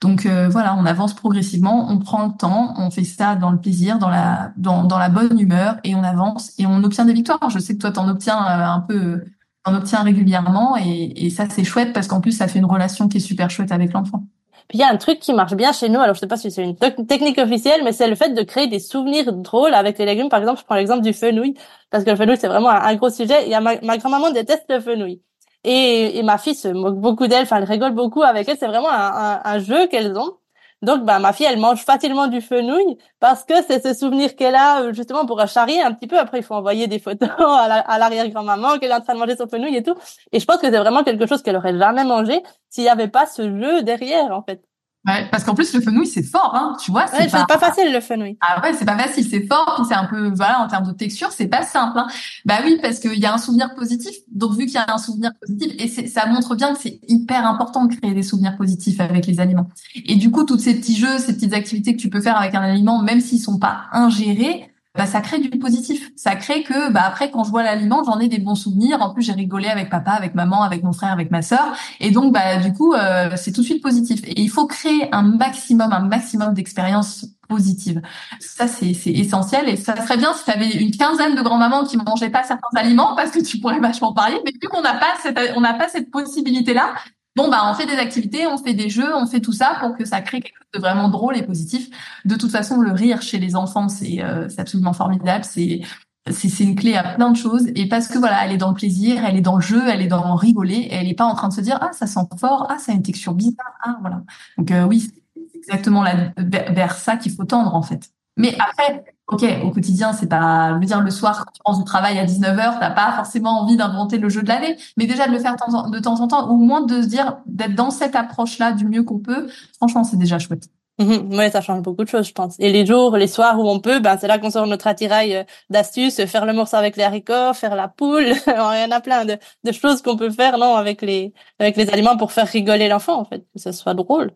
Donc 0.00 0.24
euh, 0.24 0.48
voilà, 0.48 0.74
on 0.74 0.86
avance 0.86 1.14
progressivement, 1.14 1.90
on 1.90 1.98
prend 1.98 2.28
le 2.28 2.32
temps, 2.32 2.72
on 2.78 2.90
fait 2.90 3.04
ça 3.04 3.36
dans 3.36 3.50
le 3.50 3.58
plaisir, 3.58 3.98
dans 3.98 4.08
la 4.08 4.52
dans, 4.56 4.84
dans 4.84 4.98
la 4.98 5.10
bonne 5.10 5.38
humeur 5.38 5.76
et 5.84 5.94
on 5.94 6.02
avance 6.02 6.52
et 6.58 6.64
on 6.64 6.82
obtient 6.82 7.04
des 7.04 7.12
victoires. 7.12 7.50
Je 7.50 7.58
sais 7.58 7.74
que 7.74 7.80
toi 7.80 7.92
t'en 7.92 8.08
obtiens 8.08 8.38
un 8.38 8.80
peu, 8.80 9.22
t'en 9.64 9.74
obtiens 9.74 10.02
régulièrement 10.02 10.76
et 10.78 11.28
ça 11.28 11.44
c'est 11.50 11.64
chouette 11.64 11.92
parce 11.92 12.06
qu'en 12.06 12.22
plus 12.22 12.32
ça 12.32 12.48
fait 12.48 12.58
une 12.58 12.64
relation 12.64 13.06
qui 13.06 13.18
est 13.18 13.20
super 13.20 13.50
chouette 13.50 13.70
avec 13.70 13.92
l'enfant. 13.92 14.24
Puis 14.68 14.78
il 14.78 14.80
y 14.82 14.84
a 14.84 14.88
un 14.90 14.96
truc 14.98 15.18
qui 15.18 15.32
marche 15.32 15.54
bien 15.54 15.72
chez 15.72 15.88
nous. 15.88 16.00
Alors 16.00 16.14
je 16.14 16.20
sais 16.20 16.26
pas 16.26 16.36
si 16.36 16.50
c'est 16.50 16.62
une 16.62 16.76
technique 16.76 17.38
officielle, 17.38 17.82
mais 17.84 17.92
c'est 17.92 18.08
le 18.08 18.14
fait 18.14 18.30
de 18.30 18.42
créer 18.42 18.66
des 18.66 18.80
souvenirs 18.80 19.32
drôles 19.32 19.72
avec 19.74 19.98
les 19.98 20.04
légumes. 20.04 20.28
Par 20.28 20.40
exemple, 20.40 20.60
je 20.60 20.64
prends 20.64 20.74
l'exemple 20.74 21.02
du 21.02 21.14
fenouil 21.14 21.54
parce 21.90 22.04
que 22.04 22.10
le 22.10 22.16
fenouil 22.16 22.36
c'est 22.38 22.48
vraiment 22.48 22.68
un, 22.68 22.94
gros 22.96 23.10
sujet. 23.10 23.44
Il 23.46 23.50
y 23.50 23.54
a 23.54 23.60
ma, 23.60 23.80
ma 23.80 23.96
grand-maman 23.96 24.30
déteste 24.30 24.66
le 24.68 24.80
fenouil. 24.80 25.22
Et, 25.64 26.18
et, 26.18 26.22
ma 26.22 26.38
fille 26.38 26.54
se 26.54 26.68
moque 26.68 26.98
beaucoup 26.98 27.26
d'elle, 27.26 27.42
enfin 27.42 27.56
elle 27.58 27.64
rigole 27.64 27.92
beaucoup 27.92 28.22
avec 28.22 28.48
elle. 28.48 28.56
C'est 28.58 28.66
vraiment 28.68 28.90
un, 28.90 29.58
jeu 29.58 29.86
qu'elles 29.88 30.16
ont. 30.16 30.36
Donc, 30.82 31.04
bah, 31.04 31.18
ma 31.18 31.32
fille, 31.32 31.46
elle 31.46 31.58
mange 31.58 31.84
facilement 31.84 32.28
du 32.28 32.40
fenouil 32.40 32.98
parce 33.18 33.44
que 33.44 33.54
c'est 33.66 33.82
ce 33.82 33.94
souvenir 33.94 34.36
qu'elle 34.36 34.54
a 34.54 34.82
euh, 34.82 34.92
justement 34.92 35.26
pour 35.26 35.44
charrier 35.48 35.82
un 35.82 35.92
petit 35.92 36.06
peu. 36.06 36.18
Après, 36.18 36.38
il 36.38 36.44
faut 36.44 36.54
envoyer 36.54 36.86
des 36.86 37.00
photos 37.00 37.28
à 37.38 37.98
l'arrière-grand-maman 37.98 38.78
qu'elle 38.78 38.90
est 38.92 38.94
en 38.94 39.00
train 39.00 39.14
de 39.14 39.18
manger 39.18 39.36
son 39.36 39.48
fenouil 39.48 39.76
et 39.76 39.82
tout. 39.82 39.94
Et 40.32 40.38
je 40.40 40.44
pense 40.46 40.58
que 40.58 40.70
c'est 40.70 40.78
vraiment 40.78 41.02
quelque 41.02 41.26
chose 41.26 41.42
qu'elle 41.42 41.56
aurait 41.56 41.76
jamais 41.76 42.04
mangé 42.04 42.42
s'il 42.70 42.84
n'y 42.84 42.90
avait 42.90 43.08
pas 43.08 43.26
ce 43.26 43.42
jeu 43.60 43.82
derrière, 43.82 44.30
en 44.32 44.42
fait. 44.42 44.62
Ouais, 45.08 45.26
parce 45.30 45.42
qu'en 45.42 45.54
plus 45.54 45.72
le 45.72 45.80
fenouil 45.80 46.06
c'est 46.06 46.22
fort, 46.22 46.54
hein, 46.54 46.76
tu 46.82 46.90
vois. 46.90 47.06
C'est 47.06 47.30
pas... 47.30 47.46
pas... 47.46 47.58
facile 47.58 47.90
le 47.92 48.00
fenouil. 48.00 48.36
Ah 48.40 48.60
ouais, 48.62 48.74
c'est 48.74 48.84
pas 48.84 48.98
facile, 48.98 49.26
c'est 49.28 49.46
fort, 49.46 49.76
puis 49.76 49.86
c'est 49.88 49.94
un 49.94 50.04
peu, 50.04 50.28
voilà, 50.34 50.60
en 50.60 50.68
termes 50.68 50.86
de 50.86 50.92
texture, 50.92 51.28
c'est 51.32 51.48
pas 51.48 51.62
simple. 51.62 51.98
Hein. 51.98 52.08
Bah 52.44 52.56
oui, 52.62 52.78
parce 52.82 52.98
qu'il 52.98 53.18
y 53.18 53.24
a 53.24 53.32
un 53.32 53.38
souvenir 53.38 53.74
positif. 53.74 54.14
Donc 54.30 54.52
vu 54.52 54.66
qu'il 54.66 54.74
y 54.74 54.78
a 54.78 54.86
un 54.92 54.98
souvenir 54.98 55.32
positif, 55.40 55.72
et 55.78 56.06
ça 56.06 56.26
montre 56.26 56.54
bien 56.54 56.74
que 56.74 56.78
c'est 56.80 57.00
hyper 57.08 57.46
important 57.46 57.86
de 57.86 57.94
créer 57.94 58.12
des 58.12 58.22
souvenirs 58.22 58.56
positifs 58.56 59.00
avec 59.00 59.26
les 59.26 59.40
aliments. 59.40 59.68
Et 59.94 60.16
du 60.16 60.30
coup, 60.30 60.44
tous 60.44 60.58
ces 60.58 60.74
petits 60.74 60.96
jeux, 60.96 61.18
ces 61.18 61.34
petites 61.34 61.54
activités 61.54 61.96
que 61.96 62.00
tu 62.00 62.10
peux 62.10 62.20
faire 62.20 62.36
avec 62.36 62.54
un 62.54 62.60
aliment, 62.60 63.02
même 63.02 63.20
s'ils 63.20 63.40
sont 63.40 63.58
pas 63.58 63.84
ingérés, 63.92 64.70
bah, 64.98 65.06
ça 65.06 65.20
crée 65.20 65.38
du 65.38 65.48
positif. 65.50 66.10
Ça 66.16 66.34
crée 66.34 66.64
que 66.64 66.90
bah 66.90 67.02
après 67.06 67.30
quand 67.30 67.44
je 67.44 67.50
vois 67.50 67.62
l'aliment, 67.62 68.02
j'en 68.04 68.18
ai 68.18 68.26
des 68.26 68.38
bons 68.38 68.56
souvenirs. 68.56 69.00
En 69.00 69.14
plus, 69.14 69.22
j'ai 69.22 69.32
rigolé 69.32 69.68
avec 69.68 69.88
papa, 69.90 70.10
avec 70.10 70.34
maman, 70.34 70.62
avec 70.62 70.82
mon 70.82 70.92
frère, 70.92 71.12
avec 71.12 71.30
ma 71.30 71.40
sœur, 71.40 71.76
et 72.00 72.10
donc 72.10 72.32
bah 72.34 72.56
du 72.56 72.72
coup 72.72 72.94
euh, 72.94 73.30
c'est 73.36 73.52
tout 73.52 73.60
de 73.60 73.66
suite 73.66 73.82
positif. 73.82 74.20
Et 74.24 74.40
il 74.40 74.50
faut 74.50 74.66
créer 74.66 75.08
un 75.14 75.22
maximum, 75.22 75.92
un 75.92 76.00
maximum 76.00 76.52
d'expériences 76.52 77.26
positives. 77.48 78.02
Ça 78.40 78.66
c'est 78.66 78.92
essentiel 79.06 79.68
et 79.68 79.76
ça 79.76 79.96
serait 79.96 80.16
bien 80.16 80.34
si 80.34 80.44
tu 80.44 80.50
avais 80.50 80.70
une 80.70 80.90
quinzaine 80.90 81.36
de 81.36 81.42
grands-mamans 81.42 81.84
qui 81.84 81.96
mangeaient 81.96 82.28
pas 82.28 82.42
certains 82.42 82.76
aliments 82.76 83.14
parce 83.14 83.30
que 83.30 83.40
tu 83.40 83.58
pourrais 83.58 83.78
vachement 83.78 84.12
parler. 84.12 84.38
Mais 84.44 84.52
vu 84.60 84.68
qu'on 84.68 84.82
n'a 84.82 84.94
pas 84.94 85.14
cette 85.22 85.38
on 85.56 85.60
n'a 85.60 85.74
pas 85.74 85.88
cette 85.88 86.10
possibilité 86.10 86.74
là, 86.74 86.94
Bon, 87.38 87.48
bah, 87.48 87.70
on 87.70 87.74
fait 87.74 87.86
des 87.86 87.92
activités, 87.92 88.48
on 88.48 88.58
fait 88.58 88.74
des 88.74 88.88
jeux, 88.88 89.14
on 89.14 89.24
fait 89.24 89.38
tout 89.38 89.52
ça 89.52 89.76
pour 89.78 89.96
que 89.96 90.04
ça 90.04 90.20
crée 90.22 90.40
quelque 90.40 90.56
chose 90.56 90.72
de 90.74 90.80
vraiment 90.80 91.08
drôle 91.08 91.36
et 91.36 91.44
positif. 91.44 91.88
De 92.24 92.34
toute 92.34 92.50
façon, 92.50 92.80
le 92.80 92.90
rire 92.90 93.22
chez 93.22 93.38
les 93.38 93.54
enfants, 93.54 93.88
c'est 93.88 94.24
euh, 94.24 94.48
absolument 94.58 94.92
formidable. 94.92 95.44
C'est 95.44 95.82
c'est 96.30 96.64
une 96.64 96.74
clé 96.74 96.94
à 96.94 97.14
plein 97.14 97.30
de 97.30 97.36
choses 97.36 97.68
et 97.76 97.88
parce 97.88 98.08
que 98.08 98.18
voilà 98.18 98.44
elle 98.44 98.52
est 98.52 98.58
dans 98.58 98.68
le 98.68 98.74
plaisir 98.74 99.24
elle 99.24 99.38
est 99.38 99.40
dans 99.40 99.56
le 99.56 99.62
jeu 99.62 99.88
elle 99.88 100.02
est 100.02 100.08
dans 100.08 100.34
rigoler 100.34 100.86
elle 100.90 101.08
est 101.08 101.14
pas 101.14 101.24
en 101.24 101.34
train 101.34 101.48
de 101.48 101.54
se 101.54 101.62
dire 101.62 101.78
ah 101.80 101.88
ça 101.94 102.06
sent 102.06 102.20
fort 102.38 102.66
ah 102.68 102.76
ça 102.76 102.92
a 102.92 102.94
une 102.94 103.02
texture 103.02 103.32
bizarre 103.32 103.72
ah 103.82 103.96
voilà 104.02 104.20
donc 104.58 104.70
euh, 104.70 104.84
oui 104.84 105.10
c'est 105.34 105.56
exactement 105.56 106.02
là 106.02 106.34
vers 106.36 106.96
ça 106.96 107.16
qu'il 107.16 107.32
faut 107.32 107.44
tendre 107.44 107.74
en 107.74 107.80
fait 107.80 108.10
mais 108.38 108.56
après 108.58 109.04
ok, 109.28 109.44
au 109.62 109.70
quotidien, 109.70 110.12
c'est 110.12 110.26
pas, 110.26 110.78
je 110.80 110.86
dire, 110.86 111.00
le 111.00 111.10
soir, 111.10 111.44
quand 111.44 111.52
tu 111.52 111.60
rentres 111.64 111.78
du 111.78 111.84
travail 111.84 112.18
à 112.18 112.24
19h, 112.24 112.78
t'as 112.80 112.90
pas 112.90 113.12
forcément 113.12 113.60
envie 113.60 113.76
d'inventer 113.76 114.18
le 114.18 114.28
jeu 114.28 114.42
de 114.42 114.48
l'année, 114.48 114.76
mais 114.96 115.06
déjà 115.06 115.26
de 115.26 115.32
le 115.32 115.38
faire 115.38 115.54
de 115.54 115.98
temps 115.98 116.20
en 116.20 116.28
temps, 116.28 116.50
au 116.50 116.56
moins 116.56 116.82
de 116.82 117.02
se 117.02 117.06
dire, 117.06 117.38
d'être 117.46 117.74
dans 117.74 117.90
cette 117.90 118.16
approche-là 118.16 118.72
du 118.72 118.86
mieux 118.86 119.02
qu'on 119.02 119.18
peut, 119.18 119.48
franchement, 119.76 120.04
c'est 120.04 120.16
déjà 120.16 120.38
chouette. 120.38 120.68
Mmh, 121.00 121.36
ouais, 121.36 121.50
ça 121.50 121.60
change 121.60 121.82
beaucoup 121.82 122.02
de 122.02 122.08
choses, 122.08 122.26
je 122.26 122.32
pense. 122.32 122.56
Et 122.58 122.72
les 122.72 122.84
jours, 122.84 123.16
les 123.16 123.28
soirs 123.28 123.60
où 123.60 123.68
on 123.68 123.78
peut, 123.78 124.00
ben 124.00 124.18
c'est 124.18 124.26
là 124.26 124.38
qu'on 124.38 124.50
sort 124.50 124.66
notre 124.66 124.88
attirail 124.88 125.36
euh, 125.36 125.44
d'astuces, 125.70 126.24
faire 126.26 126.44
le 126.44 126.52
morceau 126.52 126.76
avec 126.76 126.96
les 126.96 127.04
haricots, 127.04 127.54
faire 127.54 127.76
la 127.76 127.86
poule. 127.86 128.24
Il 128.48 128.52
y 128.52 128.84
en 128.84 128.90
a 128.90 129.00
plein 129.00 129.24
de, 129.24 129.36
de 129.62 129.72
choses 129.72 130.02
qu'on 130.02 130.16
peut 130.16 130.30
faire, 130.30 130.58
non, 130.58 130.74
avec 130.74 131.00
les 131.02 131.32
avec 131.60 131.76
les 131.76 131.88
aliments 131.90 132.16
pour 132.16 132.32
faire 132.32 132.48
rigoler 132.48 132.88
l'enfant, 132.88 133.20
en 133.20 133.24
fait, 133.24 133.46
que 133.54 133.60
ce 133.60 133.70
soit 133.70 133.94
drôle 133.94 134.32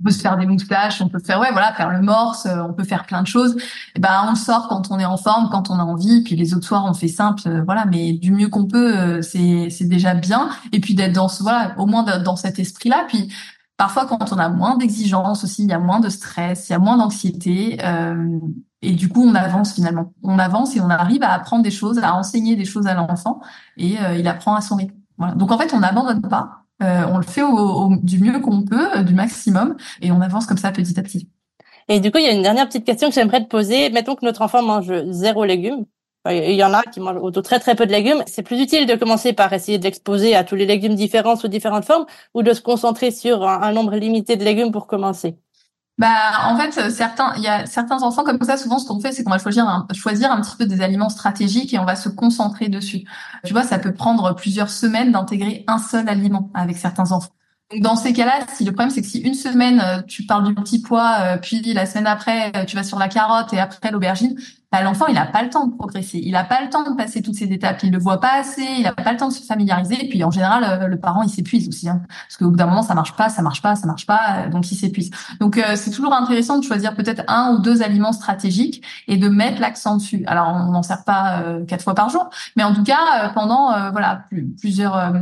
on 0.00 0.04
peut 0.04 0.12
se 0.12 0.20
faire 0.20 0.36
des 0.36 0.46
moustaches, 0.46 1.02
on 1.02 1.08
peut 1.08 1.18
faire 1.18 1.40
ouais 1.40 1.50
voilà 1.52 1.72
faire 1.74 1.90
le 1.90 2.00
morse, 2.00 2.46
euh, 2.46 2.62
on 2.62 2.72
peut 2.72 2.84
faire 2.84 3.04
plein 3.04 3.22
de 3.22 3.26
choses. 3.26 3.56
Et 3.94 4.00
ben 4.00 4.28
on 4.30 4.34
sort 4.34 4.68
quand 4.68 4.90
on 4.90 4.98
est 4.98 5.04
en 5.04 5.16
forme, 5.16 5.48
quand 5.50 5.70
on 5.70 5.74
a 5.78 5.82
envie. 5.82 6.22
Puis 6.22 6.36
les 6.36 6.54
autres 6.54 6.66
soirs 6.66 6.86
on 6.86 6.94
fait 6.94 7.08
simple, 7.08 7.42
euh, 7.46 7.62
voilà. 7.64 7.84
Mais 7.86 8.12
du 8.12 8.32
mieux 8.32 8.48
qu'on 8.48 8.66
peut, 8.66 8.96
euh, 8.96 9.22
c'est 9.22 9.68
c'est 9.70 9.84
déjà 9.84 10.14
bien. 10.14 10.50
Et 10.72 10.80
puis 10.80 10.94
d'être 10.94 11.12
dans 11.12 11.28
ce 11.28 11.42
voilà 11.42 11.74
au 11.78 11.86
moins 11.86 12.02
dans 12.20 12.36
cet 12.36 12.58
esprit-là. 12.58 13.04
Puis 13.08 13.32
parfois 13.76 14.06
quand 14.06 14.32
on 14.32 14.38
a 14.38 14.48
moins 14.48 14.76
d'exigences 14.76 15.44
aussi, 15.44 15.64
il 15.64 15.70
y 15.70 15.72
a 15.72 15.78
moins 15.78 16.00
de 16.00 16.08
stress, 16.08 16.68
il 16.68 16.72
y 16.72 16.74
a 16.74 16.78
moins 16.78 16.96
d'anxiété. 16.96 17.78
et 18.82 18.92
du 18.92 19.08
coup 19.08 19.22
on 19.22 19.34
avance 19.34 19.74
finalement. 19.74 20.12
On 20.22 20.38
avance 20.38 20.76
et 20.76 20.80
on 20.80 20.90
arrive 20.90 21.22
à 21.22 21.32
apprendre 21.32 21.62
des 21.62 21.70
choses, 21.70 21.98
à 21.98 22.14
enseigner 22.14 22.56
des 22.56 22.64
choses 22.64 22.86
à 22.86 22.94
l'enfant 22.94 23.40
et 23.76 23.96
il 24.18 24.28
apprend 24.28 24.54
à 24.54 24.60
son 24.62 24.76
rythme. 24.76 24.94
Voilà. 25.18 25.34
Donc 25.34 25.50
en 25.52 25.58
fait 25.58 25.74
on 25.74 25.80
n'abandonne 25.80 26.22
pas 26.22 26.59
euh, 26.82 27.02
on 27.10 27.18
le 27.18 27.24
fait 27.24 27.42
au, 27.42 27.96
du 28.02 28.18
mieux 28.18 28.38
qu'on 28.40 28.62
peut, 28.62 28.96
euh, 28.96 29.02
du 29.02 29.14
maximum, 29.14 29.76
et 30.00 30.10
on 30.12 30.20
avance 30.20 30.46
comme 30.46 30.58
ça 30.58 30.72
petit 30.72 30.98
à 30.98 31.02
petit. 31.02 31.28
Et 31.88 32.00
du 32.00 32.10
coup, 32.10 32.18
il 32.18 32.24
y 32.24 32.28
a 32.28 32.32
une 32.32 32.42
dernière 32.42 32.66
petite 32.66 32.84
question 32.84 33.08
que 33.08 33.14
j'aimerais 33.14 33.42
te 33.42 33.48
poser. 33.48 33.90
Mettons 33.90 34.14
que 34.14 34.24
notre 34.24 34.42
enfant 34.42 34.62
mange 34.62 34.92
zéro 35.10 35.44
légumes. 35.44 35.84
Il 36.28 36.52
y 36.52 36.62
en 36.62 36.74
a 36.74 36.82
qui 36.82 37.00
mangent 37.00 37.32
très 37.42 37.58
très 37.58 37.74
peu 37.74 37.86
de 37.86 37.92
légumes. 37.92 38.22
C'est 38.26 38.42
plus 38.42 38.60
utile 38.60 38.86
de 38.86 38.94
commencer 38.94 39.32
par 39.32 39.52
essayer 39.52 39.78
de 39.78 39.84
l'exposer 39.84 40.36
à 40.36 40.44
tous 40.44 40.54
les 40.54 40.66
légumes 40.66 40.94
différents 40.94 41.34
sous 41.34 41.48
différentes 41.48 41.86
formes 41.86 42.04
ou 42.34 42.42
de 42.42 42.52
se 42.52 42.60
concentrer 42.60 43.10
sur 43.10 43.48
un 43.48 43.72
nombre 43.72 43.96
limité 43.96 44.36
de 44.36 44.44
légumes 44.44 44.70
pour 44.70 44.86
commencer? 44.86 45.36
Bah, 46.00 46.46
en 46.46 46.56
fait, 46.56 46.90
certains, 46.90 47.34
il 47.36 47.42
y 47.42 47.46
a 47.46 47.66
certains 47.66 48.02
enfants 48.02 48.24
comme 48.24 48.42
ça. 48.42 48.56
Souvent, 48.56 48.78
ce 48.78 48.88
qu'on 48.88 48.98
fait, 49.00 49.12
c'est 49.12 49.22
qu'on 49.22 49.32
va 49.32 49.38
choisir 49.38 49.68
un, 49.68 49.86
choisir 49.92 50.32
un 50.32 50.40
petit 50.40 50.56
peu 50.56 50.64
des 50.64 50.80
aliments 50.80 51.10
stratégiques 51.10 51.74
et 51.74 51.78
on 51.78 51.84
va 51.84 51.94
se 51.94 52.08
concentrer 52.08 52.70
dessus. 52.70 53.04
Tu 53.44 53.52
vois, 53.52 53.64
ça 53.64 53.78
peut 53.78 53.92
prendre 53.92 54.34
plusieurs 54.34 54.70
semaines 54.70 55.12
d'intégrer 55.12 55.62
un 55.66 55.76
seul 55.76 56.08
aliment 56.08 56.50
avec 56.54 56.78
certains 56.78 57.12
enfants. 57.12 57.34
Donc 57.70 57.82
dans 57.82 57.96
ces 57.96 58.14
cas-là, 58.14 58.46
si 58.54 58.64
le 58.64 58.72
problème 58.72 58.88
c'est 58.90 59.02
que 59.02 59.06
si 59.06 59.20
une 59.20 59.34
semaine 59.34 59.80
euh, 59.84 60.00
tu 60.02 60.24
parles 60.24 60.44
du 60.44 60.54
petit 60.54 60.80
pois, 60.80 61.18
euh, 61.20 61.36
puis 61.36 61.60
la 61.74 61.84
semaine 61.84 62.06
après 62.06 62.50
euh, 62.56 62.64
tu 62.64 62.76
vas 62.76 62.82
sur 62.82 62.98
la 62.98 63.08
carotte 63.08 63.52
et 63.52 63.60
après 63.60 63.90
l'aubergine, 63.90 64.36
bah, 64.72 64.82
l'enfant 64.82 65.06
il 65.08 65.16
a 65.18 65.26
pas 65.26 65.42
le 65.42 65.50
temps 65.50 65.66
de 65.66 65.74
progresser, 65.74 66.20
il 66.22 66.36
a 66.36 66.44
pas 66.44 66.62
le 66.62 66.70
temps 66.70 66.82
de 66.82 66.94
passer 66.96 67.22
toutes 67.22 67.34
ces 67.34 67.52
étapes, 67.52 67.82
il 67.82 67.90
le 67.90 67.98
voit 67.98 68.20
pas 68.20 68.38
assez, 68.38 68.64
il 68.78 68.86
a 68.86 68.92
pas 68.92 69.12
le 69.12 69.18
temps 69.18 69.28
de 69.28 69.32
se 69.32 69.42
familiariser. 69.42 70.04
Et 70.04 70.08
puis 70.08 70.22
en 70.24 70.30
général, 70.30 70.88
le 70.88 70.98
parent 70.98 71.22
il 71.22 71.28
s'épuise 71.28 71.68
aussi, 71.68 71.88
hein, 71.88 72.02
parce 72.08 72.36
qu'au 72.36 72.50
bout 72.50 72.56
d'un 72.56 72.66
moment 72.66 72.82
ça 72.82 72.94
marche 72.94 73.16
pas, 73.16 73.28
ça 73.28 73.42
marche 73.42 73.62
pas, 73.62 73.76
ça 73.76 73.86
marche 73.86 74.06
pas, 74.06 74.48
donc 74.48 74.70
il 74.70 74.76
s'épuise. 74.76 75.10
Donc 75.40 75.60
c'est 75.74 75.90
toujours 75.90 76.12
intéressant 76.12 76.58
de 76.58 76.64
choisir 76.64 76.94
peut-être 76.94 77.22
un 77.28 77.54
ou 77.54 77.58
deux 77.58 77.82
aliments 77.82 78.12
stratégiques 78.12 78.84
et 79.08 79.16
de 79.16 79.28
mettre 79.28 79.60
l'accent 79.60 79.96
dessus. 79.96 80.24
Alors 80.26 80.48
on 80.48 80.72
n'en 80.72 80.82
sert 80.82 81.04
pas 81.04 81.42
quatre 81.66 81.82
fois 81.82 81.94
par 81.94 82.08
jour, 82.08 82.30
mais 82.56 82.62
en 82.62 82.74
tout 82.74 82.84
cas 82.84 83.30
pendant 83.34 83.90
voilà 83.90 84.24
plusieurs 84.58 85.12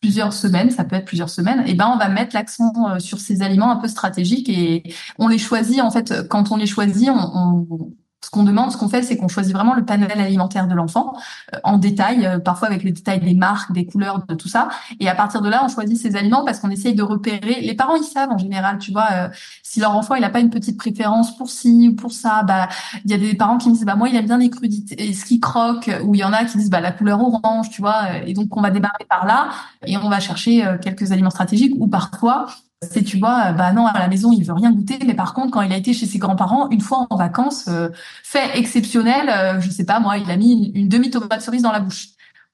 plusieurs 0.00 0.32
semaines, 0.32 0.70
ça 0.70 0.84
peut 0.84 0.96
être 0.96 1.04
plusieurs 1.04 1.28
semaines, 1.28 1.62
et 1.66 1.74
ben 1.74 1.90
on 1.92 1.98
va 1.98 2.08
mettre 2.08 2.34
l'accent 2.34 2.72
euh, 2.88 2.98
sur 2.98 3.18
ces 3.18 3.42
aliments 3.42 3.70
un 3.70 3.76
peu 3.76 3.86
stratégiques 3.86 4.48
et 4.48 4.82
on 5.18 5.28
les 5.28 5.36
choisit 5.36 5.82
en 5.82 5.90
fait 5.90 6.26
quand 6.28 6.52
on 6.52 6.56
les 6.56 6.66
choisit, 6.66 7.10
on, 7.10 7.18
on 7.34 7.92
ce 8.22 8.30
qu'on 8.30 8.42
demande, 8.42 8.70
ce 8.70 8.76
qu'on 8.76 8.88
fait, 8.88 9.02
c'est 9.02 9.16
qu'on 9.16 9.28
choisit 9.28 9.54
vraiment 9.54 9.74
le 9.74 9.84
panel 9.84 10.20
alimentaire 10.20 10.66
de 10.66 10.74
l'enfant 10.74 11.14
euh, 11.54 11.58
en 11.64 11.78
détail, 11.78 12.26
euh, 12.26 12.38
parfois 12.38 12.68
avec 12.68 12.82
les 12.82 12.92
détails 12.92 13.20
des 13.20 13.34
marques, 13.34 13.72
des 13.72 13.86
couleurs, 13.86 14.24
de 14.28 14.34
tout 14.34 14.48
ça. 14.48 14.68
Et 15.00 15.08
à 15.08 15.14
partir 15.14 15.40
de 15.40 15.48
là, 15.48 15.62
on 15.64 15.68
choisit 15.68 15.98
ces 15.98 16.16
aliments 16.16 16.44
parce 16.44 16.60
qu'on 16.60 16.70
essaye 16.70 16.94
de 16.94 17.02
repérer. 17.02 17.60
Les 17.62 17.74
parents, 17.74 17.96
ils 17.96 18.04
savent 18.04 18.30
en 18.30 18.38
général, 18.38 18.78
tu 18.78 18.92
vois, 18.92 19.08
euh, 19.12 19.28
si 19.62 19.80
leur 19.80 19.96
enfant 19.96 20.14
il 20.14 20.24
a 20.24 20.30
pas 20.30 20.40
une 20.40 20.50
petite 20.50 20.76
préférence 20.76 21.36
pour 21.36 21.48
ci 21.48 21.88
ou 21.90 21.96
pour 21.96 22.12
ça, 22.12 22.42
bah 22.42 22.68
il 23.04 23.10
y 23.10 23.14
a 23.14 23.18
des 23.18 23.34
parents 23.34 23.58
qui 23.58 23.68
me 23.68 23.74
disent 23.74 23.84
bah 23.84 23.96
moi 23.96 24.08
il 24.08 24.16
aime 24.16 24.26
bien 24.26 24.38
les 24.38 24.50
crudités, 24.50 25.12
ce 25.12 25.24
qui 25.24 25.40
croque, 25.40 25.90
ou 26.04 26.14
il 26.14 26.18
y 26.18 26.24
en 26.24 26.32
a 26.32 26.44
qui 26.44 26.58
disent 26.58 26.70
bah 26.70 26.80
la 26.80 26.92
couleur 26.92 27.20
orange, 27.20 27.70
tu 27.70 27.80
vois. 27.80 28.18
Et 28.26 28.34
donc 28.34 28.56
on 28.56 28.60
va 28.60 28.70
démarrer 28.70 29.06
par 29.08 29.26
là 29.26 29.50
et 29.86 29.96
on 29.96 30.08
va 30.08 30.20
chercher 30.20 30.64
quelques 30.82 31.12
aliments 31.12 31.30
stratégiques 31.30 31.74
ou 31.78 31.88
parfois 31.88 32.46
c'est 32.82 33.02
tu 33.04 33.18
vois, 33.18 33.52
bah 33.52 33.72
non 33.72 33.86
à 33.86 33.98
la 33.98 34.08
maison 34.08 34.32
il 34.32 34.44
veut 34.44 34.54
rien 34.54 34.72
goûter, 34.72 34.98
mais 35.06 35.14
par 35.14 35.34
contre 35.34 35.50
quand 35.52 35.60
il 35.62 35.72
a 35.72 35.76
été 35.76 35.92
chez 35.92 36.06
ses 36.06 36.18
grands-parents 36.18 36.70
une 36.70 36.80
fois 36.80 37.06
en 37.10 37.16
vacances, 37.16 37.68
fait 38.22 38.58
exceptionnel, 38.58 39.60
je 39.60 39.68
sais 39.70 39.84
pas 39.84 40.00
moi, 40.00 40.16
il 40.18 40.30
a 40.30 40.36
mis 40.36 40.52
une, 40.52 40.76
une 40.82 40.88
demi 40.88 41.10
tomate 41.10 41.42
cerise 41.42 41.62
dans 41.62 41.72
la 41.72 41.80
bouche. 41.80 42.08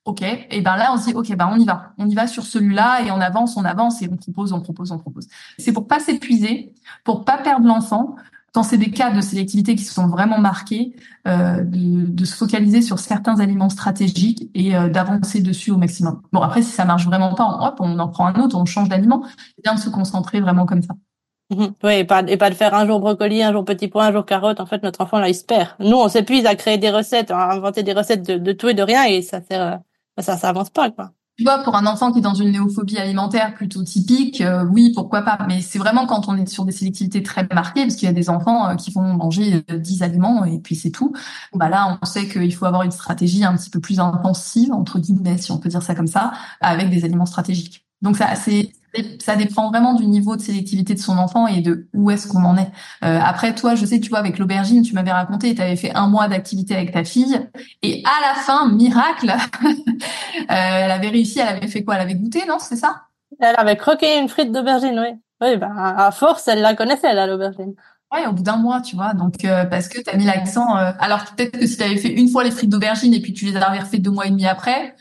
Ok, 0.04 0.22
et 0.22 0.60
ben 0.60 0.76
là 0.76 0.92
on 0.94 0.98
se 0.98 1.06
dit 1.06 1.14
ok 1.14 1.34
ben 1.36 1.48
on 1.52 1.58
y 1.58 1.64
va, 1.64 1.92
on 1.98 2.08
y 2.08 2.14
va 2.14 2.28
sur 2.28 2.44
celui-là 2.44 3.02
et 3.02 3.10
on 3.10 3.20
avance, 3.20 3.56
on 3.56 3.64
avance 3.64 4.02
et 4.02 4.08
on 4.10 4.16
propose, 4.16 4.52
on 4.52 4.60
propose, 4.60 4.92
on 4.92 4.98
propose. 4.98 5.26
C'est 5.58 5.72
pour 5.72 5.88
pas 5.88 5.98
s'épuiser, 5.98 6.74
pour 7.02 7.24
pas 7.24 7.38
perdre 7.38 7.66
l'enfant. 7.66 8.14
Quand 8.56 8.62
c'est 8.62 8.78
des 8.78 8.90
cas 8.90 9.10
de 9.10 9.20
sélectivité 9.20 9.74
qui 9.74 9.84
sont 9.84 10.06
vraiment 10.06 10.38
marqués, 10.38 10.96
euh, 11.28 11.62
de, 11.62 12.24
se 12.24 12.34
focaliser 12.34 12.80
sur 12.80 12.98
certains 12.98 13.38
aliments 13.38 13.68
stratégiques 13.68 14.48
et 14.54 14.74
euh, 14.74 14.88
d'avancer 14.88 15.42
dessus 15.42 15.72
au 15.72 15.76
maximum. 15.76 16.22
Bon 16.32 16.40
après 16.40 16.62
si 16.62 16.70
ça 16.70 16.86
marche 16.86 17.04
vraiment 17.04 17.34
pas, 17.34 17.44
hop 17.44 17.74
on 17.80 17.98
en 17.98 18.08
prend 18.08 18.28
un 18.28 18.40
autre, 18.40 18.56
on 18.56 18.64
change 18.64 18.88
d'aliment. 18.88 19.26
C'est 19.36 19.62
bien 19.62 19.74
de 19.74 19.78
se 19.78 19.90
concentrer 19.90 20.40
vraiment 20.40 20.64
comme 20.64 20.80
ça. 20.80 20.94
Mhm. 21.50 21.74
Oui, 21.84 21.92
et 21.96 22.04
pas, 22.04 22.22
et 22.26 22.38
de 22.38 22.54
faire 22.54 22.72
un 22.72 22.86
jour 22.86 22.98
brocoli, 22.98 23.42
un 23.42 23.52
jour 23.52 23.62
petit 23.62 23.88
pois, 23.88 24.06
un 24.06 24.12
jour 24.12 24.24
carotte. 24.24 24.58
En 24.58 24.64
fait, 24.64 24.82
notre 24.82 25.02
enfant, 25.02 25.18
là, 25.18 25.28
il 25.28 25.34
se 25.34 25.44
perd. 25.44 25.74
Nous, 25.78 25.94
on 25.94 26.08
s'épuise 26.08 26.46
à 26.46 26.54
créer 26.54 26.78
des 26.78 26.90
recettes, 26.90 27.30
à 27.30 27.52
inventer 27.52 27.82
des 27.82 27.92
recettes 27.92 28.26
de, 28.26 28.38
de 28.38 28.52
tout 28.52 28.70
et 28.70 28.74
de 28.74 28.82
rien, 28.82 29.04
et 29.04 29.20
ça 29.20 29.42
sert, 29.42 29.60
euh, 29.60 29.76
ça, 30.22 30.38
ça 30.38 30.48
avance 30.48 30.70
pas, 30.70 30.90
quoi. 30.90 31.10
Tu 31.36 31.44
vois, 31.44 31.62
pour 31.62 31.76
un 31.76 31.84
enfant 31.86 32.12
qui 32.12 32.20
est 32.20 32.22
dans 32.22 32.32
une 32.32 32.52
néophobie 32.52 32.96
alimentaire 32.96 33.54
plutôt 33.54 33.82
typique, 33.82 34.40
euh, 34.40 34.64
oui, 34.64 34.92
pourquoi 34.94 35.20
pas. 35.20 35.36
Mais 35.46 35.60
c'est 35.60 35.78
vraiment 35.78 36.06
quand 36.06 36.28
on 36.28 36.36
est 36.38 36.46
sur 36.46 36.64
des 36.64 36.72
sélectivités 36.72 37.22
très 37.22 37.46
marquées, 37.52 37.82
parce 37.82 37.96
qu'il 37.96 38.06
y 38.06 38.10
a 38.10 38.14
des 38.14 38.30
enfants 38.30 38.70
euh, 38.70 38.74
qui 38.74 38.90
vont 38.90 39.02
manger 39.02 39.62
10 39.68 40.00
euh, 40.00 40.04
aliments 40.06 40.46
et 40.46 40.58
puis 40.58 40.74
c'est 40.74 40.90
tout. 40.90 41.12
Bah 41.52 41.68
là, 41.68 41.98
on 42.00 42.06
sait 42.06 42.26
qu'il 42.26 42.54
faut 42.54 42.64
avoir 42.64 42.84
une 42.84 42.90
stratégie 42.90 43.44
un 43.44 43.54
petit 43.54 43.68
peu 43.68 43.80
plus 43.80 44.00
intensive, 44.00 44.72
entre 44.72 44.98
guillemets, 44.98 45.36
si 45.36 45.52
on 45.52 45.58
peut 45.58 45.68
dire 45.68 45.82
ça 45.82 45.94
comme 45.94 46.06
ça, 46.06 46.32
avec 46.62 46.88
des 46.88 47.04
aliments 47.04 47.26
stratégiques. 47.26 47.84
Donc 48.00 48.16
ça, 48.16 48.34
c'est 48.34 48.72
ça 49.20 49.36
dépend 49.36 49.70
vraiment 49.70 49.94
du 49.94 50.06
niveau 50.06 50.36
de 50.36 50.40
sélectivité 50.40 50.94
de 50.94 50.98
son 50.98 51.18
enfant 51.18 51.46
et 51.46 51.60
de 51.60 51.88
où 51.94 52.10
est-ce 52.10 52.26
qu'on 52.26 52.44
en 52.44 52.56
est. 52.56 52.70
Euh, 53.04 53.18
après, 53.22 53.54
toi, 53.54 53.74
je 53.74 53.84
sais, 53.86 54.00
tu 54.00 54.08
vois, 54.08 54.18
avec 54.18 54.38
l'aubergine, 54.38 54.82
tu 54.82 54.94
m'avais 54.94 55.12
raconté, 55.12 55.54
tu 55.54 55.62
avais 55.62 55.76
fait 55.76 55.94
un 55.94 56.08
mois 56.08 56.28
d'activité 56.28 56.74
avec 56.74 56.92
ta 56.92 57.04
fille, 57.04 57.40
et 57.82 58.02
à 58.04 58.28
la 58.28 58.40
fin, 58.40 58.68
miracle, 58.72 59.30
euh, 59.64 60.44
elle 60.48 60.90
avait 60.90 61.08
réussi, 61.08 61.40
elle 61.40 61.56
avait 61.56 61.68
fait 61.68 61.84
quoi? 61.84 61.96
Elle 61.96 62.02
avait 62.02 62.14
goûté, 62.14 62.44
non? 62.46 62.58
C'est 62.58 62.76
ça? 62.76 63.02
Elle 63.40 63.54
avait 63.58 63.76
croqué 63.76 64.18
une 64.18 64.28
frite 64.28 64.52
d'aubergine, 64.52 64.98
oui. 64.98 65.18
Oui, 65.42 65.58
ben 65.58 65.74
à 65.76 66.10
force, 66.12 66.48
elle 66.48 66.62
la 66.62 66.74
connaissait, 66.74 67.12
là, 67.12 67.26
l'aubergine. 67.26 67.74
Ouais, 68.12 68.24
au 68.26 68.32
bout 68.32 68.42
d'un 68.42 68.56
mois, 68.56 68.80
tu 68.80 68.94
vois. 68.94 69.14
Donc 69.14 69.44
euh, 69.44 69.64
parce 69.64 69.88
que 69.88 70.00
tu 70.00 70.08
as 70.08 70.16
mis 70.16 70.24
l'accent. 70.24 70.76
Euh, 70.76 70.92
alors 71.00 71.24
peut-être 71.24 71.58
que 71.58 71.66
si 71.66 71.76
tu 71.76 71.82
avais 71.82 71.96
fait 71.96 72.12
une 72.12 72.28
fois 72.28 72.44
les 72.44 72.52
frites 72.52 72.70
d'aubergine 72.70 73.12
et 73.12 73.20
puis 73.20 73.32
tu 73.32 73.46
les 73.46 73.56
avais 73.56 73.80
refait 73.80 73.98
deux 73.98 74.12
mois 74.12 74.26
et 74.26 74.30
demi 74.30 74.46
après, 74.46 74.94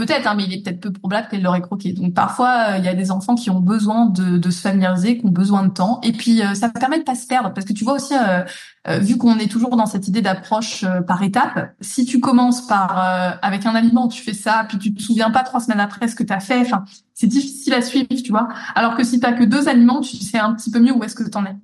Peut-être, 0.00 0.26
hein, 0.26 0.34
mais 0.34 0.44
il 0.44 0.54
est 0.54 0.62
peut-être 0.62 0.80
peu 0.80 0.90
probable 0.90 1.28
qu'elle 1.28 1.42
l'aurait 1.42 1.60
croqué. 1.60 1.92
Donc 1.92 2.14
parfois, 2.14 2.70
euh, 2.70 2.78
il 2.78 2.84
y 2.86 2.88
a 2.88 2.94
des 2.94 3.10
enfants 3.10 3.34
qui 3.34 3.50
ont 3.50 3.60
besoin 3.60 4.06
de, 4.06 4.50
se 4.50 4.62
familiariser, 4.62 5.18
qui 5.18 5.26
ont 5.26 5.30
besoin 5.30 5.62
de 5.62 5.68
temps. 5.68 6.00
Et 6.02 6.12
puis, 6.12 6.40
euh, 6.40 6.54
ça 6.54 6.70
permet 6.70 7.00
de 7.00 7.04
pas 7.04 7.14
se 7.14 7.26
perdre, 7.26 7.52
parce 7.52 7.66
que 7.66 7.74
tu 7.74 7.84
vois 7.84 7.92
aussi, 7.96 8.14
euh, 8.14 8.98
vu 8.98 9.18
qu'on 9.18 9.36
est 9.38 9.50
toujours 9.50 9.76
dans 9.76 9.84
cette 9.84 10.08
idée 10.08 10.22
d'approche 10.22 10.86
par 11.06 11.22
étapes, 11.22 11.74
si 11.82 12.06
tu 12.06 12.18
commences 12.18 12.66
par 12.66 12.98
avec 13.42 13.66
un 13.66 13.74
aliment, 13.74 14.08
tu 14.08 14.22
fais 14.22 14.32
ça, 14.32 14.64
puis 14.66 14.78
tu 14.78 14.94
te 14.94 15.02
souviens 15.02 15.30
pas 15.30 15.42
trois 15.42 15.60
semaines 15.60 15.80
après 15.80 16.08
ce 16.08 16.14
que 16.14 16.22
tu 16.22 16.32
as 16.32 16.40
fait. 16.40 16.62
Enfin, 16.62 16.84
c'est 17.12 17.26
difficile 17.26 17.74
à 17.74 17.82
suivre, 17.82 18.08
tu 18.08 18.30
vois. 18.30 18.48
Alors 18.74 18.96
que 18.96 19.04
si 19.04 19.20
tu 19.20 19.34
que 19.34 19.44
deux 19.44 19.68
aliments, 19.68 20.00
tu 20.00 20.16
sais 20.16 20.38
un 20.38 20.54
petit 20.54 20.70
peu 20.70 20.80
mieux 20.80 20.94
où 20.94 21.04
est-ce 21.04 21.14
que 21.14 21.28
tu 21.28 21.36
en 21.36 21.44
es. 21.44 21.56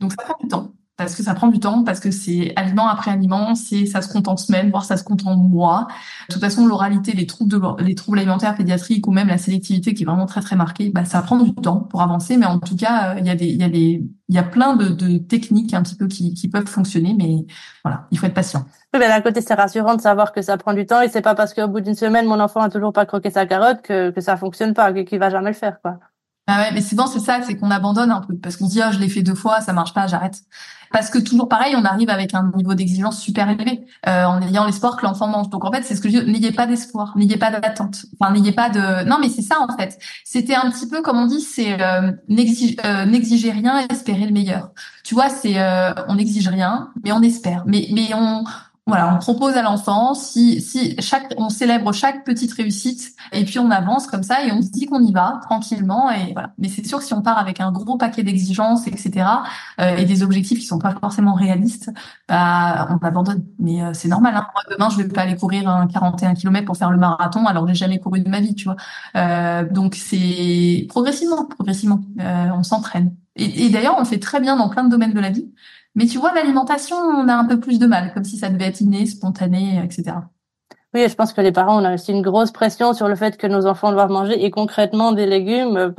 Donc 0.00 0.12
ça 0.12 0.22
prend 0.24 0.38
du 0.40 0.48
temps 0.48 0.72
parce 1.02 1.14
que 1.14 1.22
ça 1.22 1.34
prend 1.34 1.48
du 1.48 1.60
temps, 1.60 1.84
parce 1.84 2.00
que 2.00 2.10
c'est 2.10 2.52
aliment 2.56 2.88
après 2.88 3.10
aliment, 3.10 3.54
c'est 3.54 3.86
ça 3.86 4.02
se 4.02 4.12
compte 4.12 4.28
en 4.28 4.36
semaines, 4.36 4.70
voire 4.70 4.84
ça 4.84 4.96
se 4.96 5.04
compte 5.04 5.26
en 5.26 5.36
mois. 5.36 5.88
De 6.28 6.34
toute 6.34 6.42
façon, 6.42 6.66
l'oralité, 6.66 7.12
les 7.12 7.26
troubles 7.26 7.50
de, 7.50 7.82
les 7.82 7.94
troubles 7.94 8.18
alimentaires 8.18 8.54
pédiatriques 8.54 9.06
ou 9.06 9.12
même 9.12 9.28
la 9.28 9.38
sélectivité 9.38 9.94
qui 9.94 10.02
est 10.02 10.06
vraiment 10.06 10.26
très 10.26 10.40
très 10.40 10.56
marquée, 10.56 10.90
bah 10.90 11.04
ça 11.04 11.22
prend 11.22 11.38
du 11.38 11.54
temps 11.54 11.80
pour 11.80 12.02
avancer, 12.02 12.36
mais 12.36 12.46
en 12.46 12.58
tout 12.58 12.76
cas, 12.76 13.16
il 13.18 13.26
y 13.26 13.30
a 13.30 13.34
des 13.34 13.46
il 13.46 13.60
y 13.60 13.64
a 13.64 13.68
des 13.68 14.04
il 14.28 14.34
y 14.34 14.38
a 14.38 14.42
plein 14.42 14.76
de, 14.76 14.88
de 14.88 15.18
techniques 15.18 15.74
un 15.74 15.82
petit 15.82 15.96
peu 15.96 16.06
qui, 16.06 16.32
qui 16.32 16.48
peuvent 16.48 16.66
fonctionner, 16.66 17.14
mais 17.18 17.44
voilà, 17.84 18.06
il 18.10 18.18
faut 18.18 18.26
être 18.26 18.34
patient. 18.34 18.64
Oui, 18.94 19.00
mais 19.00 19.08
d'un 19.08 19.20
côté, 19.20 19.40
c'est 19.42 19.54
rassurant 19.54 19.94
de 19.94 20.00
savoir 20.00 20.32
que 20.32 20.40
ça 20.40 20.56
prend 20.56 20.72
du 20.72 20.86
temps 20.86 21.02
et 21.02 21.08
c'est 21.08 21.22
pas 21.22 21.34
parce 21.34 21.52
qu'au 21.52 21.68
bout 21.68 21.80
d'une 21.80 21.94
semaine, 21.94 22.26
mon 22.26 22.40
enfant 22.40 22.60
a 22.60 22.70
toujours 22.70 22.92
pas 22.92 23.04
croqué 23.04 23.30
sa 23.30 23.46
carotte 23.46 23.82
que, 23.82 24.10
que 24.10 24.20
ça 24.20 24.36
fonctionne 24.36 24.74
pas, 24.74 24.92
qu'il 24.92 25.18
va 25.18 25.28
jamais 25.28 25.50
le 25.50 25.56
faire, 25.56 25.80
quoi. 25.82 25.98
Ah 26.48 26.62
ouais, 26.62 26.72
mais 26.72 26.82
souvent 26.82 27.06
c'est 27.06 27.20
ça, 27.20 27.40
c'est 27.46 27.56
qu'on 27.56 27.70
abandonne 27.70 28.10
un 28.10 28.20
peu 28.20 28.36
parce 28.36 28.56
qu'on 28.56 28.66
se 28.66 28.72
dit 28.72 28.80
oh 28.84 28.90
je 28.92 28.98
l'ai 28.98 29.08
fait 29.08 29.22
deux 29.22 29.34
fois, 29.34 29.60
ça 29.60 29.72
marche 29.72 29.94
pas, 29.94 30.06
j'arrête. 30.08 30.42
Parce 30.92 31.08
que 31.08 31.18
toujours 31.18 31.48
pareil, 31.48 31.74
on 31.76 31.84
arrive 31.84 32.10
avec 32.10 32.34
un 32.34 32.50
niveau 32.54 32.74
d'exigence 32.74 33.20
super 33.20 33.48
élevé 33.48 33.86
euh, 34.06 34.24
en 34.24 34.42
ayant 34.42 34.66
l'espoir 34.66 34.96
que 34.96 35.06
l'enfant 35.06 35.26
mange. 35.26 35.48
Donc 35.48 35.64
en 35.64 35.72
fait, 35.72 35.82
c'est 35.84 35.94
ce 35.94 36.00
que 36.00 36.10
je 36.10 36.18
dis, 36.18 36.30
n'ayez 36.30 36.52
pas 36.52 36.66
d'espoir, 36.66 37.16
n'ayez 37.16 37.38
pas 37.38 37.50
d'attente, 37.50 38.04
enfin 38.20 38.32
n'ayez 38.32 38.52
pas 38.52 38.68
de. 38.68 39.04
Non 39.08 39.18
mais 39.20 39.28
c'est 39.28 39.42
ça 39.42 39.60
en 39.60 39.74
fait. 39.76 39.98
C'était 40.24 40.54
un 40.54 40.70
petit 40.70 40.88
peu 40.88 41.00
comme 41.00 41.18
on 41.18 41.26
dit, 41.26 41.40
c'est 41.40 41.80
euh, 41.80 42.12
euh 42.28 43.04
n'exigez 43.06 43.50
rien, 43.52 43.86
espérez 43.88 44.26
le 44.26 44.32
meilleur. 44.32 44.72
Tu 45.04 45.14
vois, 45.14 45.28
c'est 45.28 45.58
euh, 45.58 45.94
on 46.08 46.16
n'exige 46.16 46.48
rien, 46.48 46.90
mais 47.04 47.12
on 47.12 47.22
espère. 47.22 47.64
Mais 47.66 47.88
mais 47.92 48.12
on 48.14 48.44
voilà, 48.88 49.14
on 49.14 49.18
propose 49.18 49.54
à 49.56 49.62
l'enfant 49.62 50.12
si 50.12 50.60
si 50.60 50.96
chaque 51.00 51.32
on 51.36 51.50
célèbre 51.50 51.92
chaque 51.92 52.24
petite 52.24 52.52
réussite 52.52 53.14
et 53.30 53.44
puis 53.44 53.60
on 53.60 53.70
avance 53.70 54.08
comme 54.08 54.24
ça 54.24 54.44
et 54.44 54.50
on 54.50 54.60
se 54.60 54.70
dit 54.70 54.86
qu'on 54.86 55.00
y 55.00 55.12
va 55.12 55.38
tranquillement 55.42 56.10
et 56.10 56.32
voilà. 56.32 56.52
Mais 56.58 56.66
c'est 56.66 56.84
sûr 56.84 56.98
que 56.98 57.04
si 57.04 57.14
on 57.14 57.22
part 57.22 57.38
avec 57.38 57.60
un 57.60 57.70
gros 57.70 57.96
paquet 57.96 58.24
d'exigences 58.24 58.88
etc 58.88 59.24
euh, 59.80 59.96
et 59.96 60.04
des 60.04 60.24
objectifs 60.24 60.58
qui 60.58 60.66
sont 60.66 60.80
pas 60.80 60.96
forcément 61.00 61.34
réalistes, 61.34 61.90
bah 62.28 62.88
on 62.90 63.06
abandonne. 63.06 63.44
Mais 63.60 63.84
euh, 63.84 63.92
c'est 63.94 64.08
normal. 64.08 64.34
Hein. 64.34 64.48
Moi 64.52 64.62
demain 64.76 64.90
je 64.90 64.96
vais 64.96 65.08
pas 65.08 65.22
aller 65.22 65.36
courir 65.36 65.68
un 65.68 65.86
41 65.86 66.34
km 66.34 66.66
pour 66.66 66.76
faire 66.76 66.90
le 66.90 66.98
marathon 66.98 67.46
alors 67.46 67.68
j'ai 67.68 67.74
jamais 67.74 68.00
couru 68.00 68.18
de 68.20 68.28
ma 68.28 68.40
vie, 68.40 68.56
tu 68.56 68.64
vois. 68.64 68.76
Euh, 69.16 69.64
donc 69.70 69.94
c'est 69.94 70.86
progressivement, 70.88 71.44
progressivement, 71.46 72.00
euh, 72.20 72.48
on 72.52 72.64
s'entraîne. 72.64 73.14
Et, 73.36 73.66
et 73.66 73.70
d'ailleurs 73.70 73.94
on 73.96 74.00
le 74.00 74.06
fait 74.06 74.18
très 74.18 74.40
bien 74.40 74.56
dans 74.56 74.68
plein 74.68 74.82
de 74.82 74.90
domaines 74.90 75.14
de 75.14 75.20
la 75.20 75.30
vie. 75.30 75.52
Mais 75.94 76.06
tu 76.06 76.18
vois, 76.18 76.32
l'alimentation, 76.32 76.96
on 76.96 77.28
a 77.28 77.34
un 77.34 77.44
peu 77.44 77.60
plus 77.60 77.78
de 77.78 77.86
mal, 77.86 78.12
comme 78.14 78.24
si 78.24 78.38
ça 78.38 78.48
devait 78.48 78.66
être 78.66 78.80
inné, 78.80 79.06
spontané, 79.06 79.82
etc. 79.84 80.16
Oui, 80.94 81.08
je 81.08 81.14
pense 81.14 81.32
que 81.32 81.40
les 81.40 81.52
parents, 81.52 81.80
on 81.80 81.84
a 81.84 81.94
aussi 81.94 82.12
une 82.12 82.22
grosse 82.22 82.50
pression 82.50 82.92
sur 82.92 83.08
le 83.08 83.14
fait 83.14 83.36
que 83.36 83.46
nos 83.46 83.66
enfants 83.66 83.92
doivent 83.92 84.10
manger 84.10 84.44
et 84.44 84.50
concrètement 84.50 85.12
des 85.12 85.26
légumes. 85.26 85.94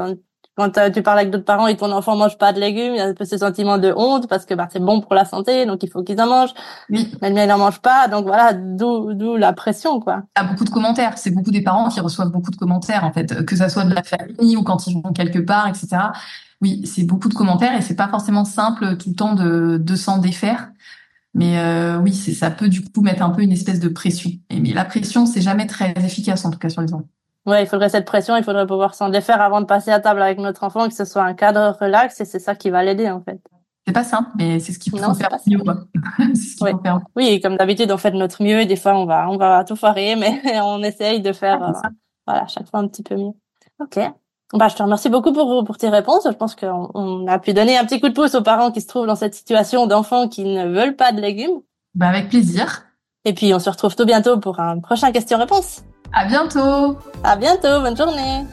Quand 0.55 0.69
tu 0.91 1.01
parles 1.01 1.17
avec 1.17 1.31
d'autres 1.31 1.45
parents 1.45 1.65
et 1.65 1.75
ton 1.75 1.91
enfant 1.91 2.15
mange 2.15 2.37
pas 2.37 2.53
de 2.53 2.59
légumes, 2.59 2.93
il 2.93 2.97
y 2.97 3.01
a 3.01 3.05
un 3.05 3.13
peu 3.15 3.25
ce 3.25 3.39
sentiment 3.39 3.79
de 3.79 3.91
honte 3.95 4.27
parce 4.27 4.45
que 4.45 4.53
bah, 4.53 4.67
c'est 4.71 4.79
bon 4.79 5.01
pour 5.01 5.15
la 5.15 5.25
santé, 5.25 5.65
donc 5.65 5.81
il 5.81 5.89
faut 5.89 6.03
qu'ils 6.03 6.21
en 6.21 6.27
mangent. 6.27 6.53
Oui. 6.91 7.11
Mais 7.23 7.29
le 7.29 7.35
mien, 7.35 7.45
il 7.45 7.47
n'en 7.47 7.57
mange 7.57 7.81
pas, 7.81 8.07
donc 8.07 8.25
voilà, 8.27 8.53
d'où 8.53 9.13
d'où 9.13 9.35
la 9.35 9.51
pression, 9.53 9.99
quoi. 9.99 10.21
a 10.35 10.43
beaucoup 10.43 10.63
de 10.63 10.69
commentaires. 10.69 11.17
C'est 11.17 11.31
beaucoup 11.31 11.49
des 11.49 11.63
parents 11.63 11.89
qui 11.89 11.99
reçoivent 12.01 12.29
beaucoup 12.29 12.51
de 12.51 12.55
commentaires, 12.55 13.03
en 13.03 13.11
fait, 13.11 13.43
que 13.45 13.55
ça 13.55 13.67
soit 13.67 13.85
de 13.85 13.95
la 13.95 14.03
famille 14.03 14.55
ou 14.55 14.61
quand 14.61 14.85
ils 14.85 14.93
vont 14.93 15.11
quelque 15.11 15.39
part, 15.39 15.67
etc. 15.67 15.87
Oui, 16.63 16.81
c'est 16.85 17.03
beaucoup 17.03 17.27
de 17.27 17.33
commentaires 17.33 17.75
et 17.77 17.81
c'est 17.81 17.93
pas 17.93 18.07
forcément 18.07 18.45
simple 18.45 18.95
tout 18.95 19.09
le 19.09 19.15
temps 19.15 19.35
de, 19.35 19.75
de 19.77 19.95
s'en 19.97 20.17
défaire. 20.17 20.69
Mais 21.33 21.59
euh, 21.59 21.97
oui, 21.97 22.13
c'est 22.13 22.31
ça 22.31 22.51
peut 22.51 22.69
du 22.69 22.81
coup 22.81 23.01
mettre 23.01 23.21
un 23.21 23.31
peu 23.31 23.41
une 23.41 23.51
espèce 23.51 23.81
de 23.81 23.89
pression. 23.89 24.29
Et 24.49 24.61
mais 24.61 24.71
la 24.71 24.85
pression, 24.85 25.25
c'est 25.25 25.41
jamais 25.41 25.67
très 25.67 25.91
efficace 25.97 26.45
en 26.45 26.51
tout 26.51 26.59
cas 26.59 26.69
sur 26.69 26.81
les 26.81 26.93
enfants. 26.93 27.09
Ouais, 27.45 27.63
il 27.63 27.67
faudrait 27.67 27.89
cette 27.89 28.05
pression, 28.05 28.37
il 28.37 28.45
faudrait 28.45 28.65
pouvoir 28.65 28.95
s'en 28.95 29.09
défaire 29.09 29.41
avant 29.41 29.59
de 29.59 29.65
passer 29.65 29.91
à 29.91 29.99
table 29.99 30.21
avec 30.21 30.37
notre 30.39 30.63
enfant, 30.63 30.87
que 30.87 30.93
ce 30.93 31.03
soit 31.03 31.23
un 31.23 31.33
cadre 31.33 31.77
relax 31.81 32.21
et 32.21 32.25
c'est 32.25 32.39
ça 32.39 32.55
qui 32.55 32.69
va 32.69 32.81
l'aider 32.81 33.09
en 33.09 33.19
fait. 33.19 33.41
C'est 33.85 33.91
pas 33.91 34.05
simple, 34.05 34.29
mais 34.37 34.61
c'est 34.61 34.71
ce 34.71 34.79
qu'il 34.79 34.97
faut 34.97 35.13
faire 35.13 35.37
mieux. 35.45 35.59
ce 36.33 36.55
qu'il 36.55 36.69
faut 36.69 36.81
faire. 36.81 37.01
Oui, 37.17 37.41
comme 37.41 37.57
d'habitude, 37.57 37.91
on 37.91 37.97
fait 37.97 38.11
de 38.11 38.17
notre 38.17 38.41
mieux 38.41 38.61
et 38.61 38.65
des 38.65 38.77
fois 38.77 38.97
on 38.97 39.05
va 39.05 39.29
on 39.29 39.35
va 39.35 39.65
tout 39.65 39.75
foirer, 39.75 40.15
mais 40.45 40.61
on 40.61 40.81
essaye 40.81 41.19
de 41.19 41.33
faire 41.33 41.61
ah, 41.61 41.81
euh, 41.83 41.89
voilà 42.25 42.47
chaque 42.47 42.69
fois 42.69 42.79
un 42.79 42.87
petit 42.87 43.03
peu 43.03 43.17
mieux. 43.17 43.33
Ok. 43.81 43.99
Bah, 44.53 44.67
je 44.67 44.75
te 44.75 44.83
remercie 44.83 45.09
beaucoup 45.09 45.33
pour, 45.33 45.63
pour 45.65 45.77
tes 45.77 45.89
réponses. 45.89 46.23
Je 46.25 46.35
pense 46.35 46.55
qu'on 46.55 46.89
on 46.93 47.27
a 47.27 47.39
pu 47.39 47.53
donner 47.53 47.75
un 47.77 47.85
petit 47.85 47.99
coup 47.99 48.07
de 48.07 48.13
pouce 48.13 48.35
aux 48.35 48.43
parents 48.43 48.71
qui 48.71 48.81
se 48.81 48.87
trouvent 48.87 49.07
dans 49.07 49.15
cette 49.15 49.33
situation 49.33 49.87
d'enfants 49.87 50.27
qui 50.27 50.43
ne 50.43 50.67
veulent 50.67 50.95
pas 50.95 51.11
de 51.11 51.19
légumes. 51.19 51.61
Bah, 51.95 52.07
avec 52.07 52.29
plaisir. 52.29 52.83
Et 53.25 53.33
puis, 53.33 53.53
on 53.53 53.59
se 53.59 53.69
retrouve 53.69 53.95
tout 53.95 54.05
bientôt 54.05 54.37
pour 54.37 54.59
un 54.59 54.79
prochain 54.79 55.11
question-réponse. 55.11 55.83
À 56.13 56.25
bientôt. 56.25 56.97
À 57.23 57.35
bientôt. 57.35 57.81
Bonne 57.81 57.97
journée. 57.97 58.45